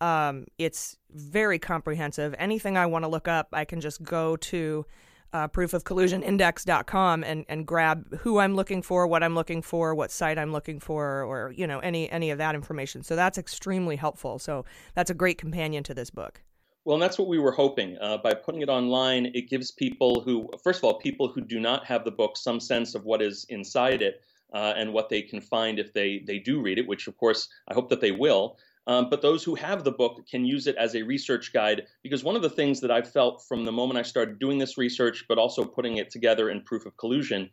[0.00, 2.34] Um, it's very comprehensive.
[2.38, 4.86] Anything I want to look up, I can just go to
[5.32, 10.38] uh, proofofcollusionindex.com and and grab who I'm looking for, what I'm looking for, what site
[10.38, 13.02] I'm looking for, or you know any any of that information.
[13.02, 14.38] So that's extremely helpful.
[14.38, 16.42] So that's a great companion to this book.
[16.84, 17.98] Well, and that's what we were hoping.
[18.00, 21.60] Uh, by putting it online, it gives people who, first of all, people who do
[21.60, 24.22] not have the book some sense of what is inside it
[24.54, 27.48] uh, and what they can find if they, they do read it, which of course
[27.68, 28.56] I hope that they will.
[28.90, 32.24] Um, but those who have the book can use it as a research guide because
[32.24, 35.26] one of the things that I've felt from the moment I started doing this research,
[35.28, 37.50] but also putting it together in proof of collusion,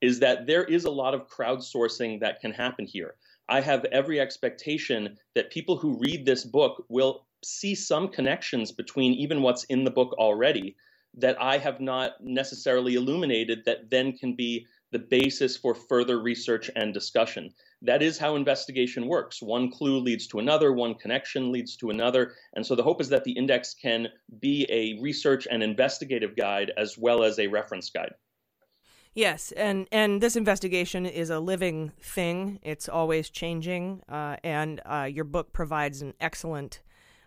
[0.00, 3.14] is that there is a lot of crowdsourcing that can happen here.
[3.48, 9.12] I have every expectation that people who read this book will see some connections between
[9.14, 10.74] even what's in the book already
[11.18, 16.68] that I have not necessarily illuminated that then can be the basis for further research
[16.74, 17.54] and discussion.
[17.82, 19.40] That is how investigation works.
[19.40, 22.34] One clue leads to another, one connection leads to another.
[22.54, 24.08] And so the hope is that the index can
[24.38, 28.12] be a research and investigative guide as well as a reference guide.
[29.14, 32.60] Yes, and, and this investigation is a living thing.
[32.62, 36.80] It's always changing, uh, and uh, your book provides an excellent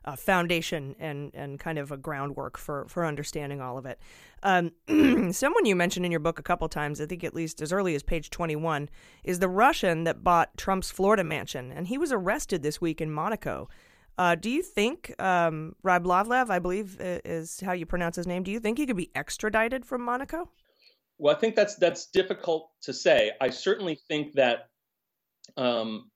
[0.05, 3.99] uh, foundation and and kind of a groundwork for for understanding all of it.
[4.43, 4.71] Um,
[5.31, 7.95] someone you mentioned in your book a couple times, I think at least as early
[7.95, 8.89] as page twenty one,
[9.23, 13.11] is the Russian that bought Trump's Florida mansion, and he was arrested this week in
[13.11, 13.69] Monaco.
[14.17, 18.51] Uh, do you think um, Ryablovlev, I believe is how you pronounce his name, do
[18.51, 20.49] you think he could be extradited from Monaco?
[21.17, 23.31] Well, I think that's that's difficult to say.
[23.39, 24.69] I certainly think that
[25.57, 26.11] um,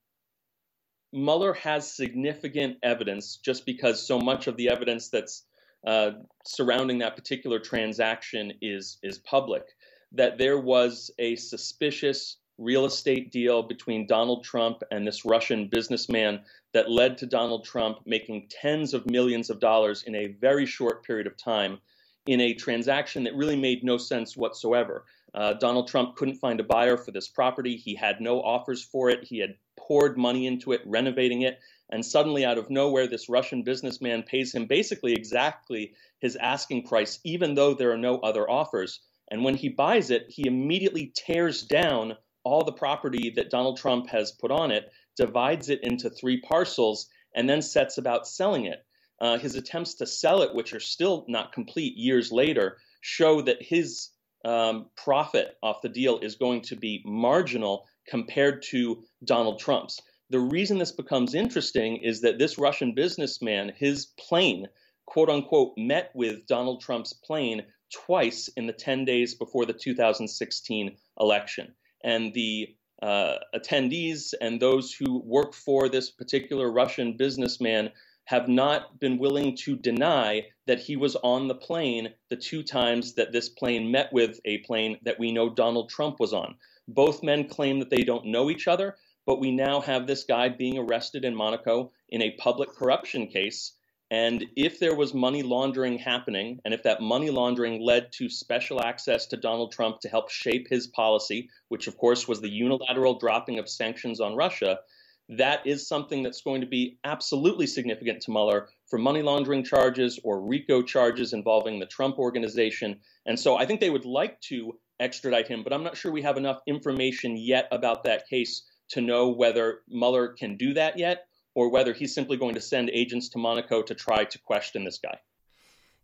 [1.17, 5.43] Mueller has significant evidence just because so much of the evidence that's
[5.85, 6.11] uh,
[6.45, 9.63] surrounding that particular transaction is is public
[10.11, 16.41] that there was a suspicious real estate deal between Donald Trump and this Russian businessman
[16.73, 21.03] that led to Donald Trump making tens of millions of dollars in a very short
[21.03, 21.79] period of time
[22.25, 25.05] in a transaction that really made no sense whatsoever.
[25.33, 27.75] Uh, Donald Trump couldn't find a buyer for this property.
[27.75, 29.23] He had no offers for it.
[29.23, 29.55] He had
[29.87, 31.59] poured money into it, renovating it,
[31.89, 37.19] and suddenly out of nowhere, this Russian businessman pays him basically exactly his asking price,
[37.23, 38.99] even though there are no other offers.
[39.31, 44.09] And when he buys it, he immediately tears down all the property that Donald Trump
[44.09, 48.85] has put on it, divides it into three parcels, and then sets about selling it.
[49.19, 53.61] Uh, his attempts to sell it, which are still not complete years later, show that
[53.61, 54.09] his
[54.45, 60.01] um, profit off the deal is going to be marginal compared to Donald Trump's.
[60.29, 64.67] The reason this becomes interesting is that this Russian businessman, his plane,
[65.05, 67.63] quote unquote, met with Donald Trump's plane
[67.93, 71.73] twice in the 10 days before the 2016 election.
[72.03, 77.91] And the uh, attendees and those who work for this particular Russian businessman
[78.25, 83.13] have not been willing to deny that he was on the plane the two times
[83.13, 86.55] that this plane met with a plane that we know Donald Trump was on.
[86.87, 88.95] Both men claim that they don't know each other,
[89.25, 93.73] but we now have this guy being arrested in Monaco in a public corruption case.
[94.09, 98.81] And if there was money laundering happening, and if that money laundering led to special
[98.81, 103.19] access to Donald Trump to help shape his policy, which of course was the unilateral
[103.19, 104.79] dropping of sanctions on Russia,
[105.27, 110.19] that is something that's going to be absolutely significant to Mueller for money laundering charges
[110.23, 113.01] or RICO charges involving the Trump organization.
[113.25, 116.21] And so I think they would like to extradite him, but I'm not sure we
[116.21, 121.27] have enough information yet about that case to know whether Mueller can do that yet
[121.55, 124.99] or whether he's simply going to send agents to Monaco to try to question this
[124.99, 125.19] guy.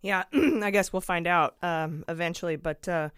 [0.02, 2.56] Yeah, I guess we'll find out um, eventually.
[2.56, 3.10] But uh,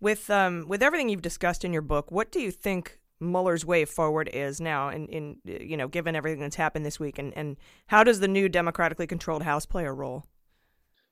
[0.00, 3.84] with um, with everything you've discussed in your book, what do you think Mueller's way
[3.84, 7.56] forward is now, in, in you know, given everything that's happened this week, and, and
[7.86, 10.24] how does the new democratically controlled House play a role?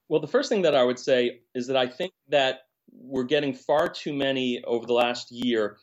[0.09, 3.55] Well, the first thing that I would say is that I think that we're getting
[3.55, 5.79] far too many over the last year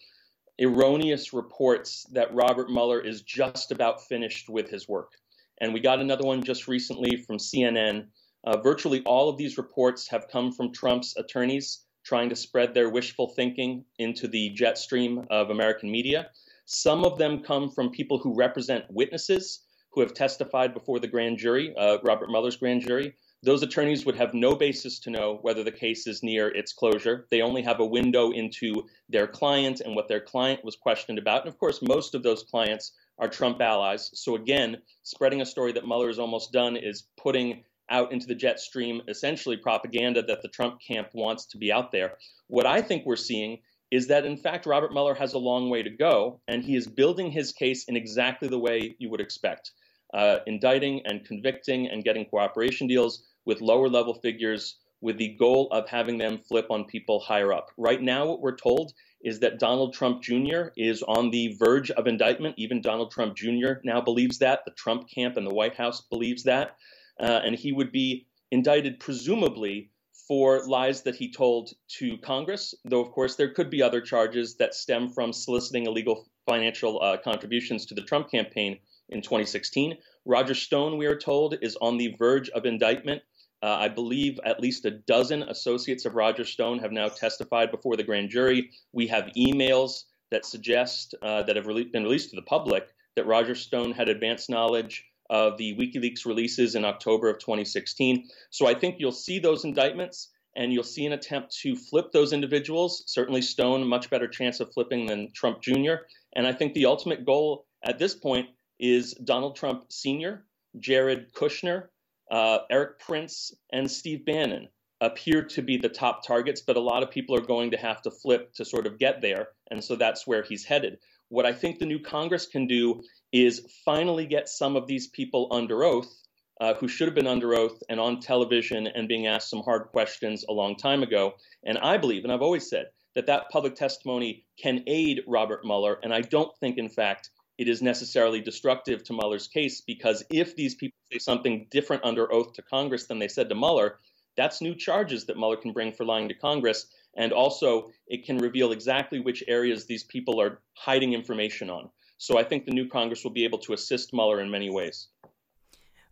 [0.62, 5.14] erroneous reports that Robert Mueller is just about finished with his work.
[5.60, 8.08] And we got another one just recently from CNN.
[8.46, 12.90] Uh, virtually all of these reports have come from Trump's attorneys trying to spread their
[12.90, 16.30] wishful thinking into the jet stream of American media.
[16.66, 19.64] Some of them come from people who represent witnesses
[19.94, 23.14] who have testified before the grand jury, uh, Robert Mueller's grand jury.
[23.44, 27.28] Those attorneys would have no basis to know whether the case is near its closure.
[27.30, 31.42] They only have a window into their client and what their client was questioned about.
[31.42, 34.10] And of course, most of those clients are Trump allies.
[34.14, 38.34] So again, spreading a story that Mueller is almost done is putting out into the
[38.34, 42.14] jet stream essentially propaganda that the Trump camp wants to be out there.
[42.48, 43.60] What I think we're seeing
[43.92, 46.88] is that in fact Robert Mueller has a long way to go, and he is
[46.88, 49.72] building his case in exactly the way you would expect.
[50.14, 55.68] Uh, indicting and convicting and getting cooperation deals with lower level figures with the goal
[55.72, 57.70] of having them flip on people higher up.
[57.78, 60.68] Right now, what we're told is that Donald Trump Jr.
[60.78, 62.56] is on the verge of indictment.
[62.58, 63.74] Even Donald Trump Jr.
[63.84, 64.62] now believes that.
[64.66, 66.78] The Trump camp and the White House believes that.
[67.20, 69.92] Uh, and he would be indicted, presumably,
[70.28, 74.56] for lies that he told to Congress, though, of course, there could be other charges
[74.56, 78.80] that stem from soliciting illegal financial uh, contributions to the Trump campaign
[79.10, 79.98] in 2016.
[80.26, 83.22] Roger Stone, we are told, is on the verge of indictment
[83.64, 87.96] uh, I believe at least a dozen associates of Roger Stone have now testified before
[87.96, 88.72] the grand jury.
[88.92, 93.26] We have emails that suggest uh, that have re- been released to the public that
[93.26, 98.28] Roger Stone had advanced knowledge of the WikiLeaks releases in October of 2016.
[98.50, 102.34] So I think you'll see those indictments and you'll see an attempt to flip those
[102.34, 103.04] individuals.
[103.08, 106.04] Certainly, Stone, much better chance of flipping than Trump Jr.
[106.36, 110.46] And I think the ultimate goal at this point is Donald Trump Sr.,
[110.80, 111.88] Jared Kushner,
[112.32, 114.68] uh, Erik Prince and Steve Bannon
[115.02, 118.02] appear to be the top targets, but a lot of people are going to have
[118.04, 119.50] to flip to sort of get there.
[119.70, 121.00] And so that's where he's headed.
[121.30, 125.50] What I think the new Congress can do is finally get some of these people
[125.52, 126.14] under oath
[126.62, 129.88] uh, who should have been under oath and on television and being asked some hard
[129.88, 131.34] questions a long time ago.
[131.66, 132.86] And I believe, and I've always said,
[133.16, 136.00] that that public testimony can aid Robert Mueller.
[136.02, 137.30] And I don't think, in fact,
[137.64, 142.30] it is necessarily destructive to Mueller's case because if these people say something different under
[142.30, 144.00] oath to Congress than they said to Mueller,
[144.36, 146.88] that's new charges that Mueller can bring for lying to Congress.
[147.16, 151.90] And also, it can reveal exactly which areas these people are hiding information on.
[152.18, 155.08] So I think the new Congress will be able to assist Mueller in many ways.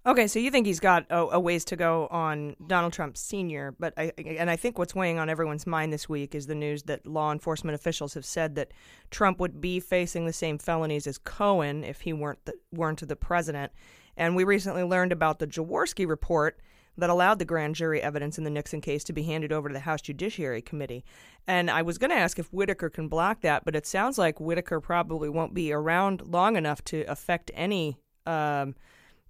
[0.04, 3.76] Okay, so you think he's got a, a, ways to go on Donald Trump Sr.,
[3.78, 6.84] but I and I think what's weighing on everyone's mind this week is the news
[6.84, 8.72] that law enforcement officials have said that
[9.12, 13.16] Trump would be facing the same felonies as Cohen if he weren't the, weren't the
[13.16, 13.72] president.
[14.18, 16.60] And we recently learned about the Jaworski report
[16.98, 19.74] that allowed the grand jury evidence in the Nixon case to be handed over to
[19.74, 21.06] the House Judiciary Committee.
[21.48, 24.40] And I was going to ask if Whitaker can block that, but it sounds like
[24.40, 27.98] Whitaker probably won't be around long enough to affect any.
[28.26, 28.76] Um,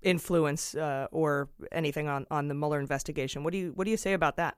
[0.01, 3.43] influence uh, or anything on, on the Mueller investigation.
[3.43, 4.57] What do you what do you say about that?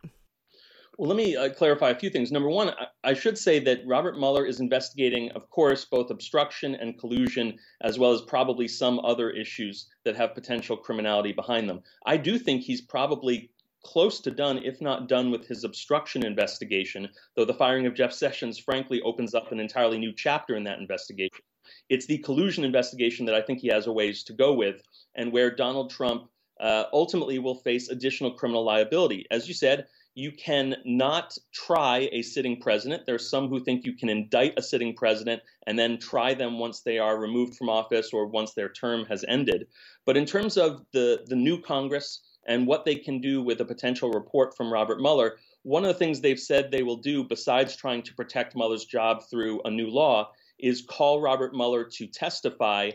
[0.98, 2.32] Well, let me uh, clarify a few things.
[2.32, 6.76] Number one, I, I, should say that Robert Mueller is investigating, of course, both obstruction
[6.76, 11.82] and collusion, as well as probably some other issues that have potential criminality behind them.
[12.06, 13.50] I do think he's probably
[13.84, 18.14] close to done, if not done, with his obstruction investigation, though the firing of Jeff
[18.14, 21.42] Sessions, frankly, opens up an entirely new chapter in that investigation.
[21.90, 24.82] It's the collusion investigation that I think he has a ways to go with,
[25.16, 26.30] and where Donald Trump
[26.60, 29.26] uh, ultimately will face additional criminal liability.
[29.32, 33.06] As you said, you can not try a sitting president.
[33.06, 36.60] There are some who think you can indict a sitting president and then try them
[36.60, 39.68] once they are removed from office or once their term has ended.
[40.06, 43.66] But in terms of the, the new Congress and what they can do with a
[43.66, 47.76] potential report from Robert Mueller, one of the things they've said they will do, besides
[47.76, 50.30] trying to protect Mueller's job through a new law,
[50.60, 52.92] is call Robert Mueller to testify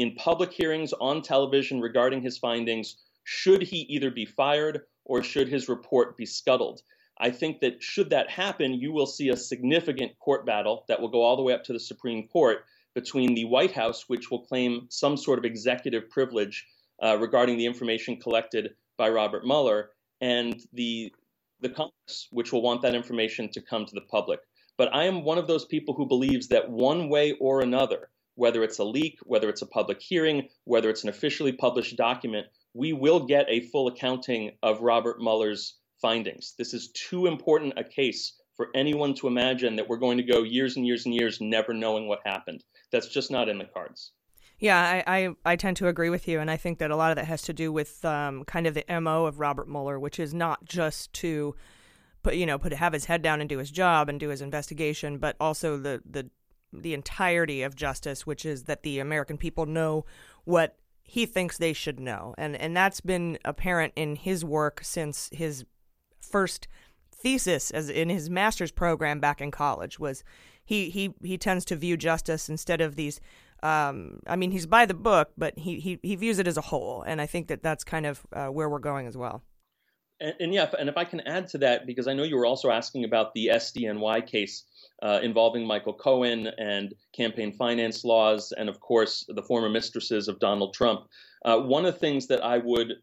[0.00, 5.46] in public hearings on television regarding his findings should he either be fired or should
[5.46, 6.80] his report be scuttled.
[7.18, 11.10] I think that should that happen, you will see a significant court battle that will
[11.10, 12.64] go all the way up to the Supreme Court
[12.94, 16.66] between the White House, which will claim some sort of executive privilege
[17.02, 19.90] uh, regarding the information collected by Robert Mueller,
[20.22, 21.12] and the
[21.60, 24.40] the Congress, which will want that information to come to the public.
[24.78, 28.62] But I am one of those people who believes that one way or another, whether
[28.62, 32.92] it's a leak, whether it's a public hearing, whether it's an officially published document, we
[32.92, 36.54] will get a full accounting of Robert Mueller's findings.
[36.56, 40.42] This is too important a case for anyone to imagine that we're going to go
[40.42, 42.62] years and years and years never knowing what happened.
[42.92, 44.12] That's just not in the cards.
[44.58, 47.10] Yeah, I, I, I, tend to agree with you, and I think that a lot
[47.10, 50.20] of that has to do with um, kind of the mo of Robert Mueller, which
[50.20, 51.54] is not just to
[52.22, 54.42] put you know put have his head down and do his job and do his
[54.42, 56.28] investigation, but also the the
[56.72, 60.04] the entirety of justice, which is that the American people know
[60.44, 65.28] what he thinks they should know, and and that's been apparent in his work since
[65.32, 65.64] his
[66.20, 66.68] first
[67.20, 70.24] thesis as in his master's program back in college was
[70.64, 73.20] he he he tends to view justice instead of these
[73.62, 76.62] um, I mean he's by the book but he, he he views it as a
[76.62, 77.02] whole.
[77.02, 79.42] And I think that that's kind of uh, where we're going as well.
[80.20, 82.46] And, and, yeah and if I can add to that because I know you were
[82.46, 84.64] also asking about the SDNY case
[85.02, 90.38] uh, involving Michael Cohen and campaign finance laws and of course the former mistresses of
[90.38, 91.06] Donald Trump
[91.44, 92.94] uh, one of the things that I would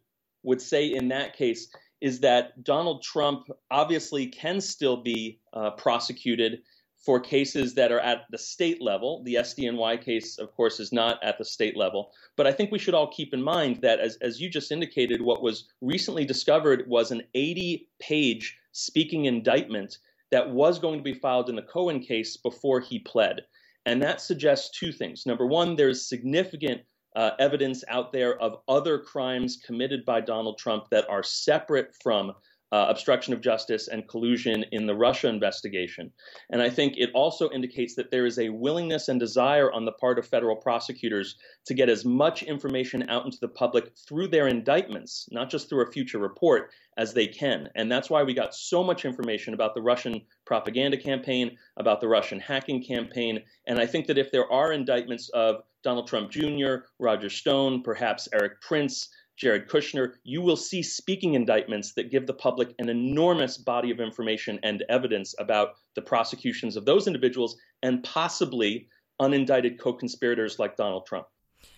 [0.44, 1.68] would say in that case
[2.02, 6.60] is that Donald Trump obviously can still be uh, prosecuted
[7.04, 9.24] for cases that are at the state level.
[9.24, 12.12] The SDNY case, of course, is not at the state level.
[12.36, 15.22] But I think we should all keep in mind that, as, as you just indicated,
[15.22, 20.00] what was recently discovered was an 80 page speaking indictment
[20.32, 23.42] that was going to be filed in the Cohen case before he pled.
[23.86, 25.26] And that suggests two things.
[25.26, 26.82] Number one, there's significant
[27.16, 32.34] uh, evidence out there of other crimes committed by Donald Trump that are separate from
[32.72, 36.12] uh, obstruction of justice and collusion in the Russia investigation.
[36.50, 39.94] And I think it also indicates that there is a willingness and desire on the
[39.94, 44.48] part of federal prosecutors to get as much information out into the public through their
[44.48, 47.70] indictments, not just through a future report, as they can.
[47.76, 52.08] And that's why we got so much information about the Russian propaganda campaign, about the
[52.08, 53.44] Russian hacking campaign.
[53.68, 58.28] And I think that if there are indictments of Donald Trump Jr., Roger Stone, perhaps
[58.34, 63.58] Erik Prince, Jared Kushner, you will see speaking indictments that give the public an enormous
[63.58, 68.90] body of information and evidence about the prosecutions of those individuals and possibly
[69.22, 71.28] unindicted co-conspirators like Donald Trump.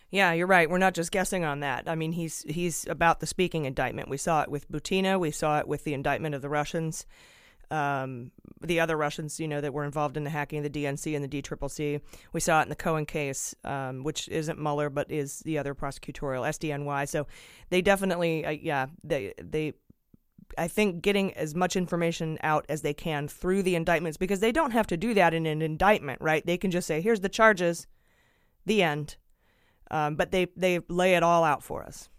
[0.10, 0.70] Yeah, you're right.
[0.70, 1.84] We're not just guessing on that.
[1.88, 4.10] I mean, he's he's about the speaking indictment.
[4.10, 5.20] We saw it with Butina.
[5.20, 7.06] We saw it with the indictment of the Russians
[7.70, 8.32] um,
[8.62, 11.24] the other Russians, you know, that were involved in the hacking of the DNC and
[11.24, 12.02] the DCCC.
[12.34, 15.74] We saw it in the Cohen case, um, which isn't Mueller, but is the other
[15.74, 17.08] prosecutorial SDNY.
[17.08, 17.28] So
[17.70, 19.74] they definitely, uh, yeah, they they.
[20.58, 24.52] I think getting as much information out as they can through the indictments because they
[24.52, 26.44] don't have to do that in an indictment, right?
[26.44, 27.88] They can just say, "Here's the charges,"
[28.66, 29.18] the end.
[29.92, 32.10] Um, but they they lay it all out for us.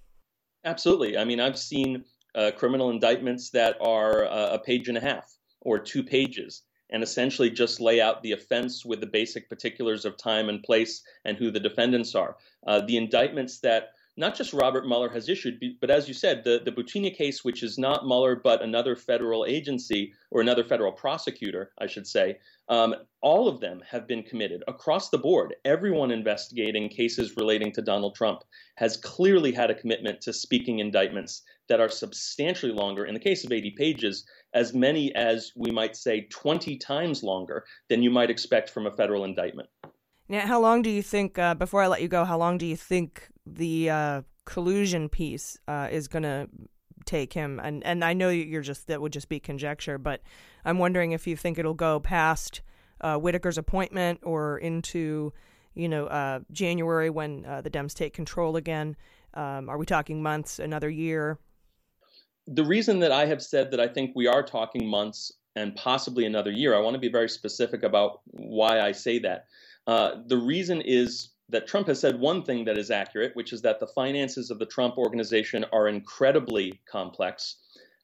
[0.65, 1.19] Absolutely.
[1.19, 2.05] I mean, I've seen
[2.35, 7.03] uh, criminal indictments that are uh, a page and a half or two pages and
[7.03, 11.37] essentially just lay out the offense with the basic particulars of time and place and
[11.37, 12.37] who the defendants are.
[12.67, 16.61] Uh, the indictments that not just Robert Mueller has issued, but as you said, the,
[16.65, 21.71] the Butina case, which is not Mueller but another federal agency or another federal prosecutor,
[21.79, 22.39] I should say,
[22.69, 25.55] um, all of them have been committed across the board.
[25.65, 28.43] Everyone investigating cases relating to Donald Trump
[28.77, 33.45] has clearly had a commitment to speaking indictments that are substantially longer, in the case
[33.45, 38.29] of 80 pages, as many as we might say 20 times longer than you might
[38.29, 39.69] expect from a federal indictment.
[40.29, 42.67] Now, how long do you think, uh, before I let you go, how long do
[42.67, 46.49] you think the uh, collusion piece uh, is going to
[47.05, 47.61] take him?
[47.63, 50.23] And, and I know you're just, that would just be conjecture, but
[50.65, 52.63] I'm wondering if you think it'll go past
[53.01, 55.33] uh, Whitaker's appointment or into,
[55.75, 58.97] you know, uh, January when uh, the Dems take control again.
[59.35, 61.39] Um, are we talking months, another year?
[62.47, 66.27] The reason that I have said that I think we are talking months and possibly
[66.27, 69.47] another year, I want to be very specific about why I say that.
[69.87, 73.63] Uh, the reason is that Trump has said one thing that is accurate, which is
[73.63, 77.57] that the finances of the Trump organization are incredibly complex.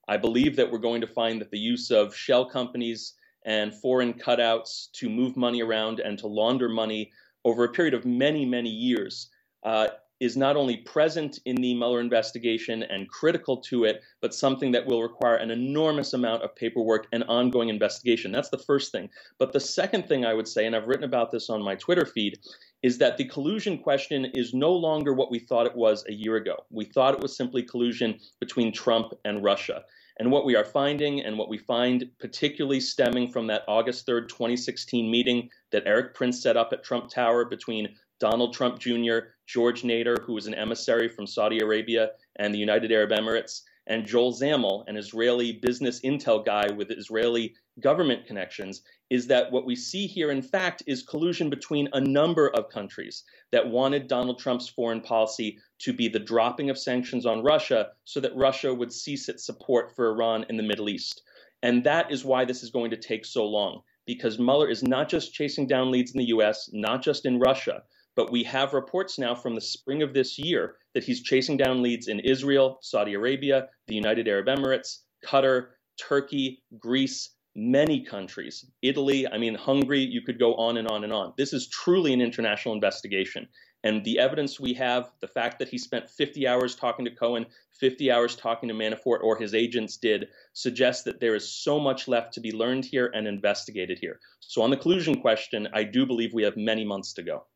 [0.08, 3.14] I believe that we're going to find that the use of shell companies
[3.44, 7.12] and foreign cutouts to move money around and to launder money
[7.44, 9.30] over a period of many, many years
[9.62, 9.88] uh,
[10.20, 14.86] is not only present in the Mueller investigation and critical to it, but something that
[14.86, 18.32] will require an enormous amount of paperwork and ongoing investigation.
[18.32, 19.10] That's the first thing.
[19.38, 22.06] But the second thing I would say, and I've written about this on my Twitter
[22.06, 22.38] feed,
[22.82, 26.36] is that the collusion question is no longer what we thought it was a year
[26.36, 26.56] ago.
[26.70, 29.82] We thought it was simply collusion between Trump and Russia.
[30.18, 34.28] And what we are finding, and what we find particularly stemming from that August 3rd,
[34.28, 39.82] 2016 meeting that Erik Prince set up at Trump Tower between Donald Trump Jr., George
[39.82, 44.32] Nader, who was an emissary from Saudi Arabia and the United Arab Emirates, and Joel
[44.32, 50.08] Zamel, an Israeli business intel guy with Israeli government connections, is that what we see
[50.08, 55.00] here, in fact, is collusion between a number of countries that wanted Donald Trump's foreign
[55.00, 59.46] policy to be the dropping of sanctions on Russia so that Russia would cease its
[59.46, 61.22] support for Iran in the Middle East.
[61.62, 65.08] And that is why this is going to take so long, because Mueller is not
[65.08, 67.84] just chasing down leads in the US, not just in Russia,
[68.16, 71.82] but we have reports now from the spring of this year that he's chasing down
[71.82, 75.68] leads in Israel, Saudi Arabia, the United Arab Emirates, Qatar,
[76.00, 81.12] Turkey, Greece, many countries, Italy, I mean, Hungary, you could go on and on and
[81.12, 81.32] on.
[81.36, 83.48] This is truly an international investigation.
[83.84, 87.46] And the evidence we have, the fact that he spent 50 hours talking to Cohen,
[87.78, 92.08] 50 hours talking to Manafort, or his agents did, suggests that there is so much
[92.08, 94.18] left to be learned here and investigated here.
[94.40, 97.46] So, on the collusion question, I do believe we have many months to go.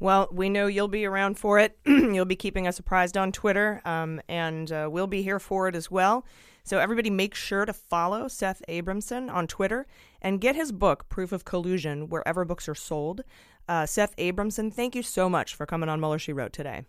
[0.00, 1.78] Well, we know you'll be around for it.
[1.86, 5.76] you'll be keeping us apprised on Twitter, um, and uh, we'll be here for it
[5.76, 6.24] as well.
[6.64, 9.86] So, everybody make sure to follow Seth Abramson on Twitter
[10.22, 13.22] and get his book, Proof of Collusion, wherever books are sold.
[13.68, 16.84] Uh, Seth Abramson, thank you so much for coming on Mueller She Wrote today.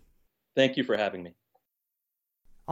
[0.56, 1.34] Thank you for having me.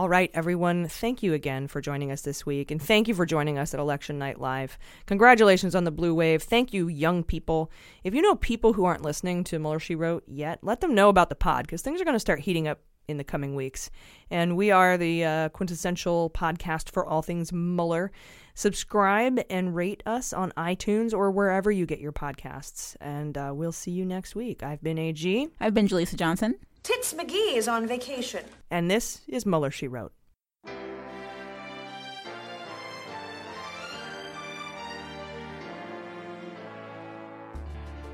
[0.01, 3.23] All right, everyone, thank you again for joining us this week, and thank you for
[3.23, 4.79] joining us at Election Night Live.
[5.05, 6.41] Congratulations on the blue wave.
[6.41, 7.71] Thank you, young people.
[8.03, 11.09] If you know people who aren't listening to Mueller She Wrote yet, let them know
[11.09, 13.91] about the pod, because things are going to start heating up in the coming weeks.
[14.31, 18.11] And we are the uh, quintessential podcast for all things Mueller.
[18.53, 22.95] Subscribe and rate us on iTunes or wherever you get your podcasts.
[22.99, 24.63] And uh, we'll see you next week.
[24.63, 25.49] I've been AG.
[25.59, 26.55] I've been Jaleesa Johnson.
[26.83, 28.43] Tits McGee is on vacation.
[28.69, 30.13] And this is Mueller, She Wrote.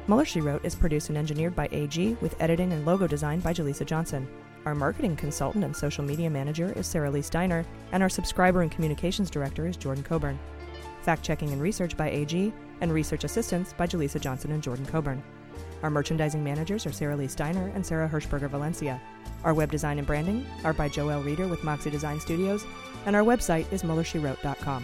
[0.07, 3.53] Mueller, She Wrote is produced and engineered by AG with editing and logo design by
[3.53, 4.27] Jaleesa Johnson.
[4.67, 8.69] Our marketing consultant and social media manager is Sarah Lee Steiner, and our subscriber and
[8.69, 10.37] communications director is Jordan Coburn.
[11.03, 15.23] Fact checking and research by AG, and research assistance by Jaleesa Johnson and Jordan Coburn.
[15.83, 19.01] Our merchandising managers are Sarah Lee Steiner and Sarah Hirschberger Valencia.
[19.45, 22.65] Our web design and branding are by Joel Reeder with Moxie Design Studios,
[23.05, 24.83] and our website is MuellerSheWrote.com.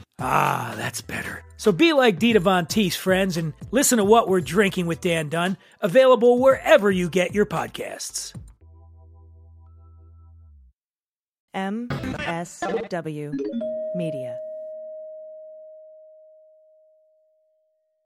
[0.23, 1.43] Ah, that's better.
[1.57, 5.29] So be like Dita Von Teese, friends, and listen to what we're drinking with Dan
[5.29, 8.33] Dunn, available wherever you get your podcasts.
[11.55, 13.35] MSW
[13.95, 14.37] Media.